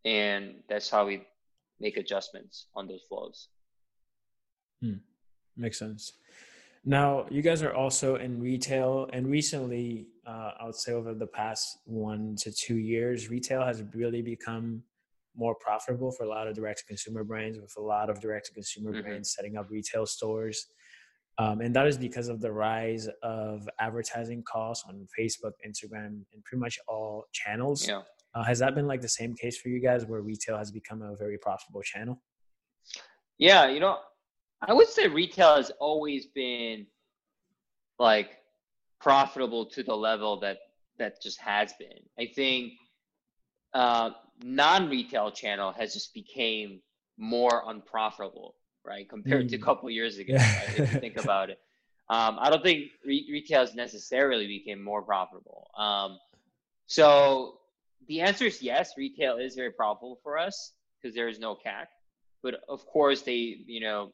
and 0.06 0.56
that's 0.68 0.90
how 0.90 1.06
we 1.06 1.24
make 1.84 1.98
adjustments 1.98 2.68
on 2.74 2.88
those 2.88 3.04
flows. 3.08 3.50
Hmm. 4.82 5.00
Makes 5.56 5.78
sense. 5.78 6.14
Now, 6.86 7.26
you 7.30 7.42
guys 7.42 7.62
are 7.62 7.74
also 7.74 8.16
in 8.16 8.42
retail, 8.42 9.10
and 9.14 9.28
recently, 9.28 10.08
uh, 10.26 10.52
I 10.60 10.66
would 10.66 10.76
say 10.76 10.94
over 10.94 11.14
the 11.14 11.28
past 11.28 11.80
one 11.86 12.36
to 12.40 12.52
two 12.52 12.78
years, 12.78 13.30
retail 13.30 13.64
has 13.64 13.84
really 13.94 14.22
become 14.22 14.84
more 15.36 15.56
profitable 15.56 16.12
for 16.12 16.24
a 16.24 16.30
lot 16.30 16.48
of 16.48 16.56
direct 16.56 16.80
to 16.80 16.86
consumer 16.86 17.24
brands, 17.24 17.58
with 17.60 17.74
a 17.78 17.82
lot 17.82 18.10
of 18.10 18.20
direct 18.20 18.48
to 18.48 18.54
consumer 18.54 18.92
mm-hmm. 18.92 19.02
brands 19.02 19.34
setting 19.36 19.56
up 19.58 19.70
retail 19.70 20.06
stores. 20.06 20.68
Um, 21.38 21.62
and 21.62 21.76
that 21.76 21.88
is 21.88 21.98
because 21.98 22.28
of 22.28 22.42
the 22.42 22.52
rise 22.52 23.08
of 23.24 23.68
advertising 23.80 24.44
costs 24.44 24.84
on 24.88 25.08
Facebook, 25.18 25.54
Instagram, 25.68 26.22
and 26.34 26.44
pretty 26.44 26.60
much 26.60 26.78
all 26.88 27.26
channels. 27.32 27.88
Yeah. 27.88 28.02
Uh, 28.36 28.44
has 28.44 28.60
that 28.60 28.74
been 28.74 28.88
like 28.88 29.02
the 29.02 29.10
same 29.10 29.36
case 29.36 29.58
for 29.58 29.70
you 29.70 29.80
guys 29.80 30.06
where 30.06 30.22
retail 30.22 30.58
has 30.58 30.72
become 30.72 31.02
a 31.02 31.16
very 31.16 31.38
profitable 31.38 31.82
channel? 31.82 32.22
Yeah, 33.38 33.68
you 33.70 33.80
know, 33.80 34.00
I 34.62 34.74
would 34.74 34.88
say 34.88 35.08
retail 35.08 35.58
has 35.58 35.72
always 35.80 36.28
been 36.28 36.88
like 38.00 38.32
profitable 39.00 39.66
to 39.68 39.84
the 39.84 39.96
level 39.96 40.40
that 40.40 40.58
that 40.98 41.22
just 41.22 41.40
has 41.42 41.74
been. 41.74 42.00
I 42.20 42.32
think 42.34 42.74
uh, 43.74 44.12
non-retail 44.44 45.32
channel 45.32 45.72
has 45.74 45.94
just 45.94 46.14
became 46.14 46.82
more 47.18 47.64
unprofitable, 47.68 48.56
right, 48.86 49.08
compared 49.10 49.48
mm. 49.48 49.50
to 49.50 49.56
a 49.56 49.60
mm. 49.60 49.64
couple 49.64 49.90
years 49.90 50.18
ago. 50.18 50.36
Right, 50.36 50.70
if 50.78 50.94
you 50.94 51.00
think 51.00 51.18
about 51.24 51.50
it, 51.50 51.60
um, 52.10 52.38
I 52.40 52.50
don't 52.50 52.64
think 52.64 52.92
re- 53.06 53.28
retail 53.32 53.62
has 53.62 53.76
necessarily 53.76 54.48
became 54.48 54.84
more 54.84 55.02
profitable. 55.02 55.70
Um, 55.78 56.20
so 56.86 57.58
the 58.08 58.22
answer 58.22 58.46
is 58.46 58.62
yes, 58.62 58.94
retail 58.98 59.38
is 59.38 59.56
very 59.56 59.72
profitable 59.72 60.20
for 60.24 60.38
us 60.38 60.74
because 61.02 61.16
there 61.16 61.28
is 61.28 61.40
no 61.40 61.56
CAC. 61.56 61.86
But 62.42 62.56
of 62.68 62.86
course, 62.86 63.22
they 63.22 63.58
you 63.66 63.82
know 63.82 64.12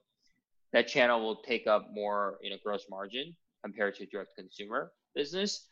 that 0.74 0.88
channel 0.88 1.22
will 1.22 1.38
take 1.38 1.68
up 1.68 1.88
more 1.94 2.38
you 2.42 2.50
know 2.50 2.58
gross 2.64 2.86
margin 2.90 3.36
compared 3.64 3.96
to 3.96 4.06
direct 4.06 4.36
consumer 4.36 4.92
business. 5.16 5.68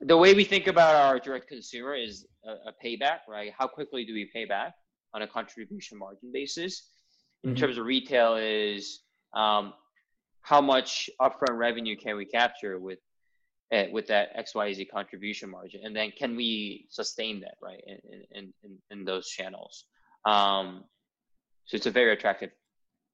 The 0.00 0.16
way 0.16 0.34
we 0.34 0.44
think 0.44 0.66
about 0.66 0.94
our 0.94 1.18
direct 1.18 1.48
consumer 1.48 1.94
is 1.94 2.26
a, 2.44 2.68
a 2.68 2.72
payback, 2.84 3.20
right? 3.28 3.52
How 3.56 3.66
quickly 3.66 4.04
do 4.04 4.12
we 4.12 4.28
pay 4.32 4.44
back 4.44 4.74
on 5.14 5.22
a 5.22 5.26
contribution 5.26 5.98
margin 5.98 6.30
basis? 6.32 6.90
In 7.44 7.50
mm-hmm. 7.50 7.60
terms 7.60 7.78
of 7.78 7.86
retail, 7.86 8.36
is 8.36 9.00
um, 9.34 9.72
how 10.40 10.60
much 10.60 11.08
upfront 11.20 11.56
revenue 11.56 11.96
can 11.96 12.16
we 12.16 12.24
capture 12.24 12.78
with 12.78 12.98
uh, 13.72 13.84
with 13.92 14.06
that 14.06 14.36
XYZ 14.36 14.88
contribution 14.90 15.50
margin, 15.50 15.80
and 15.84 15.94
then 15.94 16.12
can 16.16 16.36
we 16.36 16.86
sustain 16.90 17.40
that 17.40 17.56
right 17.60 17.82
in 17.86 18.52
in 18.62 18.78
in, 18.90 19.04
those 19.04 19.28
channels? 19.28 19.84
Um, 20.24 20.84
so 21.64 21.76
it's 21.76 21.86
a 21.86 21.90
very 21.90 22.12
attractive 22.12 22.50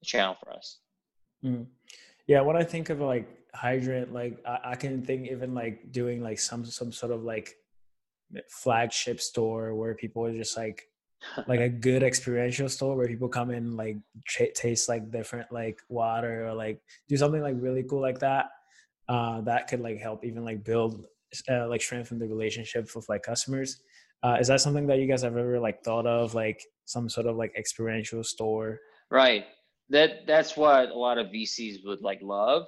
channel 0.04 0.36
for 0.42 0.52
us. 0.52 0.80
Mm. 1.44 1.66
Yeah, 2.26 2.42
when 2.42 2.56
I 2.56 2.64
think 2.64 2.90
of 2.90 3.00
like 3.00 3.28
hydrant, 3.54 4.12
like 4.12 4.38
I, 4.46 4.58
I, 4.64 4.74
can 4.74 5.02
think 5.02 5.30
even 5.30 5.54
like 5.54 5.90
doing 5.90 6.22
like 6.22 6.38
some 6.38 6.64
some 6.64 6.92
sort 6.92 7.12
of 7.12 7.22
like 7.22 7.56
flagship 8.48 9.20
store 9.20 9.74
where 9.74 9.94
people 9.94 10.24
are 10.26 10.34
just 10.34 10.56
like 10.56 10.88
like 11.46 11.60
a 11.60 11.68
good 11.68 12.02
experiential 12.02 12.68
store 12.68 12.96
where 12.96 13.06
people 13.06 13.28
come 13.28 13.50
in 13.50 13.76
like 13.76 13.96
ch- 14.26 14.52
taste 14.54 14.88
like 14.88 15.10
different 15.10 15.50
like 15.52 15.80
water 15.88 16.48
or 16.48 16.54
like 16.54 16.80
do 17.08 17.16
something 17.16 17.42
like 17.42 17.54
really 17.58 17.82
cool 17.82 18.00
like 18.00 18.18
that 18.18 18.50
uh 19.08 19.40
that 19.42 19.68
could 19.68 19.80
like 19.80 19.98
help 19.98 20.24
even 20.24 20.44
like 20.44 20.64
build 20.64 21.04
uh, 21.50 21.66
like 21.68 21.80
strengthen 21.80 22.18
the 22.18 22.26
relationship 22.26 22.88
with 22.94 23.08
like 23.08 23.22
customers. 23.22 23.82
Uh 24.22 24.36
is 24.40 24.48
that 24.48 24.60
something 24.60 24.86
that 24.86 24.98
you 24.98 25.06
guys 25.06 25.22
have 25.22 25.36
ever 25.36 25.58
like 25.58 25.82
thought 25.82 26.06
of 26.06 26.34
like 26.34 26.62
some 26.84 27.08
sort 27.08 27.26
of 27.26 27.36
like 27.36 27.52
experiential 27.56 28.22
store? 28.22 28.80
Right. 29.10 29.46
That 29.90 30.26
that's 30.26 30.56
what 30.56 30.90
a 30.90 30.94
lot 30.94 31.18
of 31.18 31.28
vcs 31.28 31.84
would 31.84 32.02
like 32.02 32.20
love. 32.22 32.66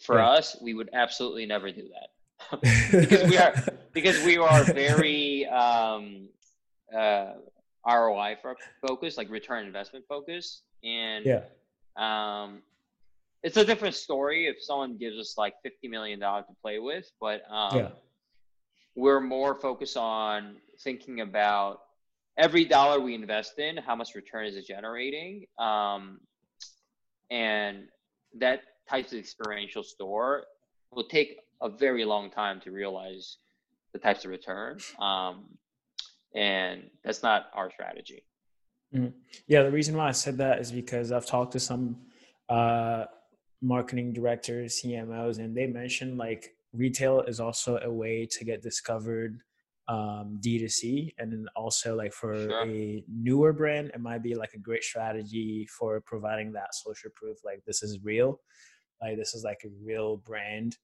For 0.00 0.16
yeah. 0.16 0.30
us 0.30 0.56
we 0.62 0.74
would 0.74 0.90
absolutely 0.92 1.46
never 1.46 1.70
do 1.70 1.88
that. 1.94 2.08
Because 2.90 3.30
we 3.30 3.38
are 3.38 3.54
because 3.92 4.24
we 4.24 4.36
are 4.36 4.64
very 4.64 5.46
um 5.46 6.28
uh 6.94 7.32
ROI 7.86 8.36
focus, 8.86 9.16
like 9.16 9.30
return 9.30 9.64
investment 9.66 10.04
focus. 10.08 10.62
And 10.82 11.24
yeah, 11.24 11.42
um, 11.96 12.62
it's 13.42 13.56
a 13.56 13.64
different 13.64 13.94
story 13.94 14.46
if 14.46 14.56
someone 14.62 14.96
gives 14.96 15.18
us 15.18 15.34
like 15.36 15.54
fifty 15.62 15.88
million 15.88 16.18
dollars 16.18 16.44
to 16.48 16.54
play 16.62 16.78
with, 16.78 17.10
but 17.20 17.42
um, 17.50 17.76
yeah. 17.76 17.88
we're 18.94 19.20
more 19.20 19.54
focused 19.54 19.96
on 19.96 20.56
thinking 20.80 21.20
about 21.20 21.80
every 22.38 22.64
dollar 22.64 23.00
we 23.00 23.14
invest 23.14 23.58
in, 23.58 23.76
how 23.76 23.94
much 23.94 24.14
return 24.14 24.46
is 24.46 24.56
it 24.56 24.66
generating, 24.66 25.46
um, 25.58 26.20
and 27.30 27.88
that 28.38 28.60
type 28.88 29.06
of 29.06 29.14
experiential 29.14 29.82
store 29.82 30.44
will 30.90 31.08
take 31.08 31.40
a 31.62 31.68
very 31.68 32.04
long 32.04 32.30
time 32.30 32.60
to 32.60 32.70
realize 32.70 33.38
the 33.92 33.98
types 33.98 34.24
of 34.24 34.30
return. 34.30 34.78
Um, 34.98 35.44
and 36.34 36.90
that's 37.02 37.22
not 37.22 37.46
our 37.54 37.70
strategy. 37.70 38.24
Mm-hmm. 38.94 39.16
Yeah, 39.46 39.62
the 39.62 39.70
reason 39.70 39.96
why 39.96 40.08
I 40.08 40.12
said 40.12 40.36
that 40.38 40.60
is 40.60 40.70
because 40.70 41.12
I've 41.12 41.26
talked 41.26 41.52
to 41.52 41.60
some 41.60 41.96
uh, 42.48 43.06
marketing 43.62 44.12
directors, 44.12 44.80
CMOs, 44.82 45.38
and 45.38 45.56
they 45.56 45.66
mentioned 45.66 46.18
like 46.18 46.54
retail 46.72 47.20
is 47.22 47.40
also 47.40 47.78
a 47.78 47.90
way 47.90 48.26
to 48.30 48.44
get 48.44 48.62
discovered 48.62 49.38
um, 49.88 50.38
D2C. 50.44 51.14
And 51.18 51.32
then 51.32 51.46
also, 51.54 51.94
like 51.94 52.12
for 52.12 52.34
sure. 52.34 52.66
a 52.66 53.04
newer 53.08 53.52
brand, 53.52 53.92
it 53.94 54.00
might 54.00 54.22
be 54.22 54.34
like 54.34 54.54
a 54.54 54.58
great 54.58 54.82
strategy 54.82 55.66
for 55.66 56.00
providing 56.00 56.52
that 56.52 56.74
social 56.74 57.10
proof 57.14 57.38
like 57.44 57.62
this 57.66 57.82
is 57.82 57.98
real, 58.02 58.40
like 59.00 59.16
this 59.16 59.34
is 59.34 59.44
like 59.44 59.62
a 59.64 59.68
real 59.84 60.18
brand 60.18 60.76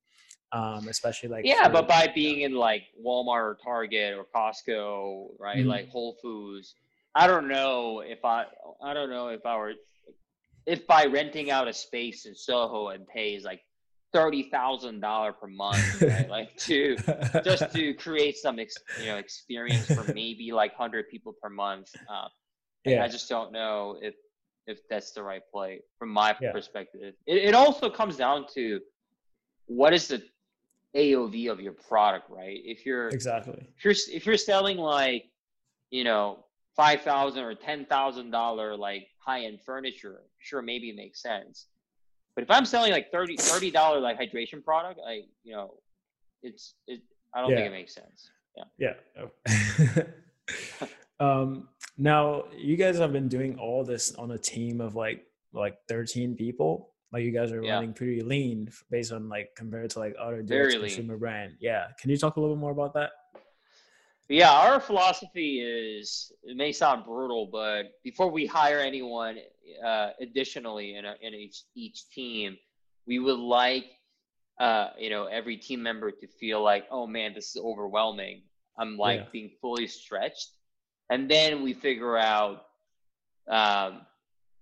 um, 0.52 0.86
especially 0.88 1.30
like 1.30 1.46
yeah, 1.46 1.64
for, 1.64 1.72
but 1.72 1.88
by 1.88 2.12
being 2.14 2.42
in 2.42 2.52
like 2.52 2.84
Walmart 3.02 3.42
or 3.42 3.58
Target 3.62 4.14
or 4.14 4.24
Costco, 4.34 5.30
right, 5.38 5.58
mm-hmm. 5.58 5.68
like 5.68 5.88
Whole 5.88 6.16
Foods, 6.20 6.74
I 7.14 7.26
don't 7.26 7.48
know 7.48 8.00
if 8.00 8.24
I 8.24 8.44
I 8.82 8.92
don't 8.92 9.08
know 9.08 9.28
if 9.28 9.46
I 9.46 9.56
were 9.56 9.72
if 10.66 10.86
by 10.86 11.06
renting 11.06 11.50
out 11.50 11.68
a 11.68 11.72
space 11.72 12.26
in 12.26 12.34
Soho 12.34 12.88
and 12.88 13.06
pays 13.06 13.44
like 13.44 13.60
thirty 14.12 14.44
thousand 14.44 15.00
dollar 15.00 15.32
per 15.32 15.46
month, 15.46 16.02
right? 16.02 16.28
like 16.28 16.56
to 16.56 16.96
just 17.44 17.72
to 17.72 17.94
create 17.98 18.36
some 18.36 18.58
ex, 18.58 18.76
you 19.00 19.06
know 19.06 19.16
experience 19.16 19.86
for 19.86 20.12
maybe 20.12 20.52
like 20.52 20.74
hundred 20.74 21.08
people 21.08 21.34
per 21.42 21.48
month. 21.48 21.90
Uh, 22.08 22.28
yeah, 22.84 23.04
I 23.04 23.08
just 23.08 23.28
don't 23.28 23.52
know 23.52 23.98
if 24.00 24.14
if 24.66 24.80
that's 24.88 25.12
the 25.12 25.22
right 25.22 25.42
play 25.52 25.80
from 25.98 26.10
my 26.10 26.36
yeah. 26.40 26.52
perspective. 26.52 27.14
It, 27.26 27.36
it 27.36 27.54
also 27.54 27.90
comes 27.90 28.16
down 28.16 28.46
to 28.54 28.80
what 29.66 29.92
is 29.92 30.08
the 30.08 30.22
AOV 30.96 31.50
of 31.50 31.60
your 31.60 31.72
product, 31.72 32.30
right? 32.30 32.60
If 32.64 32.84
you're 32.84 33.08
exactly 33.08 33.66
if 33.76 33.84
you're 33.84 33.94
if 34.14 34.26
you're 34.26 34.36
selling 34.36 34.76
like, 34.76 35.24
you 35.90 36.04
know, 36.04 36.44
five 36.76 37.02
thousand 37.02 37.44
or 37.44 37.54
ten 37.54 37.84
thousand 37.86 38.30
dollar 38.30 38.76
like 38.76 39.06
high 39.18 39.44
end 39.44 39.60
furniture, 39.64 40.22
sure 40.38 40.62
maybe 40.62 40.90
it 40.90 40.96
makes 40.96 41.22
sense. 41.22 41.66
But 42.34 42.44
if 42.44 42.50
I'm 42.50 42.64
selling 42.64 42.92
like 42.92 43.10
30 43.12 43.36
thirty 43.36 43.70
dollar 43.70 44.00
like 44.00 44.18
hydration 44.18 44.64
product, 44.64 45.00
I 45.06 45.22
you 45.44 45.54
know, 45.54 45.74
it's 46.42 46.74
it 46.86 47.00
I 47.34 47.40
don't 47.40 47.50
yeah. 47.50 47.56
think 47.56 47.66
it 47.66 47.72
makes 47.72 47.94
sense. 47.94 48.30
Yeah. 48.78 48.94
Yeah. 49.18 50.04
Oh. 51.20 51.20
um 51.42 51.68
now 51.98 52.44
you 52.56 52.76
guys 52.76 52.98
have 52.98 53.12
been 53.12 53.28
doing 53.28 53.58
all 53.58 53.84
this 53.84 54.14
on 54.14 54.32
a 54.32 54.38
team 54.38 54.80
of 54.80 54.94
like 54.94 55.24
like 55.52 55.76
13 55.88 56.34
people 56.34 56.92
like 57.12 57.24
you 57.24 57.30
guys 57.30 57.52
are 57.52 57.62
yeah. 57.62 57.74
running 57.74 57.92
pretty 57.92 58.22
lean 58.22 58.70
based 58.90 59.12
on 59.12 59.28
like 59.28 59.50
compared 59.54 59.90
to 59.90 59.98
like 59.98 60.14
other 60.18 60.42
consumer 60.42 61.18
brand. 61.18 61.52
Yeah. 61.60 61.88
Can 62.00 62.10
you 62.10 62.16
talk 62.16 62.36
a 62.36 62.40
little 62.40 62.56
bit 62.56 62.60
more 62.60 62.72
about 62.72 62.94
that? 62.94 63.10
Yeah, 64.32 64.50
our 64.50 64.80
philosophy 64.80 65.60
is 65.60 66.32
it 66.42 66.56
may 66.56 66.72
sound 66.72 67.04
brutal, 67.04 67.50
but 67.52 68.00
before 68.02 68.30
we 68.30 68.46
hire 68.46 68.78
anyone 68.78 69.36
uh, 69.84 70.12
additionally 70.22 70.94
in, 70.94 71.04
a, 71.04 71.16
in 71.20 71.34
each, 71.34 71.64
each 71.74 72.08
team, 72.08 72.56
we 73.06 73.18
would 73.18 73.38
like 73.38 73.84
uh, 74.58 74.88
you 74.98 75.10
know 75.10 75.26
every 75.26 75.58
team 75.58 75.82
member 75.82 76.10
to 76.10 76.26
feel 76.26 76.62
like, 76.62 76.86
oh 76.90 77.06
man, 77.06 77.34
this 77.34 77.54
is 77.54 77.62
overwhelming. 77.62 78.40
I'm 78.78 78.96
like 78.96 79.20
yeah. 79.20 79.26
being 79.32 79.50
fully 79.60 79.86
stretched, 79.86 80.48
and 81.10 81.30
then 81.30 81.62
we 81.62 81.74
figure 81.74 82.16
out 82.16 82.64
um, 83.48 84.00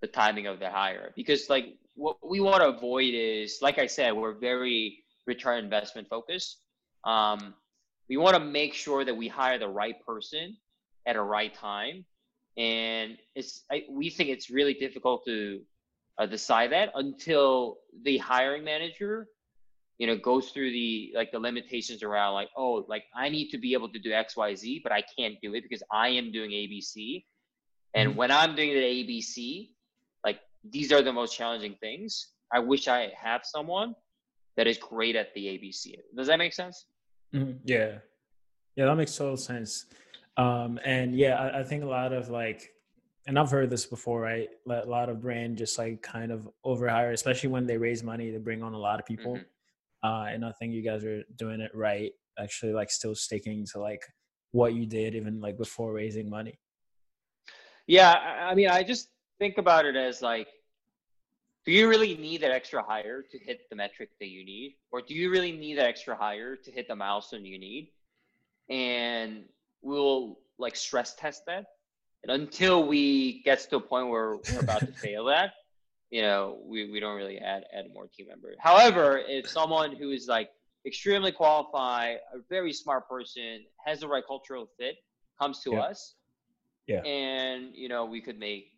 the 0.00 0.08
timing 0.08 0.48
of 0.48 0.58
the 0.58 0.68
hire 0.68 1.12
because 1.14 1.48
like 1.48 1.76
what 1.94 2.16
we 2.28 2.40
want 2.40 2.60
to 2.62 2.70
avoid 2.70 3.14
is, 3.14 3.60
like 3.62 3.78
I 3.78 3.86
said, 3.86 4.16
we're 4.16 4.34
very 4.34 5.04
return 5.28 5.62
investment 5.62 6.08
focused. 6.08 6.58
Um, 7.04 7.54
we 8.10 8.16
want 8.16 8.34
to 8.34 8.44
make 8.44 8.74
sure 8.74 9.04
that 9.04 9.16
we 9.16 9.28
hire 9.28 9.56
the 9.56 9.68
right 9.68 9.94
person 10.04 10.56
at 11.06 11.14
a 11.14 11.22
right 11.22 11.54
time, 11.54 12.04
and 12.56 13.16
it's 13.36 13.64
I, 13.70 13.84
we 13.88 14.10
think 14.10 14.30
it's 14.30 14.50
really 14.50 14.74
difficult 14.74 15.24
to 15.26 15.60
uh, 16.18 16.26
decide 16.26 16.72
that 16.72 16.90
until 16.96 17.78
the 18.02 18.18
hiring 18.18 18.64
manager, 18.64 19.28
you 19.98 20.08
know, 20.08 20.16
goes 20.16 20.50
through 20.50 20.72
the 20.72 21.12
like 21.14 21.30
the 21.30 21.38
limitations 21.38 22.02
around 22.02 22.34
like, 22.34 22.48
oh, 22.56 22.84
like 22.88 23.04
I 23.14 23.28
need 23.28 23.50
to 23.50 23.58
be 23.58 23.74
able 23.74 23.88
to 23.90 23.98
do 24.00 24.12
X, 24.12 24.36
Y, 24.36 24.56
Z, 24.56 24.80
but 24.82 24.90
I 24.90 25.04
can't 25.16 25.36
do 25.40 25.54
it 25.54 25.62
because 25.62 25.84
I 25.92 26.08
am 26.08 26.32
doing 26.32 26.50
ABC, 26.50 27.24
and 27.94 28.10
mm-hmm. 28.10 28.18
when 28.18 28.32
I'm 28.32 28.56
doing 28.56 28.70
the 28.70 28.80
ABC, 28.80 29.68
like 30.24 30.40
these 30.68 30.90
are 30.90 31.00
the 31.00 31.12
most 31.12 31.36
challenging 31.36 31.76
things. 31.80 32.26
I 32.52 32.58
wish 32.58 32.88
I 32.88 33.12
have 33.16 33.42
someone 33.44 33.94
that 34.56 34.66
is 34.66 34.78
great 34.78 35.14
at 35.14 35.32
the 35.34 35.46
ABC. 35.46 35.94
Does 36.16 36.26
that 36.26 36.38
make 36.38 36.52
sense? 36.52 36.86
Mm-hmm. 37.34 37.52
Yeah, 37.64 37.98
yeah, 38.76 38.86
that 38.86 38.96
makes 38.96 39.16
total 39.16 39.36
sense. 39.36 39.86
Um, 40.36 40.78
and 40.84 41.14
yeah, 41.14 41.34
I, 41.34 41.60
I, 41.60 41.62
think 41.64 41.82
a 41.82 41.86
lot 41.86 42.12
of 42.12 42.30
like, 42.30 42.72
and 43.26 43.38
I've 43.38 43.50
heard 43.50 43.68
this 43.68 43.84
before, 43.84 44.20
right? 44.20 44.48
A 44.68 44.86
lot 44.86 45.08
of 45.08 45.20
brand 45.20 45.58
just 45.58 45.78
like 45.78 46.02
kind 46.02 46.32
of 46.32 46.48
overhire, 46.64 47.12
especially 47.12 47.50
when 47.50 47.66
they 47.66 47.76
raise 47.76 48.02
money 48.02 48.32
to 48.32 48.38
bring 48.38 48.62
on 48.62 48.72
a 48.72 48.78
lot 48.78 48.98
of 48.98 49.06
people. 49.06 49.34
Mm-hmm. 49.34 50.08
Uh, 50.08 50.24
and 50.26 50.44
I 50.44 50.52
think 50.52 50.72
you 50.72 50.82
guys 50.82 51.04
are 51.04 51.22
doing 51.36 51.60
it 51.60 51.70
right. 51.74 52.12
Actually, 52.38 52.72
like 52.72 52.90
still 52.90 53.14
sticking 53.14 53.66
to 53.72 53.80
like 53.80 54.02
what 54.52 54.72
you 54.72 54.86
did 54.86 55.14
even 55.14 55.40
like 55.40 55.58
before 55.58 55.92
raising 55.92 56.30
money. 56.30 56.58
Yeah, 57.86 58.12
I 58.12 58.54
mean, 58.54 58.68
I 58.68 58.82
just 58.82 59.08
think 59.38 59.58
about 59.58 59.84
it 59.84 59.96
as 59.96 60.22
like 60.22 60.48
do 61.66 61.72
you 61.72 61.88
really 61.88 62.16
need 62.16 62.42
that 62.42 62.50
extra 62.50 62.82
hire 62.82 63.22
to 63.30 63.38
hit 63.38 63.68
the 63.68 63.76
metric 63.76 64.10
that 64.18 64.28
you 64.28 64.44
need? 64.44 64.76
Or 64.90 65.02
do 65.02 65.14
you 65.14 65.30
really 65.30 65.52
need 65.52 65.78
that 65.78 65.86
extra 65.86 66.16
hire 66.16 66.56
to 66.56 66.70
hit 66.70 66.88
the 66.88 66.96
milestone 66.96 67.44
you 67.44 67.58
need? 67.58 67.92
And 68.68 69.44
we'll 69.82 70.38
like 70.58 70.76
stress 70.76 71.14
test 71.14 71.44
that. 71.46 71.66
And 72.22 72.32
until 72.42 72.86
we 72.86 73.42
get 73.42 73.60
to 73.70 73.76
a 73.76 73.80
point 73.80 74.08
where 74.08 74.36
we're 74.36 74.60
about 74.60 74.80
to 74.80 74.92
fail 74.92 75.24
that 75.26 75.52
you 76.10 76.22
know 76.22 76.58
we, 76.64 76.90
we 76.90 77.00
don't 77.00 77.16
really 77.16 77.38
add 77.38 77.64
add 77.72 77.86
more 77.94 78.06
team 78.06 78.26
members 78.28 78.56
however 78.58 79.22
if 79.26 79.48
someone 79.48 79.94
who 79.94 80.10
is 80.10 80.26
like 80.26 80.50
extremely 80.86 81.32
qualified 81.32 82.18
a 82.34 82.38
very 82.48 82.72
smart 82.72 83.08
person 83.08 83.60
has 83.84 84.00
the 84.00 84.08
right 84.08 84.24
cultural 84.26 84.68
fit 84.78 84.96
comes 85.40 85.60
to 85.60 85.72
yeah. 85.72 85.80
us 85.80 86.14
yeah. 86.86 87.00
and 87.02 87.74
you 87.74 87.88
know 87.88 88.04
we 88.04 88.20
could 88.20 88.38
make 88.38 88.69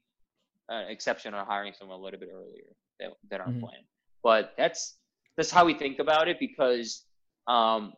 an 0.73 0.91
exception 0.91 1.35
on 1.35 1.47
hiring 1.47 1.73
someone 1.73 1.99
a 1.99 2.03
little 2.03 2.19
bit 2.19 2.31
earlier 2.33 2.65
than, 2.99 3.11
than 3.31 3.41
our 3.41 3.49
mm-hmm. 3.49 3.61
plan. 3.61 3.81
But 4.23 4.55
that's 4.57 4.97
that's 5.37 5.51
how 5.51 5.65
we 5.65 5.75
think 5.75 5.99
about 5.99 6.29
it 6.29 6.39
because 6.39 7.05
um, 7.47 7.93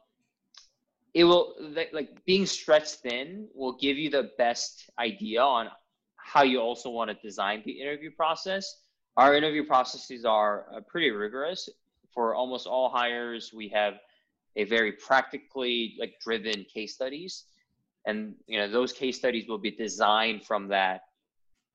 it 1.12 1.25
will 1.25 1.55
like 1.93 2.25
being 2.25 2.47
stretched 2.47 2.97
thin 2.97 3.49
will 3.55 3.77
give 3.77 3.97
you 3.97 4.11
the 4.11 4.31
best 4.39 4.91
idea 4.99 5.43
on 5.43 5.68
how 6.16 6.43
you 6.43 6.61
also 6.61 6.91
want 6.91 7.11
to 7.11 7.16
design 7.22 7.62
the 7.64 7.72
interview 7.72 8.11
process. 8.11 8.81
Our 9.16 9.37
interview 9.37 9.64
processes 9.64 10.25
are 10.25 10.66
uh, 10.75 10.81
pretty 10.81 11.11
rigorous. 11.11 11.68
For 12.12 12.35
almost 12.35 12.66
all 12.66 12.89
hires, 12.89 13.53
we 13.53 13.68
have 13.68 13.95
a 14.57 14.64
very 14.64 14.93
practically 14.93 15.97
like 15.99 16.14
driven 16.22 16.64
case 16.72 16.95
studies, 16.95 17.45
and 18.07 18.35
you 18.47 18.59
know 18.59 18.70
those 18.70 18.93
case 18.93 19.18
studies 19.18 19.49
will 19.49 19.59
be 19.59 19.72
designed 19.72 20.45
from 20.45 20.68
that 20.68 21.03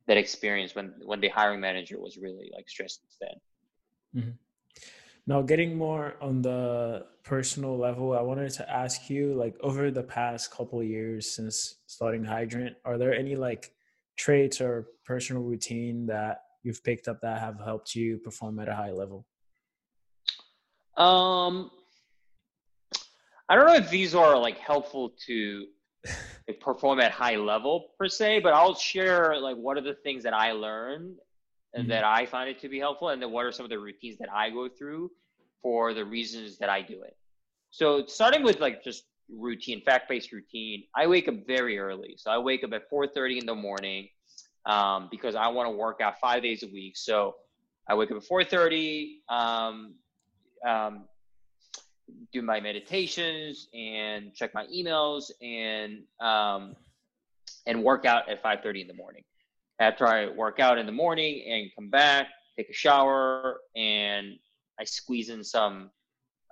that 0.10 0.18
experience 0.18 0.74
when 0.74 0.92
when 1.06 1.22
the 1.22 1.30
hiring 1.30 1.62
manager 1.62 1.98
was 2.00 2.18
really 2.18 2.50
like 2.54 2.68
stressed 2.68 3.02
instead. 3.06 3.36
Mm-hmm. 4.16 4.32
Now, 5.28 5.44
getting 5.44 5.78
more 5.78 6.16
on 6.20 6.42
the 6.42 7.06
personal 7.24 7.78
level, 7.78 8.18
I 8.18 8.22
wanted 8.22 8.50
to 8.54 8.68
ask 8.68 9.12
you, 9.12 9.36
like, 9.36 9.56
over 9.62 9.92
the 9.92 10.02
past 10.02 10.50
couple 10.50 10.82
years 10.82 11.32
since 11.36 11.76
starting 11.86 12.24
Hydrant, 12.24 12.76
are 12.84 12.98
there 12.98 13.14
any 13.14 13.36
like 13.36 13.72
traits 14.18 14.60
or 14.60 14.88
personal 15.06 15.44
routine 15.44 16.08
that 16.08 16.40
you've 16.64 16.84
picked 16.84 17.08
up 17.08 17.22
that 17.22 17.40
have 17.40 17.60
helped 17.64 17.94
you 17.94 18.18
perform 18.18 18.58
at 18.60 18.68
a 18.68 18.76
high 18.76 18.92
level? 18.92 19.28
Um, 20.98 21.70
I 23.48 23.56
don't 23.56 23.68
know 23.68 23.76
if 23.76 23.92
these 23.92 24.16
are 24.16 24.36
like 24.40 24.58
helpful 24.58 25.14
to 25.28 25.68
like, 26.50 26.60
perform 26.60 27.00
at 27.00 27.12
high 27.12 27.36
level 27.36 27.92
per 27.98 28.08
se, 28.08 28.40
but 28.40 28.54
I'll 28.54 28.74
share 28.76 29.40
like 29.40 29.56
what 29.56 29.78
are 29.78 29.82
the 29.82 29.94
things 29.94 30.24
that 30.24 30.34
I 30.34 30.52
learned 30.52 31.18
and 31.74 31.84
mm-hmm. 31.84 31.92
that 31.92 32.04
I 32.04 32.26
find 32.26 32.50
it 32.50 32.60
to 32.62 32.70
be 32.70 32.80
helpful, 32.80 33.10
and 33.10 33.22
then 33.22 33.32
what 33.32 33.46
are 33.46 33.52
some 33.52 33.66
of 33.66 33.70
the 33.70 33.78
routines 33.78 34.18
that 34.18 34.30
I 34.34 34.50
go 34.50 34.68
through 34.68 35.12
for 35.62 35.94
the 35.94 36.04
reasons 36.04 36.58
that 36.58 36.70
I 36.70 36.82
do 36.82 37.04
it. 37.04 37.16
So 37.70 38.06
starting 38.08 38.44
with 38.44 38.60
like 38.60 38.84
just 38.84 39.04
routine, 39.32 39.84
fact-based 39.86 40.32
routine, 40.32 40.86
I 40.96 41.06
wake 41.06 41.28
up 41.28 41.36
very 41.46 41.78
early. 41.78 42.16
So 42.18 42.32
I 42.32 42.40
wake 42.40 42.64
up 42.64 42.74
at 42.74 42.90
4:30 42.90 43.42
in 43.42 43.46
the 43.46 43.56
morning 43.56 44.10
um, 44.66 45.08
because 45.12 45.36
I 45.36 45.48
want 45.50 45.68
to 45.68 45.76
work 45.76 46.02
out 46.02 46.20
five 46.20 46.42
days 46.42 46.64
a 46.64 46.68
week. 46.68 46.98
So 46.98 47.36
I 47.88 47.94
wake 47.94 48.10
up 48.10 48.18
at 48.18 48.24
4:30. 48.24 49.20
Um, 49.30 49.94
um, 50.68 51.06
do 52.32 52.42
my 52.42 52.60
meditations 52.60 53.68
and 53.74 54.34
check 54.34 54.54
my 54.54 54.66
emails 54.68 55.32
and 55.42 56.04
um, 56.20 56.76
and 57.66 57.84
work 57.84 58.06
out 58.06 58.30
at 58.30 58.44
5:30 58.44 58.82
in 58.82 58.88
the 58.88 58.94
morning. 58.94 59.24
After 59.80 60.08
I 60.08 60.28
work 60.28 60.60
out 60.60 60.78
in 60.78 60.86
the 60.86 60.92
morning 60.92 61.44
and 61.48 61.72
come 61.76 61.90
back, 61.90 62.28
take 62.58 62.70
a 62.70 62.74
shower, 62.74 63.62
and 63.76 64.38
I 64.80 64.84
squeeze 64.84 65.30
in 65.30 65.44
some 65.44 65.92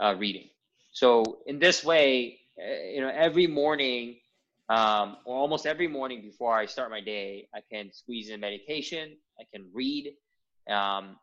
uh, 0.01 0.15
reading. 0.17 0.49
So 0.91 1.39
in 1.45 1.59
this 1.59 1.83
way, 1.83 2.39
eh, 2.59 2.93
you 2.95 3.01
know, 3.01 3.11
every 3.13 3.47
morning 3.47 4.17
um, 4.69 5.17
or 5.25 5.37
almost 5.37 5.65
every 5.65 5.87
morning 5.87 6.21
before 6.21 6.57
I 6.57 6.65
start 6.65 6.89
my 6.89 7.01
day, 7.01 7.47
I 7.55 7.59
can 7.71 7.91
squeeze 7.93 8.29
in 8.29 8.39
meditation. 8.39 9.15
I 9.39 9.43
can 9.53 9.69
read. 9.73 10.13
Um, 10.69 11.17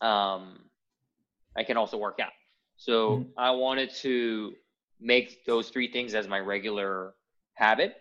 um, 0.00 0.58
I 1.56 1.64
can 1.64 1.76
also 1.76 1.96
work 1.96 2.18
out. 2.20 2.32
So 2.80 3.10
mm-hmm. 3.10 3.30
I 3.36 3.50
wanted 3.50 3.94
to 3.96 4.54
make 4.98 5.44
those 5.44 5.68
three 5.68 5.92
things 5.92 6.14
as 6.14 6.26
my 6.26 6.40
regular 6.40 7.12
habit. 7.52 7.94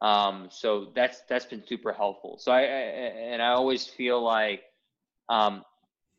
Um, 0.00 0.48
so 0.50 0.90
that's 0.94 1.20
that's 1.28 1.44
been 1.44 1.62
super 1.66 1.92
helpful. 1.92 2.38
So 2.38 2.50
I, 2.50 2.60
I 2.60 2.62
and 2.62 3.42
I 3.42 3.48
always 3.48 3.86
feel 3.86 4.22
like 4.22 4.62
um, 5.28 5.62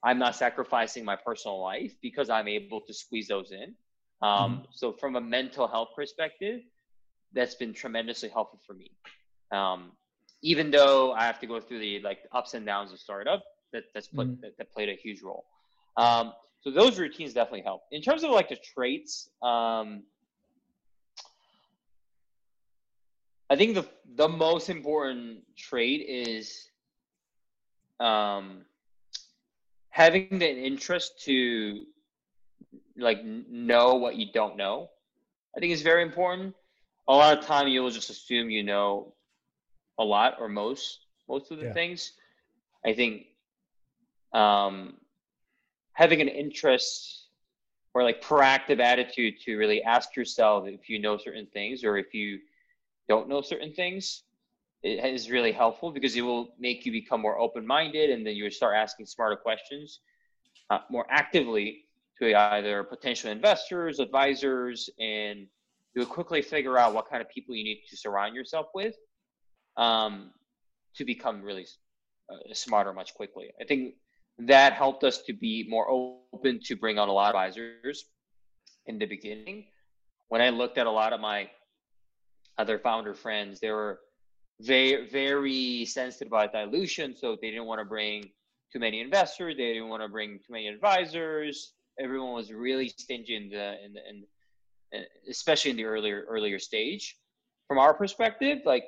I'm 0.04 0.20
not 0.20 0.36
sacrificing 0.36 1.06
my 1.06 1.16
personal 1.16 1.60
life 1.60 1.96
because 2.04 2.30
I'm 2.30 2.48
able 2.48 2.82
to 2.82 2.94
squeeze 2.94 3.28
those 3.28 3.52
in. 3.52 3.74
Um, 4.22 4.30
mm-hmm. 4.30 4.62
So 4.74 4.94
from 4.94 5.16
a 5.16 5.22
mental 5.22 5.68
health 5.68 5.90
perspective, 5.96 6.62
that's 7.34 7.56
been 7.56 7.74
tremendously 7.74 8.30
helpful 8.30 8.60
for 8.68 8.74
me. 8.74 8.92
Um, 9.52 9.92
even 10.44 10.70
though 10.70 11.14
I 11.14 11.26
have 11.26 11.40
to 11.40 11.48
go 11.48 11.60
through 11.60 11.80
the 11.80 12.02
like 12.02 12.20
ups 12.32 12.54
and 12.54 12.64
downs 12.64 12.94
of 12.94 13.00
startup, 13.00 13.44
that 13.74 13.86
that's 13.96 14.08
put, 14.08 14.28
mm-hmm. 14.28 14.42
that, 14.42 14.56
that, 14.60 14.72
played 14.72 14.90
a 14.90 14.94
huge 14.94 15.24
role. 15.24 15.46
Um, 15.98 16.34
so 16.68 16.72
those 16.72 17.00
routines 17.00 17.34
definitely 17.34 17.62
help. 17.62 17.84
In 17.94 18.02
terms 18.02 18.26
of 18.26 18.32
like 18.32 18.50
the 18.50 18.58
traits, 18.58 19.30
um, 19.42 20.04
I 23.50 23.56
think 23.56 23.76
the 23.76 23.88
the 24.16 24.28
most 24.28 24.70
important 24.70 25.44
trait 25.56 26.06
is 26.10 26.68
um, 28.02 28.66
having 29.92 30.40
the 30.40 30.50
interest 30.50 31.24
to 31.24 31.86
like 32.98 33.24
know 33.24 33.96
what 33.96 34.18
you 34.18 34.30
don't 34.34 34.58
know. 34.58 34.90
I 35.56 35.62
think 35.62 35.72
is 35.72 35.84
very 35.84 36.04
important. 36.04 36.54
A 37.08 37.14
lot 37.14 37.38
of 37.38 37.46
time 37.46 37.70
you'll 37.70 37.92
just 37.92 38.10
assume 38.10 38.50
you 38.50 38.64
know 38.64 39.14
a 39.98 40.04
lot 40.04 40.36
or 40.42 40.50
most 40.50 41.00
most 41.30 41.50
of 41.50 41.60
the 41.60 41.68
yeah. 41.68 41.74
things. 41.74 42.12
I 42.86 42.94
think 42.94 43.28
um, 44.34 44.98
having 45.98 46.22
an 46.22 46.28
interest 46.28 47.26
or 47.96 48.04
like 48.04 48.22
proactive 48.22 48.80
attitude 48.80 49.34
to 49.44 49.58
really 49.58 49.82
ask 49.82 50.16
yourself 50.16 50.68
if 50.68 50.88
you 50.90 51.00
know 51.00 51.18
certain 51.18 51.48
things 51.48 51.84
or 51.84 51.98
if 51.98 52.14
you 52.14 52.38
don't 53.10 53.28
know 53.28 53.42
certain 53.42 53.74
things 53.74 54.22
it 54.84 55.04
is 55.04 55.32
really 55.32 55.52
helpful 55.52 55.92
because 55.92 56.16
it 56.16 56.22
will 56.22 56.50
make 56.60 56.86
you 56.86 56.92
become 56.92 57.20
more 57.20 57.40
open-minded 57.40 58.12
and 58.12 58.26
then 58.26 58.36
you 58.36 58.48
start 58.52 58.76
asking 58.76 59.08
smarter 59.08 59.36
questions 59.36 60.02
uh, 60.70 60.78
more 60.92 61.08
actively 61.10 61.86
to 62.20 62.32
either 62.54 62.84
potential 62.84 63.32
investors 63.32 64.00
advisors 64.00 64.92
and 65.00 65.48
you'll 65.96 66.06
quickly 66.06 66.44
figure 66.44 66.78
out 66.78 66.94
what 66.94 67.10
kind 67.10 67.24
of 67.24 67.30
people 67.30 67.56
you 67.56 67.64
need 67.64 67.82
to 67.90 67.98
surround 67.98 68.36
yourself 68.36 68.68
with 68.76 68.94
um, 69.78 70.30
to 70.96 71.04
become 71.04 71.42
really 71.42 71.66
uh, 72.32 72.54
smarter 72.54 72.94
much 72.94 73.16
quickly. 73.16 73.50
I 73.60 73.64
think 73.64 73.96
that 74.40 74.74
helped 74.74 75.04
us 75.04 75.22
to 75.24 75.34
be 75.34 75.66
more 75.68 75.90
open 75.90 76.60
to 76.66 76.76
bring 76.76 77.00
on 77.00 77.10
a 77.10 77.12
lot 77.12 77.34
of 77.34 77.42
advisors 77.42 78.06
in 78.86 79.00
the 79.00 79.06
beginning. 79.06 79.66
When 80.30 80.42
I 80.42 80.50
looked 80.50 80.78
at 80.78 80.88
a 80.88 80.92
lot 80.92 81.14
of 81.14 81.20
my 81.20 81.50
other 82.58 82.78
founder 82.78 83.14
friends, 83.14 83.60
they 83.60 83.72
were 83.72 84.00
very, 84.62 85.10
very 85.10 85.86
sensitive 85.86 86.28
about 86.28 86.52
dilution. 86.52 87.16
So 87.16 87.38
they 87.42 87.50
didn't 87.50 87.66
want 87.66 87.80
to 87.80 87.86
bring 87.86 88.30
too 88.72 88.80
many 88.80 89.02
investors. 89.02 89.56
They 89.58 89.74
didn't 89.74 89.90
want 89.90 90.04
to 90.04 90.10
bring 90.10 90.40
too 90.40 90.52
many 90.52 90.68
advisors. 90.68 91.74
Everyone 92.00 92.34
was 92.34 92.52
really 92.52 92.90
stingy 92.90 93.36
in 93.36 93.50
the, 93.50 93.84
in 93.84 93.94
the, 93.94 94.00
in, 94.10 95.06
especially 95.30 95.72
in 95.72 95.78
the 95.78 95.86
earlier, 95.86 96.26
earlier 96.30 96.60
stage. 96.60 97.18
From 97.68 97.80
our 97.80 97.94
perspective, 97.94 98.60
like, 98.66 98.86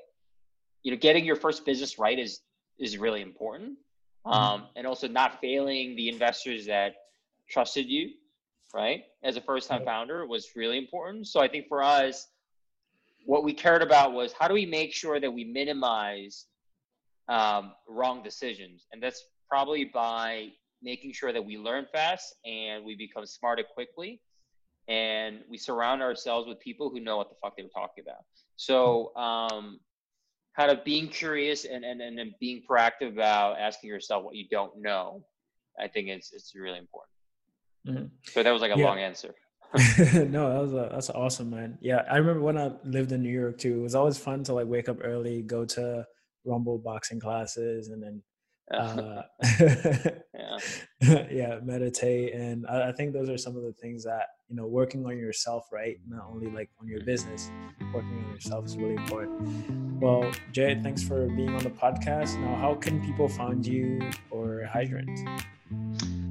you 0.83 0.91
know, 0.91 0.97
getting 0.97 1.25
your 1.25 1.35
first 1.35 1.65
business 1.65 1.99
right 1.99 2.17
is, 2.17 2.41
is 2.79 2.97
really 2.97 3.21
important. 3.21 3.77
Um, 4.29 4.67
and 4.75 4.85
also 4.85 5.07
not 5.07 5.41
failing 5.41 5.95
the 5.95 6.07
investors 6.07 6.65
that 6.67 6.93
trusted 7.49 7.87
you, 7.87 8.11
right? 8.73 9.03
As 9.23 9.35
a 9.37 9.41
first 9.41 9.67
time 9.67 9.83
founder 9.83 10.25
was 10.25 10.49
really 10.55 10.77
important. 10.77 11.27
So 11.27 11.39
I 11.39 11.47
think 11.47 11.67
for 11.67 11.81
us, 11.81 12.27
what 13.25 13.43
we 13.43 13.53
cared 13.53 13.81
about 13.81 14.13
was 14.13 14.33
how 14.33 14.47
do 14.47 14.53
we 14.53 14.65
make 14.65 14.93
sure 14.93 15.19
that 15.19 15.31
we 15.31 15.43
minimize 15.43 16.45
um, 17.27 17.73
wrong 17.87 18.23
decisions? 18.23 18.85
And 18.91 19.01
that's 19.01 19.25
probably 19.49 19.85
by 19.85 20.49
making 20.81 21.11
sure 21.13 21.33
that 21.33 21.43
we 21.43 21.57
learn 21.57 21.87
fast 21.91 22.35
and 22.45 22.85
we 22.85 22.95
become 22.95 23.25
smarter 23.25 23.63
quickly 23.63 24.21
and 24.87 25.39
we 25.49 25.57
surround 25.57 26.01
ourselves 26.01 26.47
with 26.47 26.59
people 26.59 26.89
who 26.89 26.99
know 26.99 27.17
what 27.17 27.29
the 27.29 27.35
fuck 27.41 27.57
they 27.57 27.63
were 27.63 27.69
talking 27.69 28.03
about. 28.03 28.23
So 28.55 29.15
um, 29.15 29.79
kind 30.59 30.71
of 30.71 30.83
being 30.83 31.07
curious 31.07 31.63
and, 31.63 31.85
and, 31.85 32.01
and 32.01 32.17
then 32.17 32.35
being 32.41 32.61
proactive 32.69 33.13
about 33.13 33.57
asking 33.57 33.89
yourself 33.89 34.25
what 34.25 34.35
you 34.35 34.45
don't 34.51 34.73
know, 34.81 35.23
I 35.81 35.87
think 35.87 36.09
it's, 36.09 36.33
it's 36.33 36.53
really 36.53 36.79
important. 36.79 37.09
Mm-hmm. 37.87 38.05
So 38.31 38.43
that 38.43 38.51
was 38.51 38.61
like 38.61 38.75
a 38.75 38.77
yeah. 38.77 38.85
long 38.85 38.99
answer. 38.99 39.33
no, 40.13 40.51
that 40.51 40.61
was 40.61 40.73
a, 40.73 40.89
that's 40.91 41.09
awesome, 41.11 41.51
man. 41.51 41.77
Yeah, 41.79 42.01
I 42.11 42.17
remember 42.17 42.41
when 42.41 42.57
I 42.57 42.71
lived 42.83 43.13
in 43.13 43.23
New 43.23 43.29
York 43.29 43.57
too. 43.57 43.79
It 43.79 43.83
was 43.83 43.95
always 43.95 44.17
fun 44.17 44.43
to 44.45 44.53
like 44.53 44.67
wake 44.67 44.89
up 44.89 44.97
early, 45.01 45.43
go 45.43 45.63
to 45.63 46.05
Rumble 46.43 46.77
boxing 46.77 47.21
classes, 47.21 47.87
and 47.87 48.03
then 48.03 48.21
uh, 48.77 49.21
yeah, 51.01 51.27
yeah, 51.31 51.59
meditate. 51.63 52.33
And 52.33 52.65
I, 52.67 52.89
I, 52.89 52.91
think 52.91 53.13
those 53.13 53.29
are 53.29 53.37
some 53.37 53.55
of 53.55 53.63
the 53.63 53.73
things 53.73 54.03
that 54.03 54.27
you 54.49 54.55
know, 54.55 54.65
working 54.65 55.05
on 55.05 55.17
yourself, 55.17 55.67
right? 55.71 55.99
Not 56.07 56.27
only 56.31 56.49
like 56.49 56.69
on 56.81 56.87
your 56.87 57.01
business, 57.01 57.51
working 57.93 58.23
on 58.25 58.33
yourself 58.33 58.65
is 58.65 58.77
really 58.77 58.95
important. 58.95 60.01
Well, 60.01 60.31
Jai, 60.51 60.79
thanks 60.81 61.03
for 61.03 61.27
being 61.27 61.53
on 61.55 61.63
the 61.63 61.69
podcast. 61.69 62.39
Now, 62.39 62.55
how 62.55 62.75
can 62.75 63.03
people 63.05 63.29
find 63.29 63.65
you 63.65 63.99
or 64.31 64.63
Hydrant? 64.71 65.19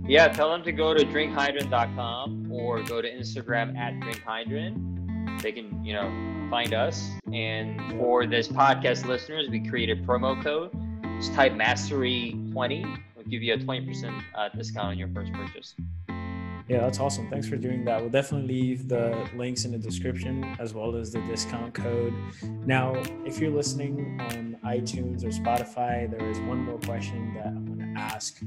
Yeah, 0.06 0.28
tell 0.28 0.50
them 0.50 0.64
to 0.64 0.72
go 0.72 0.94
to 0.94 1.04
drinkhydrant.com 1.04 2.50
or 2.50 2.82
go 2.82 3.00
to 3.00 3.09
Instagram 3.09 3.76
at 3.76 3.94
drinkhydrant. 4.00 5.42
They 5.42 5.52
can, 5.52 5.84
you 5.84 5.92
know, 5.92 6.48
find 6.50 6.74
us. 6.74 7.11
And 7.32 7.92
for 7.92 8.26
this 8.26 8.48
podcast 8.48 9.06
listeners, 9.06 9.48
we 9.48 9.61
created 9.61 10.04
promo 10.04 10.42
code 10.42 10.72
just 11.18 11.34
type 11.34 11.52
mastery20. 11.52 12.54
We'll 12.54 12.98
give 13.29 13.43
you 13.43 13.55
a 13.55 13.59
20% 13.59 14.22
uh, 14.35 14.49
discount 14.57 14.89
on 14.89 14.99
your 14.99 15.09
first 15.09 15.33
purchase. 15.33 15.74
Yeah, 16.68 16.81
that's 16.81 17.01
awesome. 17.01 17.31
Thanks 17.31 17.49
for 17.49 17.57
doing 17.57 17.85
that. 17.87 17.99
We'll 18.01 18.11
definitely 18.11 18.49
leave 18.55 18.89
the 18.89 19.26
links 19.35 19.64
in 19.64 19.72
the 19.72 19.79
description 19.79 20.45
as 20.59 20.74
well 20.74 20.95
as 20.97 21.11
the 21.11 21.20
discount 21.22 21.72
code. 21.72 22.12
Now, 22.66 22.95
if 23.24 23.39
you're 23.39 23.51
listening 23.51 24.20
on 24.20 24.59
iTunes 24.66 25.24
or 25.24 25.29
Spotify, 25.29 26.11
there 26.11 26.29
is 26.29 26.39
one 26.41 26.64
more 26.64 26.79
question 26.81 27.33
that 27.35 27.47
I'm 27.47 27.64
going 27.64 27.95
to 27.95 28.01
ask 28.01 28.43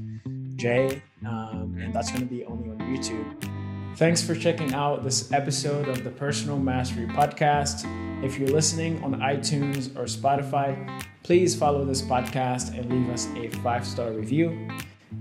Jai, 0.54 1.02
um, 1.26 1.76
and 1.80 1.92
that's 1.92 2.12
going 2.12 2.22
to 2.22 2.32
be 2.32 2.44
only 2.44 2.70
on 2.70 2.78
YouTube. 2.78 3.96
Thanks 3.96 4.22
for 4.22 4.36
checking 4.36 4.72
out 4.72 5.02
this 5.02 5.32
episode 5.32 5.88
of 5.88 6.04
the 6.04 6.10
Personal 6.10 6.58
Mastery 6.60 7.06
Podcast. 7.06 7.84
If 8.24 8.38
you're 8.38 8.48
listening 8.48 9.02
on 9.02 9.14
iTunes 9.16 9.94
or 9.96 10.04
Spotify, 10.04 11.02
please 11.22 11.54
follow 11.54 11.84
this 11.84 12.02
podcast 12.02 12.76
and 12.76 12.90
leave 12.90 13.08
us 13.10 13.28
a 13.36 13.48
five 13.60 13.86
star 13.86 14.10
review. 14.12 14.68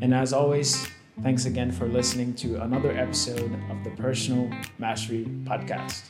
And 0.02 0.14
as 0.14 0.34
always, 0.34 0.88
thanks 1.22 1.46
again 1.46 1.72
for 1.72 1.88
listening 1.88 2.34
to 2.36 2.62
another 2.64 2.92
episode 2.92 3.52
of 3.70 3.84
the 3.84 3.92
Personal 3.92 4.50
Mastery 4.80 5.26
Podcast. 5.44 6.06